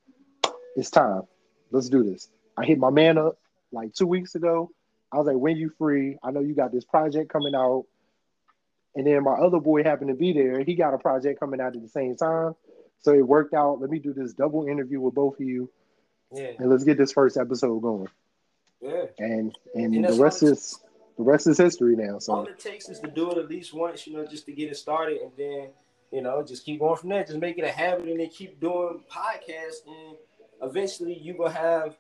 it's 0.76 0.90
time. 0.90 1.24
Let's 1.72 1.90
do 1.90 2.04
this. 2.04 2.30
I 2.58 2.66
hit 2.66 2.78
my 2.78 2.90
man 2.92 3.18
up 3.18 3.38
like 3.72 3.94
two 3.94 4.08
weeks 4.08 4.36
ago. 4.36 4.72
I 5.12 5.18
was 5.18 5.28
like, 5.28 5.38
when 5.38 5.58
you 5.58 5.72
free? 5.78 6.18
I 6.24 6.32
know 6.32 6.40
you 6.40 6.56
got 6.56 6.72
this 6.72 6.86
project 6.86 7.32
coming 7.32 7.56
out. 7.56 7.86
And 8.96 9.08
then 9.08 9.24
my 9.24 9.34
other 9.34 9.60
boy 9.60 9.84
happened 9.84 10.10
to 10.10 10.16
be 10.16 10.34
there. 10.34 10.64
He 10.64 10.76
got 10.76 10.94
a 10.94 10.98
project 10.98 11.40
coming 11.40 11.62
out 11.62 11.76
at 11.76 11.82
the 11.82 11.90
same 11.90 12.16
time. 12.16 12.56
So 13.02 13.14
it 13.14 13.28
worked 13.28 13.54
out. 13.54 13.82
Let 13.82 13.90
me 13.90 14.00
do 14.00 14.14
this 14.14 14.34
double 14.34 14.68
interview 14.68 15.00
with 15.02 15.16
both 15.16 15.40
of 15.40 15.46
you 15.46 15.70
Yeah. 16.32 16.52
and 16.60 16.70
let's 16.70 16.84
get 16.84 16.98
this 16.98 17.12
first 17.12 17.38
episode 17.38 17.80
going. 17.82 18.10
Yeah. 18.82 19.06
And 19.20 19.58
and, 19.76 19.94
And 19.96 20.06
the 20.06 20.22
rest 20.22 20.44
is 20.44 20.80
the 21.18 21.24
rest 21.24 21.48
is 21.48 21.58
history 21.58 21.96
now. 21.96 22.20
So 22.20 22.34
all 22.34 22.46
it 22.48 22.60
takes 22.60 22.90
is 22.90 23.00
to 23.00 23.08
do 23.08 23.32
it 23.32 23.38
at 23.38 23.50
least 23.50 23.74
once, 23.74 24.08
you 24.08 24.14
know, 24.14 24.26
just 24.26 24.46
to 24.46 24.52
get 24.52 24.72
it 24.72 24.78
started, 24.78 25.20
and 25.22 25.32
then 25.38 25.70
you 26.12 26.22
know, 26.22 26.44
just 26.44 26.66
keep 26.66 26.80
going 26.80 26.98
from 26.98 27.10
there. 27.10 27.24
Just 27.24 27.40
make 27.40 27.58
it 27.58 27.64
a 27.64 27.72
habit, 27.72 28.08
and 28.08 28.20
then 28.20 28.30
keep 28.30 28.60
doing 28.60 29.02
podcasts, 29.10 29.86
and 29.88 30.18
eventually 30.62 31.14
you 31.14 31.34
gonna 31.34 31.52
have. 31.52 31.98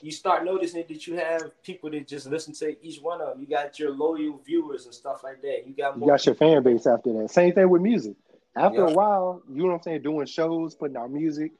You 0.00 0.10
start 0.10 0.44
noticing 0.44 0.84
that 0.88 1.06
you 1.06 1.14
have 1.14 1.62
people 1.62 1.88
that 1.90 2.08
just 2.08 2.26
listen 2.26 2.52
to 2.54 2.76
each 2.84 3.00
one 3.00 3.20
of 3.20 3.28
them. 3.28 3.40
You 3.40 3.46
got 3.46 3.78
your 3.78 3.92
loyal 3.92 4.40
viewers 4.44 4.84
and 4.84 4.92
stuff 4.92 5.22
like 5.22 5.40
that. 5.42 5.64
You 5.64 5.74
got 5.74 5.96
you 5.98 6.06
got 6.06 6.26
your 6.26 6.34
fan 6.34 6.60
base 6.64 6.86
after 6.88 7.12
that. 7.12 7.30
Same 7.30 7.52
thing 7.54 7.70
with 7.70 7.82
music. 7.82 8.16
After 8.54 8.80
Yeah. 8.80 8.90
a 8.90 8.94
while, 8.94 9.42
you 9.48 9.62
know 9.62 9.68
what 9.68 9.74
I'm 9.74 9.82
saying, 9.82 10.02
doing 10.02 10.26
shows, 10.26 10.74
putting 10.74 10.96
out 10.96 11.10
music. 11.10 11.52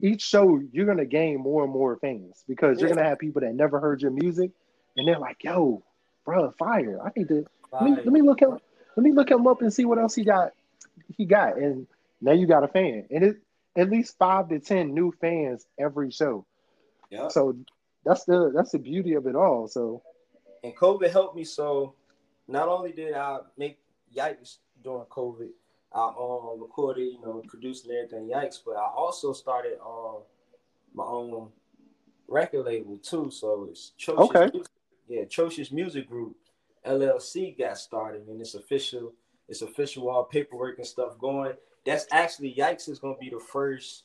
Each 0.00 0.22
show 0.22 0.60
you're 0.72 0.86
gonna 0.86 1.06
gain 1.06 1.38
more 1.38 1.64
and 1.64 1.72
more 1.72 1.96
fans 1.96 2.44
because 2.48 2.80
you're 2.80 2.88
gonna 2.88 3.04
have 3.04 3.18
people 3.18 3.40
that 3.40 3.54
never 3.54 3.78
heard 3.78 4.02
your 4.02 4.10
music, 4.10 4.50
and 4.96 5.06
they're 5.06 5.18
like, 5.18 5.44
"Yo, 5.44 5.82
bro, 6.24 6.50
fire! 6.52 7.00
I 7.02 7.12
need 7.16 7.28
to 7.28 7.46
let 7.72 7.82
me, 7.82 7.90
let 7.96 8.06
me 8.06 8.22
look 8.22 8.40
him 8.40 8.58
let 8.96 9.04
me 9.04 9.12
look 9.12 9.30
him 9.30 9.46
up 9.46 9.62
and 9.62 9.72
see 9.72 9.84
what 9.84 9.98
else 9.98 10.14
he 10.14 10.24
got 10.24 10.52
he 11.16 11.24
got 11.24 11.56
and 11.58 11.86
now 12.20 12.32
you 12.32 12.46
got 12.46 12.64
a 12.64 12.68
fan 12.68 13.06
and 13.10 13.22
it 13.22 13.36
at 13.76 13.90
least 13.90 14.16
five 14.18 14.48
to 14.48 14.58
ten 14.58 14.94
new 14.94 15.12
fans 15.20 15.66
every 15.78 16.10
show 16.10 16.46
yeah. 17.10 17.28
so 17.28 17.54
that's 18.04 18.24
the 18.24 18.50
that's 18.54 18.72
the 18.72 18.78
beauty 18.78 19.12
of 19.12 19.26
it 19.26 19.36
all 19.36 19.68
so 19.68 20.02
and 20.66 20.76
COVID 20.76 21.10
helped 21.10 21.36
me. 21.36 21.44
So 21.44 21.94
not 22.48 22.68
only 22.68 22.92
did 22.92 23.14
I 23.14 23.38
make 23.56 23.78
Yikes 24.14 24.58
during 24.82 25.04
COVID, 25.04 25.50
I 25.92 26.04
um 26.04 26.60
recorded, 26.60 27.12
you 27.12 27.20
know, 27.22 27.42
producing 27.48 27.92
everything 27.92 28.28
Yikes, 28.28 28.60
but 28.64 28.76
I 28.76 28.86
also 28.94 29.32
started 29.32 29.78
um 29.84 30.18
my 30.94 31.04
own 31.04 31.50
record 32.28 32.64
label 32.66 32.98
too. 32.98 33.30
So 33.30 33.68
it's 33.70 33.92
Chocious 33.98 34.18
Okay. 34.30 34.50
Music, 34.52 34.72
yeah, 35.08 35.24
Chocious 35.24 35.72
Music 35.72 36.08
Group 36.08 36.36
LLC 36.86 37.56
got 37.58 37.78
started, 37.78 38.26
and 38.28 38.40
it's 38.40 38.54
official. 38.54 39.12
It's 39.48 39.62
official 39.62 40.08
all 40.08 40.24
paperwork 40.24 40.78
and 40.78 40.86
stuff 40.86 41.18
going. 41.18 41.54
That's 41.84 42.06
actually 42.10 42.54
Yikes 42.54 42.88
is 42.88 42.98
gonna 42.98 43.16
be 43.18 43.30
the 43.30 43.40
first 43.40 44.04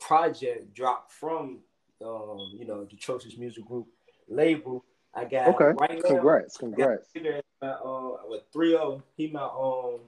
project 0.00 0.72
dropped 0.74 1.12
from 1.12 1.58
um 2.04 2.52
you 2.54 2.64
know 2.64 2.84
the 2.84 2.96
Chocious 2.96 3.38
Music 3.38 3.64
Group 3.66 3.86
label. 4.28 4.84
I 5.14 5.24
got 5.24 5.48
okay 5.48 5.72
right 5.78 6.02
now. 6.02 6.08
congrats 6.08 6.56
I 6.56 6.60
got 6.60 6.76
congrats 6.76 7.08
Peter, 7.12 7.42
uh, 7.62 7.64
uh, 7.64 8.16
with 8.26 8.42
three 8.52 8.76
O. 8.76 9.02
He 9.16 9.28
my 9.28 9.42
um 9.42 10.00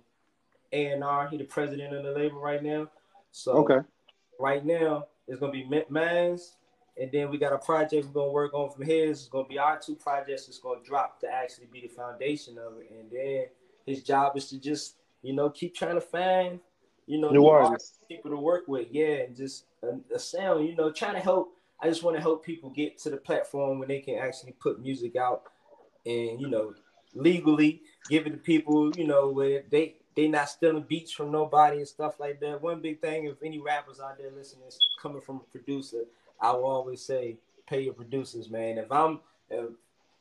A 0.73 0.87
and 0.87 1.05
R. 1.05 1.29
He 1.29 1.37
the 1.37 1.45
president 1.45 1.95
of 1.95 2.05
the 2.05 2.13
label 2.13 2.41
right 2.41 2.63
now. 2.63 2.89
So 3.33 3.53
okay 3.53 3.81
right 4.41 4.65
now 4.65 5.07
it's 5.29 5.39
gonna 5.39 5.53
be 5.53 5.65
Mint 5.65 5.91
Mans, 5.91 6.57
and 7.01 7.13
then 7.13 7.31
we 7.31 7.39
got 7.39 7.53
a 7.53 7.59
project 7.59 8.07
we're 8.07 8.13
gonna 8.13 8.33
work 8.33 8.55
on 8.55 8.71
from 8.71 8.85
his. 8.85 9.21
It's 9.21 9.29
gonna 9.29 9.47
be 9.47 9.59
our 9.59 9.79
two 9.79 9.95
projects. 9.95 10.49
It's 10.49 10.59
gonna 10.59 10.83
drop 10.83 11.21
to 11.21 11.29
actually 11.33 11.69
be 11.73 11.83
the 11.83 11.89
foundation 11.89 12.59
of 12.59 12.79
it, 12.79 12.91
and 12.91 13.11
then 13.11 13.45
his 13.87 14.03
job 14.03 14.37
is 14.37 14.49
to 14.49 14.59
just 14.59 14.97
you 15.23 15.35
know 15.35 15.51
keep 15.51 15.77
trying 15.77 15.95
to 15.95 16.01
find 16.01 16.59
you 17.07 17.21
know 17.21 17.31
new 17.31 17.47
artists 17.47 17.99
people 18.09 18.31
to 18.31 18.37
work 18.37 18.65
with, 18.67 18.89
yeah, 18.91 19.25
and 19.25 19.37
just 19.37 19.67
a, 19.83 20.15
a 20.15 20.19
sound, 20.19 20.67
you 20.67 20.75
know, 20.75 20.91
trying 20.91 21.15
to 21.15 21.21
help. 21.21 21.57
I 21.83 21.89
just 21.89 22.03
want 22.03 22.17
to 22.17 22.23
help 22.23 22.45
people 22.45 22.71
get 22.71 22.99
to 22.99 23.11
the 23.11 23.17
platform 23.17 23.79
when 23.79 23.89
they 23.89 24.01
can 24.01 24.17
actually 24.17 24.53
put 24.53 24.83
music 24.83 25.17
out 25.17 25.45
and 26.05 26.41
you 26.41 26.49
know 26.49 26.75
legally 27.15 27.83
give 28.09 28.27
it 28.27 28.31
to 28.31 28.37
people, 28.37 28.91
you 28.97 29.07
know, 29.07 29.29
where 29.31 29.63
they 29.71 29.97
they 30.17 30.29
not 30.29 30.49
stealing 30.49 30.85
beats 30.89 31.13
from 31.13 31.31
nobody 31.31 31.79
and 31.79 31.89
stuff 31.89 32.19
like 32.19 32.41
that. 32.41 32.61
One 32.61 32.81
big 32.81 33.01
thing, 33.01 33.27
if 33.27 33.43
any 33.43 33.59
rappers 33.59 34.01
out 34.01 34.19
there 34.19 34.31
listening 34.31 34.69
coming 35.01 35.21
from 35.21 35.37
a 35.37 35.51
producer, 35.51 36.05
I 36.41 36.53
will 36.53 36.67
always 36.67 37.03
say 37.03 37.37
pay 37.67 37.83
your 37.83 37.95
producers, 37.95 38.51
man. 38.51 38.79
If 38.79 38.91
I'm 38.91 39.21
if, 39.49 39.71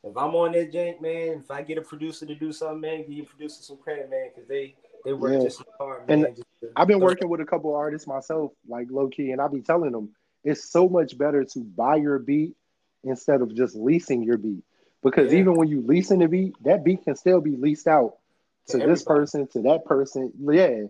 if 0.03 0.15
I'm 0.17 0.35
on 0.35 0.53
that 0.53 0.71
jank, 0.71 1.01
man, 1.01 1.41
if 1.43 1.51
I 1.51 1.61
get 1.61 1.77
a 1.77 1.81
producer 1.81 2.25
to 2.25 2.35
do 2.35 2.51
something, 2.51 2.81
man, 2.81 3.01
give 3.01 3.11
your 3.11 3.25
producer 3.25 3.61
some 3.63 3.77
credit, 3.77 4.09
man, 4.09 4.29
because 4.33 4.47
they 4.47 4.75
they 5.05 5.13
work 5.13 5.33
Yeah. 5.33 5.43
just 5.43 5.63
hard, 5.79 6.07
man. 6.07 6.25
And 6.25 6.35
to- 6.35 6.43
I've 6.75 6.87
been 6.87 6.99
working 6.99 7.29
with 7.29 7.41
a 7.41 7.45
couple 7.45 7.73
artists 7.73 8.07
myself, 8.07 8.51
like 8.67 8.87
low 8.91 9.07
key, 9.07 9.31
and 9.31 9.41
I 9.41 9.47
be 9.47 9.61
telling 9.61 9.91
them 9.91 10.15
it's 10.43 10.63
so 10.69 10.87
much 10.87 11.17
better 11.17 11.43
to 11.43 11.59
buy 11.59 11.95
your 11.95 12.19
beat 12.19 12.55
instead 13.03 13.41
of 13.41 13.53
just 13.55 13.75
leasing 13.75 14.23
your 14.23 14.37
beat. 14.37 14.63
Because 15.01 15.33
Yeah. 15.33 15.39
even 15.39 15.55
when 15.55 15.67
you 15.67 15.81
leasing 15.81 16.19
the 16.19 16.27
beat, 16.27 16.61
that 16.63 16.83
beat 16.83 17.03
can 17.03 17.15
still 17.15 17.41
be 17.41 17.55
leased 17.55 17.87
out 17.87 18.17
To 18.69 18.77
this 18.77 19.03
person, 19.03 19.47
to 19.47 19.61
that 19.63 19.85
person. 19.85 20.31
Yeah. 20.39 20.83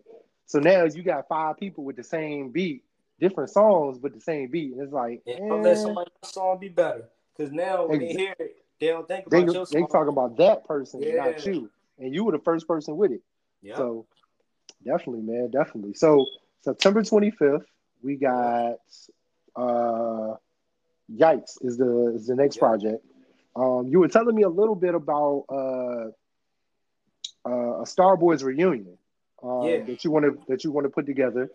So 0.46 0.60
now 0.60 0.84
you 0.86 1.04
got 1.04 1.28
five 1.28 1.58
people 1.58 1.84
with 1.84 1.96
the 1.96 2.04
same 2.04 2.50
beat, 2.50 2.84
different 3.20 3.52
songs, 3.52 4.00
but 4.00 4.14
the 4.14 4.22
same 4.22 4.50
beat. 4.50 4.74
And 4.74 4.82
it's 4.82 4.92
like, 4.94 5.22
let 5.26 5.42
eh, 5.66 5.76
somebody 5.76 6.12
else's 6.22 6.34
song 6.34 6.58
be 6.60 6.70
better. 6.70 7.06
Because 7.38 7.52
now 7.54 7.86
when 7.88 8.00
they 8.00 8.08
hear 8.08 8.36
it, 8.40 8.58
they 8.80 8.88
don't 8.88 9.08
think 9.08 9.30
they 9.30 9.44
about 9.44 9.54
your 9.54 9.66
they 9.66 9.80
song. 9.80 9.90
talking 9.90 10.10
about 10.10 10.38
that 10.38 10.66
person, 10.66 11.02
Yeah. 11.02 11.16
not 11.26 11.46
you. 11.46 11.70
And 12.00 12.14
you 12.14 12.24
were 12.24 12.32
the 12.32 12.40
first 12.40 12.68
person 12.68 12.98
with 12.98 13.12
it. 13.12 13.22
yeah. 13.62 13.76
So 13.76 14.06
definitely, 14.84 15.22
man, 15.22 15.52
definitely. 15.52 15.94
So 15.94 16.26
September 16.62 17.02
25th, 17.02 17.64
we 18.02 18.16
got 18.16 18.76
uh 19.56 20.36
Yikes 21.14 21.58
is 21.62 21.78
the 21.78 22.14
is 22.16 22.28
the 22.28 22.36
next 22.36 22.58
Yeah. 22.58 22.60
project. 22.62 23.06
Um 23.56 23.88
you 23.88 24.00
were 24.00 24.08
telling 24.08 24.36
me 24.36 24.44
a 24.44 24.50
little 24.50 24.76
bit 24.76 24.96
about 24.96 25.46
uh 25.50 26.12
uh 27.46 27.82
a 27.82 27.84
Starboys 27.84 28.44
reunion 28.44 28.98
um 29.44 29.64
Yeah. 29.64 29.84
that 29.84 30.04
you 30.04 30.12
want 30.12 30.26
to 30.26 30.38
that 30.48 30.64
you 30.64 30.72
want 30.72 30.86
to 30.86 30.90
put 30.90 31.06
together. 31.06 31.50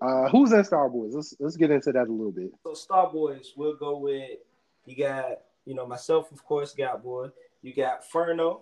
Uh 0.00 0.28
who's 0.28 0.52
in 0.52 0.62
Starboys? 0.62 1.14
Let's 1.14 1.34
let's 1.38 1.56
get 1.56 1.70
into 1.70 1.92
that 1.92 2.08
a 2.08 2.12
little 2.12 2.32
bit. 2.32 2.52
So 2.64 2.72
Starboys, 2.72 3.48
we'll 3.56 3.76
go 3.76 3.98
with 3.98 4.38
you 4.84 4.96
got, 4.96 5.40
you 5.64 5.74
know, 5.74 5.86
myself, 5.86 6.30
of 6.30 6.44
course, 6.44 6.72
got 6.72 7.02
boy. 7.02 7.28
You 7.62 7.74
got 7.74 8.04
Furno, 8.08 8.60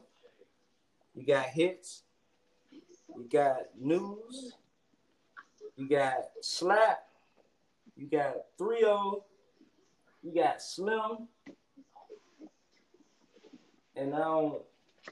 you 1.15 1.27
got 1.27 1.45
hits, 1.47 2.03
you 2.71 3.29
got 3.31 3.59
news, 3.79 4.55
you 5.77 5.87
got 5.89 6.15
slap, 6.41 7.05
you 7.97 8.07
got 8.07 8.35
3-0, 8.59 9.23
you 10.23 10.35
got 10.35 10.63
Slim, 10.63 11.29
and 13.97 14.15
I 14.15 14.19
don't 14.19 14.63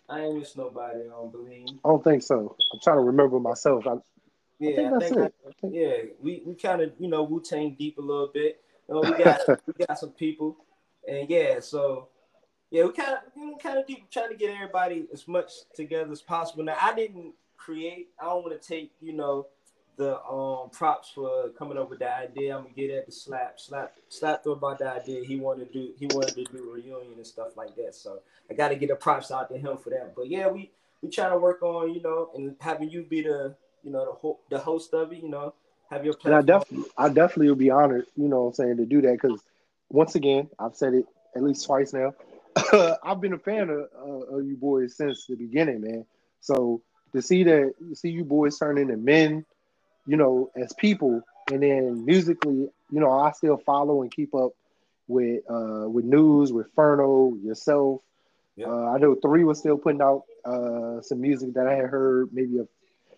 I 0.09 0.21
ain't 0.21 0.39
miss 0.39 0.57
nobody, 0.57 1.01
I 1.01 1.09
don't 1.09 1.33
believe. 1.33 1.67
I 1.85 1.89
don't 1.89 2.03
think 2.05 2.23
so. 2.23 2.57
I'm 2.73 2.81
trying 2.81 2.97
to 2.97 3.03
remember 3.03 3.39
myself. 3.41 3.87
I, 3.87 3.95
Yeah, 4.59 4.77
think 4.77 4.91
that's 5.01 5.13
it. 5.13 5.35
I 5.47 5.51
think- 5.61 5.75
yeah, 5.75 5.97
we, 6.21 6.43
we 6.45 6.55
kind 6.55 6.83
of 6.83 6.93
you 6.99 7.09
know 7.09 7.23
Wu 7.23 7.41
Tang 7.41 7.75
deep 7.79 7.99
a 7.99 8.01
little 8.01 8.31
bit. 8.33 8.61
You 8.89 8.95
know, 8.95 9.01
we 9.03 9.23
got 9.23 9.41
we 9.67 9.85
got 9.87 9.99
some 9.99 10.11
people, 10.11 10.57
and 11.09 11.29
yeah, 11.29 11.61
so 11.61 12.09
yeah, 12.71 12.85
we 12.85 12.93
kind 12.93 13.13
of 13.15 13.19
you 13.37 13.51
know 13.51 13.57
kind 13.59 13.79
of 13.79 13.87
deep 13.87 14.11
trying 14.11 14.31
to 14.31 14.37
get 14.37 14.55
everybody 14.55 15.07
as 15.13 15.27
much 15.29 15.53
together 15.75 16.11
as 16.13 16.23
possible. 16.23 16.65
Now 16.65 16.77
I 16.81 16.95
didn't 16.95 17.35
create. 17.57 18.09
I 18.21 18.25
don't 18.25 18.43
want 18.45 18.61
to 18.61 18.67
take 18.69 18.93
you 19.01 19.13
know 19.13 19.47
the 19.97 20.21
um 20.25 20.71
props 20.71 21.11
for 21.15 21.51
coming 21.51 21.79
up 21.79 21.91
with 21.91 22.01
the 22.01 22.13
idea. 22.13 22.57
I'm 22.57 22.65
gonna 22.65 22.75
get 22.75 22.91
at 22.91 23.07
the 23.07 23.13
slap, 23.13 23.61
slap, 23.61 23.95
slap 24.09 24.43
through 24.43 24.53
about 24.53 24.79
the 24.79 24.89
idea. 24.89 25.25
He 25.25 25.37
wanted 25.37 25.73
to 25.73 25.79
do 25.79 25.93
he 25.99 26.07
wanted 26.07 26.35
to 26.35 26.45
do 26.45 26.71
a 26.71 26.73
reunion 26.73 27.15
and 27.17 27.27
stuff 27.27 27.57
like 27.57 27.75
that. 27.77 27.95
So 27.95 28.21
I 28.51 28.55
got 28.55 28.69
to 28.69 28.77
get 28.77 28.89
the 28.89 28.97
props 28.97 29.31
out 29.31 29.51
to 29.51 29.59
him 29.59 29.77
for 29.77 29.91
that. 29.91 30.15
But 30.17 30.29
yeah, 30.29 30.49
we 30.49 30.71
we 31.03 31.11
trying 31.11 31.33
to 31.33 31.39
work 31.39 31.63
on 31.63 31.93
you 31.95 32.03
know 32.03 32.31
and 32.35 32.57
having 32.61 32.91
you 32.91 33.03
be 33.03 33.23
the 33.23 33.55
you 33.83 33.91
know 33.91 34.07
the 34.07 34.13
ho- 34.13 34.41
the 34.51 34.59
host 34.59 34.95
of 34.95 35.13
it. 35.13 35.23
You 35.23 35.29
know, 35.29 35.55
have 35.91 36.05
your 36.05 36.15
platform. 36.15 36.41
And 36.41 36.51
I 36.51 36.59
definitely 36.59 36.91
I 36.97 37.09
definitely 37.09 37.49
will 37.49 37.57
be 37.57 37.71
honored. 37.71 38.07
You 38.17 38.29
know, 38.29 38.43
what 38.43 38.49
I'm 38.49 38.55
saying 38.55 38.77
to 38.79 38.87
do 38.87 39.03
that 39.03 39.19
because 39.21 39.43
once 39.91 40.15
again 40.15 40.49
I've 40.59 40.77
said 40.77 40.95
it 40.95 41.07
at 41.37 41.43
least 41.43 41.67
twice 41.67 41.93
now. 41.93 42.15
I've 43.03 43.21
been 43.21 43.33
a 43.33 43.39
fan 43.39 43.71
of, 43.71 43.89
uh, 43.97 44.37
of 44.37 44.47
you 44.47 44.57
boys 44.57 44.97
since 44.97 45.27
the 45.27 45.37
beginning, 45.37 45.81
man. 45.81 46.05
So 46.41 46.83
to 47.13 47.23
see 47.23 47.45
that, 47.45 47.73
see 47.95 48.11
you 48.11 48.25
boys 48.25 48.59
turn 48.59 48.79
into 48.79 48.97
men, 48.97 49.45
you 50.07 50.17
know, 50.17 50.51
as 50.57 50.73
people, 50.75 51.23
and 51.51 51.63
then 51.63 52.05
musically, 52.05 52.69
you 52.91 53.01
know, 53.01 53.11
I 53.11 53.33
still 53.33 53.57
follow 53.59 54.03
and 54.03 54.11
keep 54.11 54.35
up 54.35 54.53
with 55.09 55.43
uh 55.51 55.89
with 55.89 56.05
news, 56.05 56.53
with 56.53 56.67
Ferno, 56.75 57.35
yourself. 57.43 58.03
Yep. 58.57 58.69
Uh, 58.69 58.91
I 58.91 58.99
know 58.99 59.15
three 59.15 59.45
was 59.45 59.59
still 59.59 59.79
putting 59.79 60.03
out 60.03 60.25
uh 60.45 61.01
some 61.01 61.21
music 61.21 61.55
that 61.55 61.67
I 61.67 61.75
had 61.75 61.87
heard 61.87 62.31
maybe 62.33 62.59
a, 62.59 62.67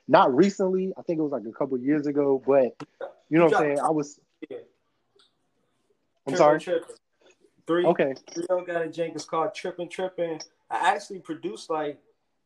not 0.07 0.35
recently. 0.35 0.93
I 0.97 1.03
think 1.03 1.19
it 1.19 1.23
was 1.23 1.33
like 1.33 1.45
a 1.47 1.53
couple 1.53 1.79
years 1.79 2.07
ago, 2.07 2.43
but 2.47 2.77
you 3.29 3.39
know 3.39 3.47
what 3.47 3.55
I'm 3.55 3.61
saying. 3.63 3.81
I 3.81 3.91
was. 3.91 4.21
I'm 6.27 6.37
sorry. 6.37 6.61
Three. 7.67 7.85
Okay. 7.87 8.15
Three 8.33 8.45
got 8.49 8.85
a 8.85 8.89
jank. 8.89 9.15
It's 9.15 9.25
called 9.25 9.55
Tripping 9.55 9.89
Tripping. 9.89 10.41
I 10.71 10.95
actually 10.95 11.21
produced 11.21 11.71
like 11.71 11.99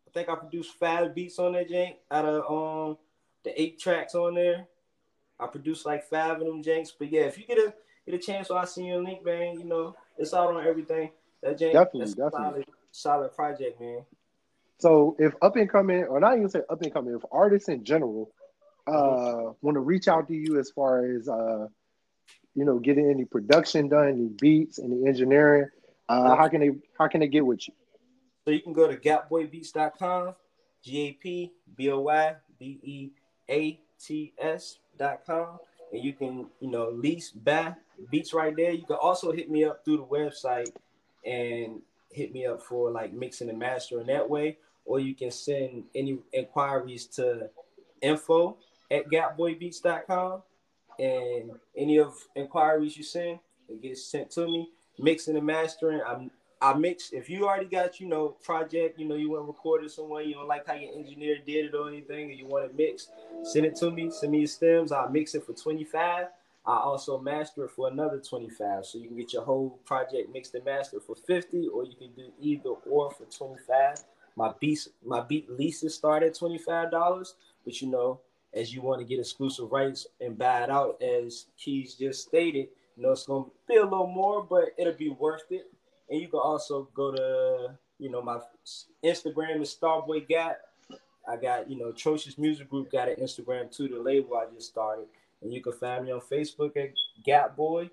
I 0.06 0.10
think 0.12 0.28
I 0.28 0.36
produced 0.36 0.74
five 0.78 1.14
beats 1.14 1.38
on 1.38 1.52
that 1.52 1.68
jank 1.68 1.96
out 2.10 2.24
of 2.24 2.88
um 2.90 2.98
the 3.48 3.60
eight 3.60 3.78
tracks 3.78 4.14
on 4.14 4.34
there. 4.34 4.66
I 5.40 5.46
produced 5.46 5.86
like 5.86 6.04
five 6.04 6.40
of 6.40 6.46
them 6.46 6.62
janks. 6.62 6.90
But 6.98 7.10
yeah, 7.10 7.22
if 7.22 7.38
you 7.38 7.46
get 7.46 7.58
a 7.58 7.72
get 8.04 8.14
a 8.14 8.18
chance, 8.18 8.50
while 8.50 8.58
I 8.58 8.64
see 8.64 8.84
your 8.84 9.02
link, 9.02 9.24
man, 9.24 9.58
you 9.58 9.64
know 9.64 9.94
it's 10.16 10.34
out 10.34 10.54
on 10.54 10.66
everything. 10.66 11.10
That 11.42 11.58
jank, 11.58 11.72
definitely, 11.72 12.00
that's 12.00 12.14
definitely. 12.14 12.64
Solid, 12.64 12.66
solid 12.92 13.34
project, 13.34 13.80
man. 13.80 14.04
So 14.78 15.16
if 15.18 15.34
up 15.42 15.56
and 15.56 15.70
coming, 15.70 16.04
or 16.04 16.20
not 16.20 16.36
even 16.36 16.48
say 16.48 16.60
up 16.68 16.82
and 16.82 16.92
coming, 16.92 17.14
if 17.14 17.22
artists 17.32 17.68
in 17.68 17.84
general 17.84 18.30
uh 18.86 18.92
mm-hmm. 18.92 19.66
want 19.66 19.74
to 19.74 19.80
reach 19.80 20.08
out 20.08 20.28
to 20.28 20.34
you 20.34 20.58
as 20.58 20.70
far 20.70 21.04
as 21.04 21.28
uh 21.28 21.66
you 22.54 22.64
know 22.64 22.78
getting 22.78 23.10
any 23.10 23.24
production 23.24 23.88
done, 23.88 24.08
any 24.08 24.28
beats, 24.28 24.78
any 24.78 25.06
engineering, 25.06 25.68
uh, 26.08 26.36
how 26.36 26.48
can 26.48 26.60
they 26.60 26.70
how 26.98 27.06
can 27.06 27.20
they 27.20 27.28
get 27.28 27.46
with 27.46 27.66
you? 27.68 27.74
So 28.44 28.50
you 28.50 28.60
can 28.62 28.72
go 28.72 28.88
to 28.88 28.96
gapboybeats.com, 28.96 30.34
G 30.82 31.08
A 31.08 31.12
P 31.12 31.52
B 31.76 31.90
O 31.90 32.00
Y 32.00 32.34
B 32.58 32.80
E 32.82 33.10
A 33.50 33.80
T 34.00 34.32
S.com, 34.38 35.58
and 35.92 36.04
you 36.04 36.12
can, 36.12 36.46
you 36.60 36.70
know, 36.70 36.90
lease 36.90 37.30
buy 37.30 37.74
beats 38.10 38.32
right 38.32 38.54
there. 38.54 38.72
You 38.72 38.84
can 38.86 38.96
also 38.96 39.32
hit 39.32 39.50
me 39.50 39.64
up 39.64 39.84
through 39.84 39.98
the 39.98 40.04
website 40.04 40.70
and 41.24 41.82
hit 42.10 42.32
me 42.32 42.46
up 42.46 42.62
for 42.62 42.90
like 42.90 43.12
mixing 43.12 43.48
and 43.48 43.58
mastering 43.58 44.06
that 44.06 44.28
way, 44.28 44.56
or 44.84 45.00
you 45.00 45.14
can 45.14 45.30
send 45.30 45.84
any 45.94 46.18
inquiries 46.32 47.06
to 47.06 47.50
info 48.00 48.56
at 48.90 49.08
gapboybeats.com 49.08 50.42
and 50.98 51.50
any 51.76 51.98
of 51.98 52.14
inquiries 52.34 52.96
you 52.96 53.04
send, 53.04 53.38
it 53.68 53.82
gets 53.82 54.04
sent 54.04 54.30
to 54.30 54.46
me. 54.46 54.68
Mixing 55.00 55.36
and 55.36 55.46
mastering, 55.46 56.00
I'm 56.04 56.30
I 56.60 56.74
mix 56.74 57.12
if 57.12 57.30
you 57.30 57.46
already 57.46 57.66
got, 57.66 58.00
you 58.00 58.08
know, 58.08 58.30
project, 58.42 58.98
you 58.98 59.06
know, 59.06 59.14
you 59.14 59.30
want 59.30 59.42
to 59.42 59.46
record 59.46 59.84
it 59.84 59.90
somewhere, 59.90 60.22
you 60.22 60.34
don't 60.34 60.48
like 60.48 60.66
how 60.66 60.74
your 60.74 60.92
engineer 60.92 61.38
did 61.44 61.66
it 61.66 61.74
or 61.74 61.88
anything, 61.88 62.30
or 62.30 62.32
you 62.32 62.46
want 62.46 62.64
it 62.64 62.76
mixed, 62.76 63.10
send 63.44 63.64
it 63.64 63.76
to 63.76 63.90
me, 63.90 64.10
send 64.10 64.32
me 64.32 64.38
your 64.38 64.48
stems, 64.48 64.90
I'll 64.90 65.08
mix 65.08 65.34
it 65.34 65.44
for 65.44 65.52
25. 65.52 66.26
I 66.66 66.76
also 66.76 67.18
master 67.18 67.64
it 67.64 67.70
for 67.70 67.88
another 67.88 68.18
25. 68.18 68.84
So 68.84 68.98
you 68.98 69.08
can 69.08 69.16
get 69.16 69.32
your 69.32 69.42
whole 69.42 69.78
project 69.84 70.32
mixed 70.32 70.54
and 70.54 70.64
mastered 70.64 71.02
for 71.02 71.14
50, 71.14 71.68
or 71.68 71.84
you 71.84 71.94
can 71.96 72.12
do 72.12 72.30
either 72.40 72.70
or 72.90 73.10
for 73.10 73.24
25. 73.24 73.96
My 74.36 74.52
beats, 74.60 74.88
my 75.04 75.20
beat 75.20 75.48
leases 75.50 75.94
start 75.94 76.22
at 76.22 76.34
$25, 76.34 77.34
but 77.64 77.80
you 77.80 77.88
know, 77.88 78.20
as 78.52 78.74
you 78.74 78.82
want 78.82 79.00
to 79.00 79.06
get 79.06 79.18
exclusive 79.18 79.70
rights 79.70 80.06
and 80.20 80.36
buy 80.36 80.64
it 80.64 80.70
out, 80.70 81.00
as 81.02 81.46
Keys 81.56 81.94
just 81.94 82.28
stated, 82.28 82.68
you 82.96 83.02
know, 83.02 83.12
it's 83.12 83.26
gonna 83.26 83.44
be 83.68 83.76
a 83.76 83.84
little 83.84 84.06
more, 84.06 84.42
but 84.42 84.70
it'll 84.76 84.92
be 84.92 85.10
worth 85.10 85.50
it 85.50 85.70
and 86.10 86.20
you 86.20 86.28
can 86.28 86.40
also 86.40 86.88
go 86.94 87.12
to, 87.12 87.78
you 87.98 88.10
know, 88.10 88.22
my 88.22 88.38
Instagram 89.04 89.60
is 89.60 89.76
Starboy 89.80 90.26
Gap. 90.26 90.58
I 91.28 91.36
got, 91.36 91.70
you 91.70 91.78
know, 91.78 91.88
Atrocious 91.88 92.38
Music 92.38 92.70
Group 92.70 92.90
got 92.90 93.08
an 93.08 93.16
Instagram 93.16 93.70
too, 93.74 93.88
the 93.88 93.98
label 93.98 94.36
I 94.36 94.46
just 94.54 94.68
started. 94.68 95.06
And 95.42 95.52
you 95.52 95.60
can 95.62 95.72
find 95.72 96.06
me 96.06 96.12
on 96.12 96.20
Facebook 96.20 96.76
at 96.76 96.90
Gap 97.24 97.56
Boy. 97.56 97.90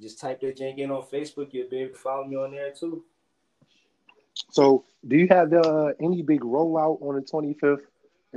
Just 0.00 0.18
type 0.18 0.40
that 0.40 0.56
jank 0.56 0.78
in 0.78 0.90
on 0.90 1.02
Facebook, 1.02 1.52
you'll 1.52 1.68
be 1.68 1.80
able 1.80 1.92
to 1.92 1.98
follow 1.98 2.24
me 2.24 2.36
on 2.36 2.52
there 2.52 2.72
too. 2.72 3.04
So, 4.50 4.84
do 5.06 5.16
you 5.16 5.28
have 5.28 5.52
uh, 5.52 5.92
any 6.00 6.22
big 6.22 6.40
rollout 6.40 7.02
on 7.02 7.16
the 7.16 7.20
25th 7.20 7.82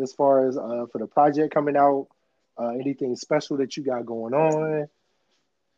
as 0.01 0.11
far 0.11 0.47
as 0.47 0.57
uh, 0.57 0.85
for 0.91 0.99
the 0.99 1.07
project 1.07 1.53
coming 1.53 1.77
out? 1.77 2.07
Uh, 2.59 2.69
anything 2.69 3.15
special 3.15 3.57
that 3.57 3.77
you 3.77 3.83
got 3.83 4.05
going 4.05 4.33
on? 4.33 4.87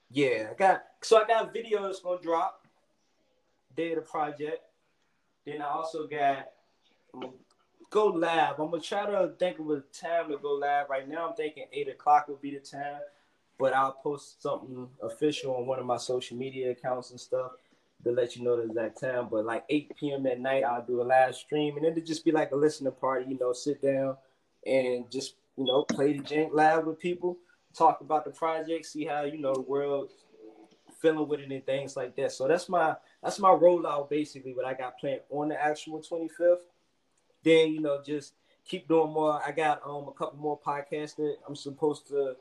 Yeah, 0.10 0.50
I 0.52 0.54
got 0.54 0.84
so 1.02 1.22
I 1.22 1.28
got 1.28 1.54
videos 1.54 2.02
gonna 2.04 2.22
drop 2.22 2.66
day 3.76 3.92
of 3.92 3.96
the 3.96 4.02
project. 4.02 4.62
Then 5.46 5.62
I 5.62 5.66
also 5.66 6.08
got 6.08 6.48
go 7.90 8.08
live. 8.08 8.60
I'm 8.60 8.72
gonna 8.72 8.82
try 8.82 9.06
to 9.06 9.34
think 9.40 9.60
of 9.60 9.70
a 9.70 9.82
time 9.94 10.30
to 10.30 10.38
go 10.38 10.54
live. 10.54 10.90
Right 10.90 11.08
now, 11.08 11.30
I'm 11.30 11.36
thinking 11.36 11.66
eight 11.72 11.90
o'clock 11.90 12.28
will 12.28 12.36
be 12.38 12.52
the 12.52 12.60
time, 12.60 13.02
but 13.58 13.74
I'll 13.74 13.94
post 13.94 14.42
something 14.42 14.88
official 15.02 15.56
on 15.56 15.66
one 15.66 15.80
of 15.80 15.86
my 15.86 15.98
social 15.98 16.38
media 16.38 16.72
accounts 16.72 17.12
and 17.12 17.20
stuff 17.20 17.52
to 18.04 18.12
let 18.12 18.36
you 18.36 18.44
know 18.44 18.56
the 18.58 18.64
exact 18.64 19.00
time. 19.00 19.28
But 19.30 19.46
like 19.46 19.66
8 19.70 19.96
p.m. 19.98 20.26
at 20.28 20.40
night, 20.40 20.64
I'll 20.64 20.86
do 20.86 21.02
a 21.02 21.04
live 21.04 21.36
stream, 21.36 21.76
and 21.78 21.86
then 21.86 21.96
to 21.96 22.02
just 22.02 22.26
be 22.26 22.32
like 22.32 22.52
a 22.52 22.56
listening 22.56 22.94
party. 22.94 23.26
You 23.30 23.38
know, 23.40 23.54
sit 23.54 23.82
down 23.82 24.18
and 24.66 25.10
just 25.12 25.36
you 25.58 25.66
know 25.66 25.84
play 25.84 26.18
the 26.18 26.24
jank 26.24 26.54
live 26.54 26.86
with 26.86 27.00
people, 27.00 27.38
talk 27.76 28.02
about 28.02 28.26
the 28.26 28.32
project, 28.32 28.86
see 28.86 29.06
how 29.06 29.24
you 29.24 29.38
know 29.38 29.54
the 29.54 29.62
world 29.62 30.12
feeling 31.00 31.28
with 31.28 31.40
it 31.42 31.52
and 31.52 31.66
things 31.66 31.96
like 31.96 32.16
that. 32.16 32.32
So 32.32 32.48
that's 32.48 32.70
my 32.70 32.96
that's 33.22 33.40
my 33.40 33.50
rollout 33.50 34.10
basically 34.10 34.54
what 34.54 34.66
I 34.66 34.74
got 34.74 34.98
planned 35.00 35.22
on 35.30 35.50
the 35.50 35.62
actual 35.62 36.02
25th. 36.02 36.58
Then 37.44 37.74
you 37.74 37.82
know 37.82 38.02
just 38.04 38.34
keep 38.66 38.88
doing 38.88 39.12
more. 39.12 39.42
I 39.46 39.52
got 39.52 39.82
um 39.86 40.08
a 40.08 40.14
couple 40.14 40.40
more 40.40 40.60
podcasts 40.60 41.16
that 41.18 41.38
I'm 41.48 41.56
supposed 41.56 42.08
to 42.08 42.36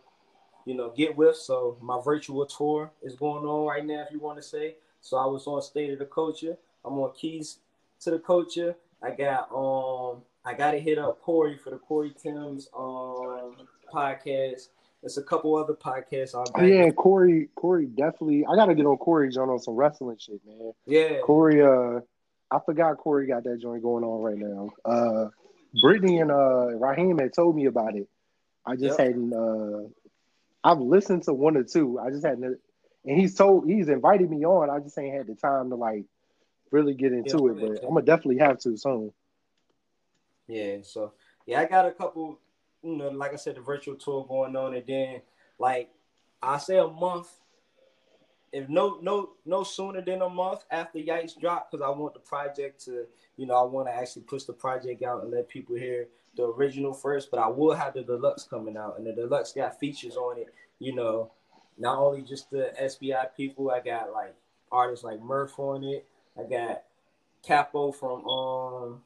you 0.65 0.75
know 0.75 0.91
get 0.91 1.17
with. 1.17 1.37
So 1.37 1.77
my 1.81 2.01
virtual 2.03 2.47
tour 2.47 2.91
is 3.03 3.15
going 3.15 3.45
on 3.45 3.67
right 3.67 3.85
now, 3.85 4.05
if 4.07 4.13
you 4.13 4.21
want 4.21 4.39
to 4.39 4.43
say. 4.43 4.77
So 5.01 5.19
I 5.19 5.27
was 5.27 5.47
on 5.47 5.61
State 5.61 5.93
of 5.93 5.99
the 5.99 6.07
Culture. 6.07 6.57
I'm 6.85 6.95
on 6.95 7.13
Keys 7.15 7.59
to 8.01 8.11
the 8.11 8.19
Culture. 8.19 8.77
I 9.03 9.11
got 9.11 9.51
um 9.55 10.23
I 10.47 10.55
got 10.55 10.73
to 10.73 10.79
hit 10.81 10.99
up 10.99 11.21
Corey 11.23 11.57
for 11.57 11.71
the 11.71 11.79
Corey 11.79 12.15
Timms 12.21 12.69
um 12.77 13.57
podcast. 13.93 14.69
There's 15.05 15.19
a 15.19 15.23
couple 15.23 15.55
other 15.55 15.75
podcasts. 15.75 16.35
I'll 16.35 16.47
oh, 16.55 16.65
yeah, 16.65 16.89
Corey. 16.89 17.51
Corey 17.55 17.85
definitely. 17.85 18.47
I 18.47 18.57
gotta 18.57 18.75
get 18.75 18.87
on 18.87 18.97
Corey 18.97 19.29
John 19.29 19.51
on 19.51 19.59
some 19.59 19.75
wrestling 19.75 20.17
shit, 20.19 20.41
man. 20.47 20.73
Yeah, 20.87 21.19
Corey. 21.23 21.61
Uh, 21.61 22.01
I 22.51 22.59
forgot 22.65 22.97
Corey 22.97 23.27
got 23.27 23.45
that 23.45 23.61
joint 23.61 23.83
going 23.83 24.03
on 24.03 24.23
right 24.23 24.39
now. 24.39 24.71
Uh, 24.83 25.29
Brittany 25.83 26.21
and 26.21 26.31
uh 26.31 26.75
Raheem 26.79 27.19
had 27.19 27.35
told 27.35 27.55
me 27.55 27.67
about 27.67 27.97
it. 27.97 28.09
I 28.65 28.77
just 28.77 28.99
yep. 28.99 29.09
hadn't. 29.09 29.35
Uh, 29.35 29.89
I've 30.67 30.81
listened 30.81 31.25
to 31.25 31.35
one 31.35 31.59
or 31.59 31.65
two. 31.65 31.99
I 31.99 32.09
just 32.09 32.25
hadn't. 32.25 32.59
And 33.05 33.21
he's 33.21 33.35
told 33.35 33.69
he's 33.69 33.91
invited 33.91 34.31
me 34.31 34.47
on. 34.47 34.71
I 34.71 34.79
just 34.79 34.99
ain't 34.99 35.15
had 35.15 35.27
the 35.27 35.35
time 35.35 35.69
to 35.69 35.77
like 35.77 36.07
really 36.71 36.95
get 36.95 37.13
into 37.13 37.41
yeah, 37.45 37.51
it, 37.51 37.61
but 37.61 37.83
I'm 37.87 37.93
gonna 37.93 38.07
definitely 38.07 38.39
have 38.39 38.59
to 38.61 38.75
soon. 38.79 39.13
Yeah. 40.49 40.79
So 40.81 41.13
yeah, 41.45 41.61
I 41.61 41.67
got 41.67 41.85
a 41.85 41.93
couple 41.93 42.39
you 42.85 42.97
know, 42.97 43.09
like 43.09 43.33
I 43.33 43.37
said, 43.37 43.57
the 43.57 43.61
virtual 43.61 43.95
tour 43.97 44.27
going 44.29 44.55
on, 44.57 44.75
and 44.75 44.87
then 44.87 45.23
like 45.59 45.91
I 46.43 46.59
say 46.59 46.79
a 46.79 46.87
month, 46.87 47.29
if 48.53 48.69
no 48.69 48.99
no 49.01 49.31
no 49.47 49.65
sooner 49.65 50.03
than 50.03 50.23
a 50.23 50.29
month 50.29 50.65
after 50.71 50.99
Yikes 50.99 51.41
drop, 51.41 51.71
because 51.71 51.85
I 51.85 51.91
want 51.91 52.15
the 52.15 52.21
project 52.21 52.85
to, 52.85 53.07
you 53.37 53.47
know, 53.47 53.55
I 53.55 53.63
want 53.63 53.89
to 53.89 53.95
actually 53.95 54.23
push 54.23 54.45
the 54.45 54.53
project 54.53 55.03
out 55.03 55.23
and 55.23 55.33
let 55.33 55.49
people 55.49 55.77
hear 55.77 56.09
the 56.37 56.45
original 56.45 56.93
first. 56.93 57.31
But 57.31 57.41
I 57.41 57.49
will 57.49 57.75
have 57.75 57.95
the 57.95 58.03
deluxe 58.03 58.45
coming 58.45 58.77
out, 58.77 58.99
and 58.99 59.07
the 59.07 59.13
deluxe 59.13 59.53
got 59.53 59.81
features 59.81 60.17
on 60.17 60.39
it. 60.39 60.53
You 60.79 60.95
know, 60.95 61.33
not 61.79 61.99
only 61.99 62.23
just 62.23 62.51
the 62.51 62.73
SBI 62.81 63.29
people, 63.37 63.71
I 63.71 63.81
got 63.81 64.13
like 64.13 64.35
artists 64.71 65.05
like 65.05 65.23
Murph 65.23 65.59
on 65.59 65.83
it. 65.85 66.07
I 66.39 66.43
got 66.43 66.83
Capo 67.47 67.93
from 67.93 68.27
um 68.27 69.03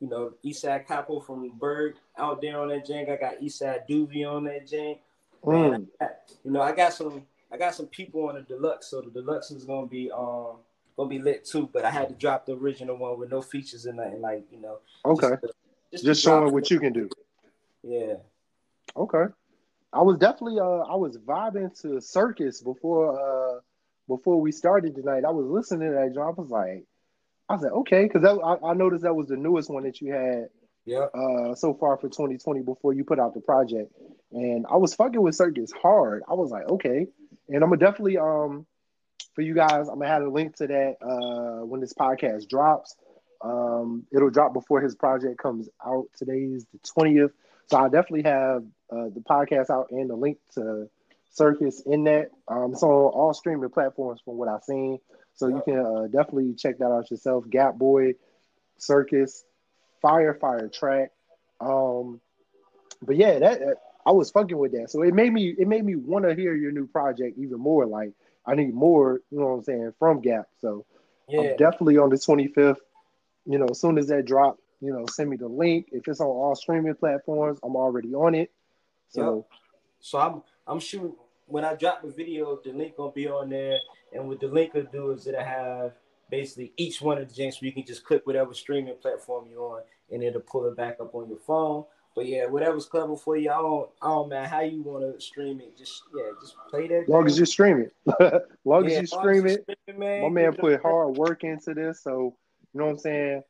you 0.00 0.08
know, 0.08 0.32
Eastside 0.44 0.86
Capo 0.86 1.20
from 1.20 1.50
Berg 1.58 1.94
out 2.18 2.40
there 2.40 2.60
on 2.60 2.68
that 2.68 2.86
jank. 2.86 3.10
I 3.10 3.16
got 3.16 3.40
Eastside 3.40 3.88
Doobie 3.88 4.28
on 4.28 4.44
that 4.44 4.66
jank. 4.66 4.98
Mm. 5.44 5.86
Got, 6.00 6.10
you 6.44 6.50
know, 6.50 6.62
I 6.62 6.72
got 6.72 6.92
some 6.92 7.22
I 7.52 7.56
got 7.56 7.74
some 7.74 7.86
people 7.86 8.28
on 8.28 8.34
the 8.34 8.42
deluxe, 8.42 8.88
so 8.88 9.00
the 9.00 9.10
deluxe 9.10 9.50
is 9.50 9.64
gonna 9.64 9.86
be 9.86 10.10
um 10.10 10.56
gonna 10.96 11.08
be 11.08 11.20
lit 11.20 11.44
too. 11.44 11.68
But 11.72 11.84
I 11.84 11.90
had 11.90 12.08
to 12.08 12.14
drop 12.14 12.46
the 12.46 12.56
original 12.56 12.96
one 12.96 13.18
with 13.18 13.30
no 13.30 13.42
features 13.42 13.86
in 13.86 13.96
nothing, 13.96 14.20
like 14.20 14.44
you 14.50 14.60
know. 14.60 14.78
Okay. 15.04 15.28
Just 15.28 15.42
to, 15.42 15.52
just, 15.92 16.04
just 16.04 16.22
showing 16.22 16.52
what 16.52 16.70
you 16.70 16.80
can 16.80 16.92
do. 16.92 17.08
Yeah. 17.82 18.14
Okay. 18.96 19.24
I 19.92 20.02
was 20.02 20.18
definitely 20.18 20.58
uh 20.58 20.84
I 20.90 20.96
was 20.96 21.16
vibing 21.18 21.80
to 21.82 22.00
Circus 22.00 22.60
before 22.60 23.18
uh 23.56 23.60
before 24.08 24.40
we 24.40 24.50
started 24.50 24.94
tonight. 24.94 25.24
I 25.24 25.30
was 25.30 25.46
listening 25.46 25.90
to 25.90 25.94
that 25.94 26.14
joint. 26.14 26.36
I 26.36 26.40
was 26.40 26.50
like, 26.50 26.84
I 27.48 27.58
said, 27.58 27.72
okay, 27.72 28.04
because 28.04 28.24
I, 28.24 28.66
I 28.66 28.74
noticed 28.74 29.02
that 29.02 29.14
was 29.14 29.28
the 29.28 29.36
newest 29.36 29.70
one 29.70 29.84
that 29.84 30.00
you 30.00 30.12
had. 30.12 30.48
Yeah. 30.86 31.06
Uh, 31.14 31.54
so 31.54 31.74
far 31.74 31.96
for 31.96 32.08
2020 32.08 32.60
before 32.60 32.92
you 32.92 33.04
put 33.04 33.18
out 33.18 33.34
the 33.34 33.40
project, 33.40 33.92
and 34.32 34.66
I 34.70 34.76
was 34.76 34.94
fucking 34.94 35.20
with 35.20 35.34
Circus 35.34 35.72
hard. 35.72 36.22
I 36.28 36.34
was 36.34 36.50
like, 36.50 36.68
okay, 36.68 37.06
and 37.48 37.62
I'm 37.62 37.70
gonna 37.70 37.78
definitely 37.78 38.18
um 38.18 38.66
for 39.34 39.40
you 39.40 39.54
guys. 39.54 39.88
I'm 39.88 39.98
gonna 39.98 40.08
have 40.08 40.22
a 40.22 40.28
link 40.28 40.56
to 40.56 40.66
that 40.66 40.96
uh 41.00 41.64
when 41.64 41.80
this 41.80 41.94
podcast 41.94 42.48
drops. 42.48 42.96
Um, 43.42 44.06
it'll 44.12 44.30
drop 44.30 44.52
before 44.52 44.80
his 44.80 44.94
project 44.94 45.38
comes 45.38 45.68
out. 45.84 46.06
Today's 46.16 46.66
the 46.72 46.78
20th, 46.78 47.32
so 47.66 47.78
I 47.78 47.84
definitely 47.88 48.22
have 48.22 48.64
uh, 48.90 49.08
the 49.14 49.22
podcast 49.28 49.70
out 49.70 49.88
and 49.90 50.08
the 50.08 50.16
link 50.16 50.38
to 50.54 50.88
Circus 51.30 51.82
in 51.84 52.04
that. 52.04 52.30
Um, 52.48 52.72
it's 52.72 52.82
on 52.82 52.90
all 52.90 53.34
streaming 53.34 53.70
platforms 53.70 54.20
from 54.24 54.36
what 54.36 54.48
I've 54.48 54.64
seen. 54.64 54.98
So 55.34 55.48
you 55.48 55.62
can 55.64 55.78
uh, 55.78 56.02
definitely 56.04 56.54
check 56.54 56.78
that 56.78 56.90
out 56.90 57.10
yourself. 57.10 57.48
Gap 57.48 57.74
Boy, 57.76 58.14
Circus, 58.78 59.44
Fire 60.00 60.34
Fire 60.34 60.68
Track. 60.68 61.10
Um, 61.60 62.20
but 63.02 63.16
yeah, 63.16 63.38
that 63.40 63.60
I 64.06 64.12
was 64.12 64.30
fucking 64.30 64.56
with 64.56 64.72
that. 64.72 64.90
So 64.90 65.02
it 65.02 65.14
made 65.14 65.32
me 65.32 65.54
it 65.58 65.66
made 65.66 65.84
me 65.84 65.96
want 65.96 66.24
to 66.24 66.34
hear 66.34 66.54
your 66.54 66.72
new 66.72 66.86
project 66.86 67.38
even 67.38 67.58
more. 67.58 67.86
Like 67.86 68.12
I 68.46 68.54
need 68.54 68.74
more, 68.74 69.20
you 69.30 69.38
know 69.38 69.46
what 69.46 69.54
I'm 69.54 69.62
saying, 69.64 69.92
from 69.98 70.20
Gap. 70.20 70.46
So 70.60 70.84
yeah. 71.28 71.40
I'm 71.40 71.56
definitely 71.56 71.98
on 71.98 72.10
the 72.10 72.16
25th. 72.16 72.76
You 73.46 73.58
know, 73.58 73.66
as 73.70 73.80
soon 73.80 73.98
as 73.98 74.06
that 74.08 74.24
drop, 74.24 74.58
you 74.80 74.92
know, 74.92 75.06
send 75.06 75.30
me 75.30 75.36
the 75.36 75.48
link. 75.48 75.88
If 75.92 76.06
it's 76.08 76.20
on 76.20 76.26
all 76.26 76.54
streaming 76.54 76.94
platforms, 76.94 77.58
I'm 77.62 77.76
already 77.76 78.14
on 78.14 78.34
it. 78.34 78.50
So, 79.08 79.36
yep. 79.36 79.60
so 80.00 80.18
I'm 80.18 80.42
I'm 80.66 80.80
shooting 80.80 81.14
when 81.46 81.64
I 81.64 81.74
drop 81.74 82.02
the 82.02 82.10
video, 82.10 82.58
the 82.62 82.72
link 82.72 82.96
gonna 82.96 83.12
be 83.12 83.28
on 83.28 83.50
there, 83.50 83.78
and 84.14 84.28
what 84.28 84.40
the 84.40 84.46
link 84.46 84.74
will 84.74 84.86
do 84.90 85.10
is 85.10 85.26
it'll 85.26 85.44
have 85.44 85.92
basically 86.30 86.72
each 86.76 87.02
one 87.02 87.18
of 87.18 87.28
the 87.28 87.34
jinx 87.34 87.60
where 87.60 87.66
you 87.66 87.72
can 87.72 87.84
just 87.84 88.04
click 88.04 88.26
whatever 88.26 88.54
streaming 88.54 88.94
platform 89.00 89.46
you're 89.50 89.76
on, 89.76 89.82
and 90.10 90.22
it'll 90.22 90.40
pull 90.40 90.66
it 90.66 90.76
back 90.76 90.96
up 91.00 91.14
on 91.14 91.28
your 91.28 91.38
phone. 91.38 91.84
But 92.14 92.26
yeah, 92.26 92.46
whatever's 92.46 92.86
clever 92.86 93.16
for 93.16 93.36
you, 93.36 93.50
I 93.50 93.56
don't, 93.56 93.90
I 94.00 94.08
don't 94.08 94.28
man 94.28 94.48
how 94.48 94.60
you 94.60 94.82
want 94.82 95.02
to 95.12 95.20
stream 95.20 95.60
it. 95.60 95.76
Just 95.76 96.04
yeah, 96.16 96.30
just 96.40 96.54
play 96.70 96.86
that. 96.86 97.08
Long 97.08 97.26
as 97.26 97.38
you 97.38 97.44
stream 97.44 97.80
it, 97.80 98.44
long 98.64 98.88
yeah, 98.88 98.96
as 98.96 99.00
you 99.00 99.06
stream 99.08 99.46
it. 99.46 99.64
Stream, 99.82 99.98
man, 99.98 100.22
my 100.22 100.28
man 100.28 100.52
put 100.54 100.80
hard 100.80 101.16
work 101.16 101.42
into 101.42 101.74
this, 101.74 102.02
so 102.02 102.36
you 102.72 102.78
know 102.78 102.86
what 102.86 102.92
I'm 102.92 102.98
saying. 102.98 103.42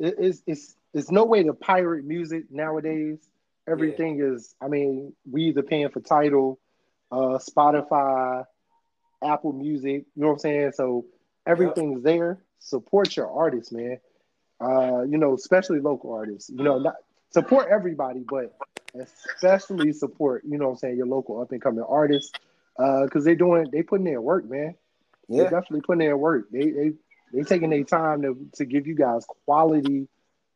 It, 0.00 0.14
it's 0.18 0.42
it's 0.46 0.74
it's 0.92 1.10
no 1.12 1.24
way 1.24 1.44
to 1.44 1.54
pirate 1.54 2.04
music 2.04 2.44
nowadays. 2.50 3.18
Everything 3.68 4.18
yeah. 4.18 4.24
is, 4.26 4.56
I 4.60 4.66
mean, 4.66 5.12
we 5.30 5.44
either 5.44 5.62
paying 5.62 5.88
for 5.88 6.00
Tidal, 6.00 6.58
uh, 7.12 7.38
Spotify, 7.38 8.44
Apple 9.22 9.52
Music. 9.52 10.04
You 10.14 10.22
know 10.22 10.28
what 10.28 10.32
I'm 10.34 10.38
saying? 10.40 10.72
So 10.74 11.06
everything's 11.46 11.96
yep. 11.96 12.04
there. 12.04 12.38
Support 12.58 13.16
your 13.16 13.30
artists, 13.30 13.72
man. 13.72 13.98
Uh, 14.60 15.02
you 15.02 15.18
know, 15.18 15.34
especially 15.34 15.80
local 15.80 16.12
artists. 16.12 16.50
You 16.50 16.62
know, 16.62 16.78
not 16.78 16.94
support 17.30 17.68
everybody, 17.70 18.24
but 18.28 18.54
especially 18.94 19.92
support. 19.92 20.44
You 20.44 20.58
know, 20.58 20.66
what 20.66 20.72
I'm 20.72 20.78
saying 20.78 20.96
your 20.96 21.06
local 21.06 21.40
up 21.40 21.52
and 21.52 21.60
coming 21.60 21.84
artists 21.86 22.32
because 22.76 23.10
uh, 23.16 23.20
they're 23.20 23.34
doing 23.34 23.68
they 23.72 23.82
putting 23.82 24.06
in 24.06 24.22
work, 24.22 24.48
man. 24.48 24.74
Yeah, 25.28 25.42
they're 25.42 25.50
definitely 25.50 25.82
putting 25.82 26.08
in 26.08 26.18
work. 26.18 26.50
They 26.50 26.70
they 26.70 26.92
they 27.32 27.42
taking 27.42 27.70
their 27.70 27.84
time 27.84 28.22
to 28.22 28.36
to 28.54 28.64
give 28.64 28.86
you 28.86 28.94
guys 28.94 29.24
quality 29.44 30.08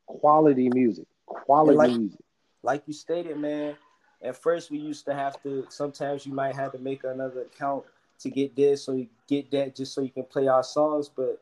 quality 0.07 0.69
music, 0.69 1.07
quality 1.27 1.77
like, 1.77 1.91
music. 1.91 2.21
Like 2.62 2.83
you 2.87 2.93
stated, 2.93 3.39
man 3.39 3.77
at 4.23 4.37
first 4.37 4.71
we 4.71 4.79
used 4.79 5.05
to 5.07 5.14
have 5.14 5.41
to 5.43 5.67
sometimes 5.69 6.27
you 6.27 6.33
might 6.33 6.55
have 6.55 6.73
to 6.73 6.79
make 6.79 7.05
another 7.05 7.43
account 7.43 7.85
to 8.19 8.31
get 8.31 8.57
this 8.57 8.85
so 8.85 8.93
you 8.93 9.07
get 9.29 9.51
that 9.51 9.75
just 9.75 9.95
so 9.95 10.01
you 10.01 10.11
can 10.11 10.25
play 10.25 10.47
our 10.49 10.62
songs 10.62 11.09
but 11.09 11.41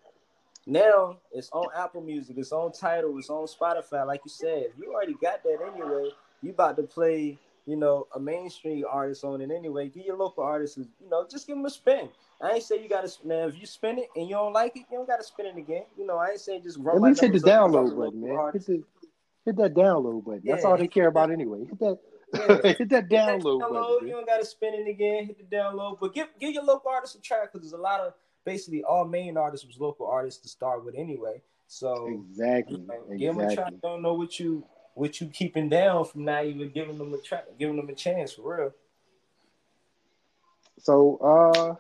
now 0.66 1.16
it's 1.32 1.50
on 1.52 1.66
apple 1.76 2.00
music 2.00 2.36
it's 2.38 2.52
on 2.52 2.72
Tidal, 2.72 3.18
it's 3.18 3.30
on 3.30 3.46
spotify. 3.46 4.06
Like 4.06 4.22
you 4.24 4.30
said 4.30 4.68
you 4.78 4.92
already 4.92 5.14
got 5.20 5.42
that 5.42 5.58
anyway 5.72 6.10
you 6.42 6.50
about 6.50 6.76
to 6.76 6.82
play 6.82 7.38
you 7.66 7.76
know 7.76 8.06
a 8.14 8.20
mainstream 8.20 8.84
artist 8.88 9.24
on 9.24 9.40
it 9.40 9.50
anyway. 9.50 9.88
Get 9.88 10.04
your 10.04 10.16
local 10.16 10.44
artists 10.44 10.76
you 10.76 10.86
know 11.10 11.26
just 11.30 11.46
give 11.46 11.56
them 11.56 11.64
a 11.64 11.70
spin. 11.70 12.08
I 12.42 12.52
ain't 12.52 12.62
say 12.62 12.82
you 12.82 12.88
gotta 12.88 13.10
man 13.24 13.48
if 13.48 13.58
you 13.58 13.66
spin 13.66 13.98
it 13.98 14.08
and 14.16 14.28
you 14.28 14.34
don't 14.34 14.52
like 14.52 14.76
it 14.76 14.84
you 14.90 14.98
don't 14.98 15.08
gotta 15.08 15.24
spin 15.24 15.46
it 15.46 15.56
again. 15.56 15.84
You 15.98 16.06
know 16.06 16.18
i 16.18 16.30
ain't 16.30 16.40
saying 16.40 16.62
just 16.62 16.78
run 16.78 16.96
at 16.96 17.02
least 17.02 17.20
hit 17.20 17.32
the 17.32 17.40
download 17.40 17.96
button 17.96 18.20
man. 18.20 18.52
Hit, 18.52 18.66
the, 18.66 18.82
hit 19.44 19.56
that 19.56 19.74
download 19.74 20.24
button. 20.24 20.42
That's 20.44 20.64
all 20.64 20.76
they 20.76 20.88
care 20.88 21.08
about 21.08 21.30
anyway. 21.30 21.64
Hit 21.64 21.78
that 21.80 21.98
hit 22.78 22.88
that 22.88 23.08
download. 23.08 23.60
download 23.60 24.02
you 24.02 24.10
don't 24.10 24.26
gotta 24.26 24.44
spin 24.44 24.74
it 24.74 24.88
again. 24.88 25.26
Hit 25.26 25.38
the 25.38 25.56
download, 25.56 25.98
but 26.00 26.14
give 26.14 26.28
give 26.40 26.52
your 26.52 26.64
local 26.64 26.90
artists 26.90 27.16
a 27.16 27.20
track 27.20 27.52
because 27.52 27.70
there's 27.70 27.78
a 27.78 27.82
lot 27.82 28.00
of 28.00 28.14
basically 28.44 28.82
all 28.84 29.04
main 29.04 29.36
artists 29.36 29.66
was 29.66 29.78
local 29.78 30.06
artists 30.06 30.42
to 30.42 30.48
start 30.48 30.84
with 30.84 30.94
anyway. 30.96 31.40
So 31.66 32.08
exactly, 32.08 32.80
you 32.80 32.86
know, 32.86 33.16
give 33.16 33.36
them 33.36 33.48
a 33.48 33.54
track. 33.54 33.72
Don't 33.82 34.02
know 34.02 34.14
what 34.14 34.38
you 34.38 34.64
what 34.94 35.20
you 35.20 35.28
keeping 35.28 35.68
down 35.68 36.04
from 36.04 36.24
not 36.24 36.46
even 36.46 36.70
giving 36.70 36.98
them 36.98 37.12
a 37.12 37.18
track, 37.18 37.46
giving 37.58 37.76
them 37.76 37.88
a 37.88 37.94
chance 37.94 38.32
for 38.32 38.56
real. 38.56 38.72
So 40.78 41.18
uh 41.18 41.74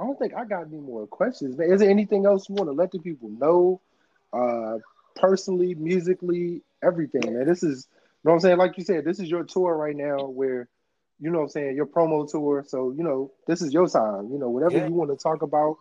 I 0.00 0.04
don't 0.04 0.18
think 0.18 0.34
I 0.34 0.44
got 0.44 0.66
any 0.66 0.80
more 0.80 1.06
questions. 1.06 1.56
Man, 1.56 1.72
is 1.72 1.80
there 1.80 1.90
anything 1.90 2.26
else 2.26 2.48
you 2.48 2.54
want 2.54 2.68
to 2.68 2.72
let 2.72 2.92
the 2.92 2.98
people 2.98 3.28
know? 3.28 3.80
Uh 4.32 4.78
personally, 5.16 5.74
musically, 5.74 6.62
everything, 6.82 7.34
man. 7.34 7.46
This 7.46 7.62
is 7.62 7.88
know 8.24 8.32
what 8.32 8.34
I'm 8.34 8.40
saying? 8.40 8.58
Like 8.58 8.76
you 8.76 8.84
said, 8.84 9.04
this 9.04 9.18
is 9.18 9.30
your 9.30 9.44
tour 9.44 9.76
right 9.76 9.96
now 9.96 10.26
where, 10.26 10.68
you 11.20 11.30
know 11.30 11.38
what 11.38 11.44
I'm 11.44 11.50
saying, 11.50 11.76
your 11.76 11.86
promo 11.86 12.30
tour. 12.30 12.64
So, 12.66 12.92
you 12.96 13.02
know, 13.02 13.32
this 13.46 13.62
is 13.62 13.72
your 13.72 13.88
time. 13.88 14.30
You 14.30 14.38
know, 14.38 14.50
whatever 14.50 14.76
yeah. 14.76 14.86
you 14.86 14.92
want 14.92 15.10
to 15.10 15.16
talk 15.16 15.42
about, 15.42 15.76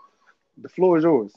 the 0.58 0.70
floor 0.70 0.98
is 0.98 1.04
yours. 1.04 1.34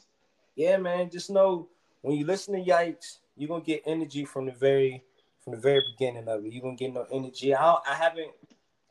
Yeah, 0.55 0.77
man. 0.77 1.09
Just 1.09 1.29
know 1.29 1.67
when 2.01 2.15
you 2.15 2.25
listen 2.25 2.53
to 2.53 2.71
Yikes, 2.71 3.19
you're 3.35 3.47
gonna 3.47 3.63
get 3.63 3.81
energy 3.85 4.25
from 4.25 4.45
the 4.45 4.51
very 4.51 5.03
from 5.43 5.53
the 5.53 5.59
very 5.59 5.81
beginning 5.91 6.27
of 6.27 6.45
it. 6.45 6.53
You're 6.53 6.61
gonna 6.61 6.75
get 6.75 6.93
no 6.93 7.05
energy. 7.11 7.55
I 7.55 7.77
I 7.87 7.95
haven't 7.95 8.31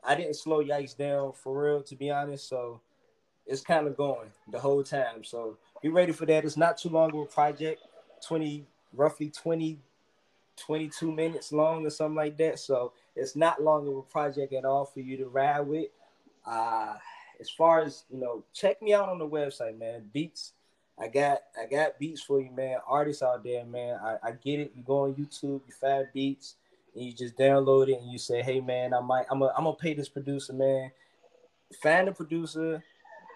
I 0.03 0.15
didn't 0.15 0.35
slow 0.35 0.63
Yikes 0.63 0.97
down 0.97 1.33
for 1.33 1.63
real, 1.63 1.83
to 1.83 1.95
be 1.95 2.11
honest. 2.11 2.49
So 2.49 2.81
it's 3.45 3.61
kind 3.61 3.87
of 3.87 3.95
going 3.95 4.29
the 4.51 4.59
whole 4.59 4.83
time. 4.83 5.23
So 5.23 5.57
be 5.81 5.89
ready 5.89 6.11
for 6.11 6.25
that. 6.25 6.45
It's 6.45 6.57
not 6.57 6.77
too 6.77 6.89
long 6.89 7.13
of 7.13 7.19
a 7.21 7.25
project, 7.25 7.81
20 8.27 8.65
roughly 8.93 9.29
20 9.29 9.79
22 10.57 11.11
minutes 11.11 11.51
long 11.51 11.85
or 11.85 11.89
something 11.89 12.15
like 12.15 12.37
that. 12.37 12.59
So 12.59 12.93
it's 13.15 13.35
not 13.35 13.61
long 13.61 13.87
of 13.87 13.97
a 13.97 14.01
project 14.01 14.53
at 14.53 14.65
all 14.65 14.85
for 14.85 14.99
you 14.99 15.17
to 15.17 15.27
ride 15.27 15.61
with. 15.61 15.87
Uh, 16.45 16.95
as 17.39 17.49
far 17.49 17.81
as 17.81 18.03
you 18.09 18.19
know, 18.19 18.43
check 18.53 18.81
me 18.81 18.93
out 18.93 19.09
on 19.09 19.19
the 19.19 19.27
website, 19.27 19.77
man. 19.77 20.09
Beats, 20.13 20.53
I 20.99 21.07
got 21.07 21.39
I 21.59 21.65
got 21.65 21.99
beats 21.99 22.21
for 22.21 22.39
you, 22.39 22.51
man. 22.51 22.77
Artists 22.87 23.23
out 23.23 23.43
there, 23.43 23.65
man. 23.65 23.99
I, 24.01 24.17
I 24.23 24.31
get 24.31 24.59
it. 24.59 24.73
You 24.75 24.83
go 24.83 25.03
on 25.03 25.15
YouTube, 25.15 25.61
you 25.65 25.73
find 25.79 26.07
beats, 26.13 26.55
and 26.95 27.03
you 27.03 27.13
just 27.13 27.37
download 27.37 27.89
it, 27.89 27.99
and 27.99 28.11
you 28.11 28.17
say, 28.17 28.41
"Hey, 28.41 28.61
man, 28.61 28.93
I 28.93 28.99
might, 28.99 29.25
I'm 29.31 29.39
gonna, 29.39 29.53
I'm 29.57 29.63
gonna 29.63 29.75
pay 29.75 29.93
this 29.93 30.09
producer, 30.09 30.53
man. 30.53 30.91
Find 31.81 32.07
the 32.07 32.11
producer, 32.11 32.83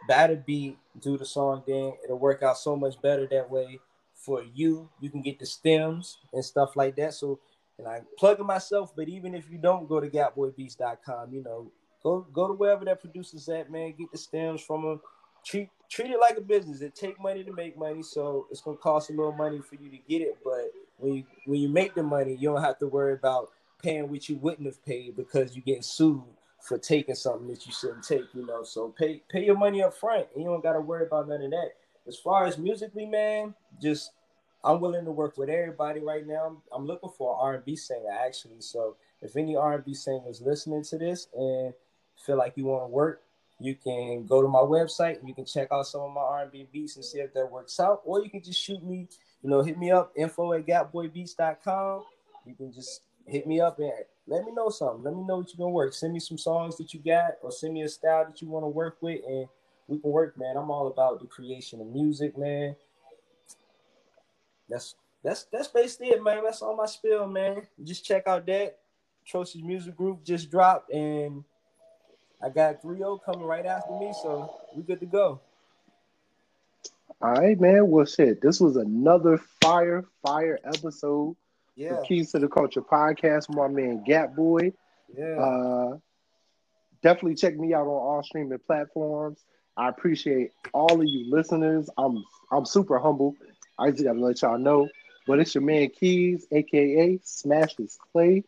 buy 0.08 0.28
the 0.28 0.36
beat, 0.36 0.78
do 1.00 1.18
the 1.18 1.26
song. 1.26 1.64
Then 1.66 1.94
it'll 2.04 2.20
work 2.20 2.44
out 2.44 2.58
so 2.58 2.76
much 2.76 3.02
better 3.02 3.26
that 3.28 3.50
way 3.50 3.80
for 4.28 4.44
you. 4.54 4.90
You 5.00 5.10
can 5.10 5.22
get 5.22 5.40
the 5.40 5.46
stems 5.46 6.18
and 6.34 6.44
stuff 6.44 6.76
like 6.76 6.98
that. 6.98 7.14
So, 7.14 7.40
and 7.80 7.88
I'm 7.88 8.06
plugging 8.20 8.46
myself, 8.46 8.94
but 8.94 9.08
even 9.08 9.34
if 9.34 9.50
you 9.50 9.58
don't 9.58 9.88
go 9.88 10.02
to 10.02 10.10
gapboybeats.com, 10.10 11.34
you 11.34 11.42
know, 11.44 11.72
go 12.04 12.28
go 12.34 12.48
to 12.48 12.54
wherever 12.54 12.84
that 12.86 13.00
producer's 13.00 13.48
at, 13.48 13.72
man. 13.72 13.94
Get 13.98 14.12
the 14.12 14.18
stems 14.18 14.62
from 14.62 14.84
them. 14.84 15.02
Treat 15.46 15.70
treat 15.90 16.12
it 16.12 16.20
like 16.20 16.38
a 16.38 16.42
business. 16.42 16.82
It 16.82 16.94
take 16.94 17.20
money 17.22 17.46
to 17.46 17.54
make 17.54 17.78
money, 17.78 18.04
so 18.04 18.48
it's 18.52 18.60
gonna 18.60 18.76
cost 18.78 19.10
a 19.10 19.14
little 19.14 19.32
money 19.32 19.62
for 19.62 19.76
you 19.76 19.90
to 19.90 19.98
get 20.10 20.22
it. 20.22 20.38
But 20.44 20.74
when 20.98 21.14
you 21.14 21.24
when 21.46 21.62
you 21.62 21.70
make 21.70 21.96
the 21.96 22.04
money, 22.04 22.36
you 22.36 22.52
don't 22.52 22.62
have 22.62 22.80
to 22.80 22.88
worry 22.88 23.14
about 23.14 23.52
paying 23.82 24.10
what 24.10 24.28
you 24.28 24.36
wouldn't 24.38 24.66
have 24.66 24.84
paid 24.84 25.16
because 25.16 25.56
you're 25.56 25.64
getting 25.64 25.84
sued 25.84 26.22
for 26.60 26.78
taking 26.78 27.16
something 27.16 27.48
that 27.48 27.66
you 27.66 27.72
shouldn't 27.72 28.04
take. 28.04 28.26
You 28.34 28.46
know, 28.46 28.64
so 28.64 28.90
pay 28.90 29.22
pay 29.30 29.46
your 29.46 29.58
money 29.58 29.82
up 29.82 29.94
front, 29.94 30.28
and 30.34 30.44
you 30.44 30.50
don't 30.50 30.64
got 30.64 30.74
to 30.74 30.82
worry 30.82 31.06
about 31.06 31.30
none 31.30 31.44
of 31.44 31.52
that 31.52 31.72
as 32.08 32.18
far 32.18 32.46
as 32.46 32.58
musically, 32.58 33.06
man, 33.06 33.54
just 33.82 34.12
I'm 34.64 34.80
willing 34.82 35.06
to 35.06 35.12
work 35.12 35.38
with 35.38 35.50
everybody 35.50 36.00
right 36.02 36.26
now. 36.26 36.58
I'm, 36.74 36.86
looking 36.86 37.10
for 37.18 37.34
an 37.34 37.40
R&B 37.42 37.76
singer 37.76 38.10
actually. 38.12 38.60
So 38.60 38.96
if 39.22 39.36
any 39.36 39.56
R&B 39.56 39.94
singers 39.94 40.42
listening 40.42 40.84
to 40.86 40.98
this 40.98 41.28
and 41.36 41.74
feel 42.26 42.38
like 42.38 42.54
you 42.56 42.66
want 42.66 42.84
to 42.84 42.88
work, 42.88 43.22
you 43.60 43.76
can 43.76 44.26
go 44.26 44.42
to 44.42 44.48
my 44.48 44.60
website. 44.60 45.20
and 45.20 45.28
You 45.28 45.36
can 45.36 45.46
check 45.46 45.70
out 45.72 45.88
some 45.88 46.02
of 46.02 46.14
my 46.14 46.22
R&B 46.22 46.68
beats 46.72 46.96
and 46.96 47.06
see 47.06 47.20
if 47.20 47.34
that 47.34 47.52
works 47.52 47.80
out. 47.80 48.02
Or 48.06 48.24
you 48.24 48.30
can 48.30 48.44
just 48.44 48.62
shoot 48.62 48.84
me, 48.84 49.08
you 49.42 49.50
know, 49.50 49.62
hit 49.62 49.78
me 49.78 49.92
up, 49.92 50.12
info 50.16 50.54
at 50.54 50.66
gapboybeats.com. 50.66 52.04
You 52.46 52.56
can 52.56 52.72
just 52.72 53.02
hit 53.26 53.48
me 53.48 53.60
up 53.60 53.80
and 53.80 53.92
let 54.28 54.46
me 54.46 54.52
know 54.52 54.70
something. 54.70 55.04
Let 55.04 55.16
me 55.16 55.24
know 55.24 55.38
what 55.38 55.48
you're 55.50 55.58
going 55.58 55.72
to 55.72 55.76
work. 55.76 55.94
Send 55.94 56.14
me 56.14 56.20
some 56.20 56.38
songs 56.38 56.78
that 56.78 56.94
you 56.94 57.00
got 57.00 57.34
or 57.42 57.52
send 57.52 57.74
me 57.74 57.84
a 57.84 57.90
style 57.90 58.26
that 58.26 58.42
you 58.42 58.48
want 58.48 58.64
to 58.64 58.70
work 58.70 58.98
with 59.02 59.22
and 59.26 59.48
we 59.88 60.00
can 60.00 60.12
work, 60.12 60.38
man. 60.38 60.58
I'm 60.58 60.70
all 60.70 60.88
about 60.88 61.22
the 61.22 61.28
creation 61.28 61.82
of 61.82 61.88
music, 61.88 62.38
man. 62.38 62.76
That's 64.70 64.96
that's 65.24 65.46
that's 65.52 65.68
basically 65.68 66.10
it, 66.10 66.24
man. 66.24 66.44
That's 66.44 66.62
all 66.62 66.76
my 66.76 66.86
spill, 66.86 67.28
man. 67.28 67.62
Just 67.84 68.06
check 68.06 68.28
out 68.28 68.46
that 68.48 68.80
Trocious 69.26 69.64
Music 69.64 69.96
Group 69.96 70.24
just 70.24 70.50
dropped, 70.50 70.92
and 70.92 71.44
I 72.42 72.50
got 72.50 72.82
3 72.82 73.00
coming 73.26 73.46
right 73.46 73.66
after 73.66 73.98
me, 74.00 74.14
so 74.22 74.54
we 74.76 74.84
good 74.84 75.00
to 75.00 75.06
go. 75.06 75.42
All 77.20 77.34
right, 77.34 77.60
man. 77.60 77.90
Well, 77.90 78.06
shit. 78.06 78.42
This 78.42 78.60
was 78.62 78.76
another 78.76 79.40
fire, 79.62 80.06
fire 80.24 80.60
episode. 80.64 81.36
Yeah. 81.76 82.02
Keys 82.06 82.32
to 82.32 82.40
the 82.40 82.48
Culture 82.48 82.82
podcast. 82.82 83.54
My 83.54 83.68
man 83.68 84.04
Gap 84.04 84.36
Boy. 84.36 84.72
Yeah. 85.18 85.40
Uh, 85.40 85.98
definitely 87.02 87.36
check 87.36 87.58
me 87.58 87.74
out 87.74 87.84
on 87.84 87.88
all 87.88 88.24
streaming 88.24 88.60
platforms. 88.60 89.44
I 89.76 89.90
appreciate 89.90 90.52
all 90.74 91.00
of 91.00 91.08
you 91.08 91.30
listeners. 91.32 91.90
I'm 91.98 92.24
I'm 92.52 92.66
super 92.66 93.00
humble. 93.00 93.36
I 93.78 93.92
just 93.92 94.04
gotta 94.04 94.20
let 94.20 94.42
y'all 94.42 94.58
know. 94.58 94.88
But 95.28 95.40
it's 95.40 95.54
your 95.56 95.64
man 95.64 95.90
Keys, 95.90 96.48
aka 96.52 97.20
Smash 97.24 97.76
this 97.76 97.98
Clay. 98.12 98.44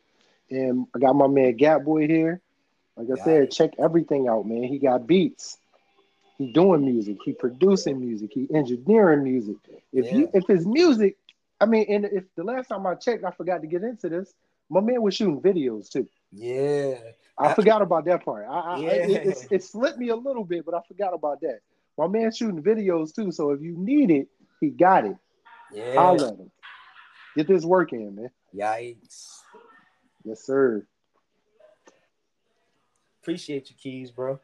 And 0.49 0.87
I 0.95 0.99
got 0.99 1.15
my 1.15 1.27
man 1.27 1.55
Gap 1.55 1.83
Boy 1.83 2.07
here. 2.07 2.41
Like 2.95 3.07
I 3.13 3.15
Got 3.15 3.23
said, 3.23 3.43
it. 3.43 3.51
check 3.51 3.71
everything 3.79 4.27
out, 4.27 4.45
man. 4.45 4.63
He 4.63 4.79
got 4.79 5.07
beats. 5.07 5.57
He 6.37 6.51
doing 6.51 6.85
music. 6.85 7.17
He 7.23 7.33
producing 7.33 7.99
music. 7.99 8.31
He 8.33 8.47
engineering 8.53 9.23
music. 9.23 9.57
If 9.91 10.11
you 10.11 10.29
if 10.33 10.49
it's 10.49 10.65
music, 10.65 11.17
I 11.59 11.65
mean, 11.65 11.85
and 11.89 12.05
if 12.05 12.23
the 12.35 12.43
last 12.43 12.67
time 12.67 12.85
I 12.85 12.95
checked, 12.95 13.23
I 13.23 13.31
forgot 13.31 13.61
to 13.61 13.67
get 13.67 13.83
into 13.83 14.09
this. 14.09 14.33
My 14.69 14.81
man 14.81 15.01
was 15.01 15.15
shooting 15.15 15.41
videos 15.41 15.89
too. 15.89 16.07
yeah. 16.31 16.95
I 17.37 17.47
I- 17.47 17.53
forgot 17.53 17.81
about 17.81 18.05
that 18.05 18.23
part. 18.23 18.45
I, 18.49 18.59
I, 18.59 18.79
Yeah. 18.79 18.91
it, 18.91 19.25
it, 19.25 19.47
it 19.51 19.63
slipped 19.63 19.97
me 19.97 20.09
a 20.09 20.15
little 20.15 20.43
bit, 20.43 20.65
but 20.65 20.73
I 20.73 20.81
forgot 20.87 21.13
about 21.13 21.41
that. 21.41 21.59
My 21.97 22.07
man 22.07 22.31
shooting 22.31 22.61
videos 22.61 23.13
too, 23.13 23.31
so 23.31 23.51
if 23.51 23.61
you 23.61 23.75
need 23.77 24.09
it, 24.11 24.27
he 24.59 24.69
got 24.69 25.05
it. 25.05 25.15
Yeah. 25.73 25.95
Holla 25.95 26.31
at 26.33 26.39
him. 26.39 26.51
Get 27.35 27.47
this 27.47 27.63
work 27.63 27.93
in, 27.93 28.15
man. 28.15 28.29
Yikes. 28.55 29.39
Yes, 30.23 30.41
sir. 30.43 30.85
Appreciate 33.21 33.69
you, 33.69 33.75
Keys, 33.81 34.11
bro. 34.11 34.39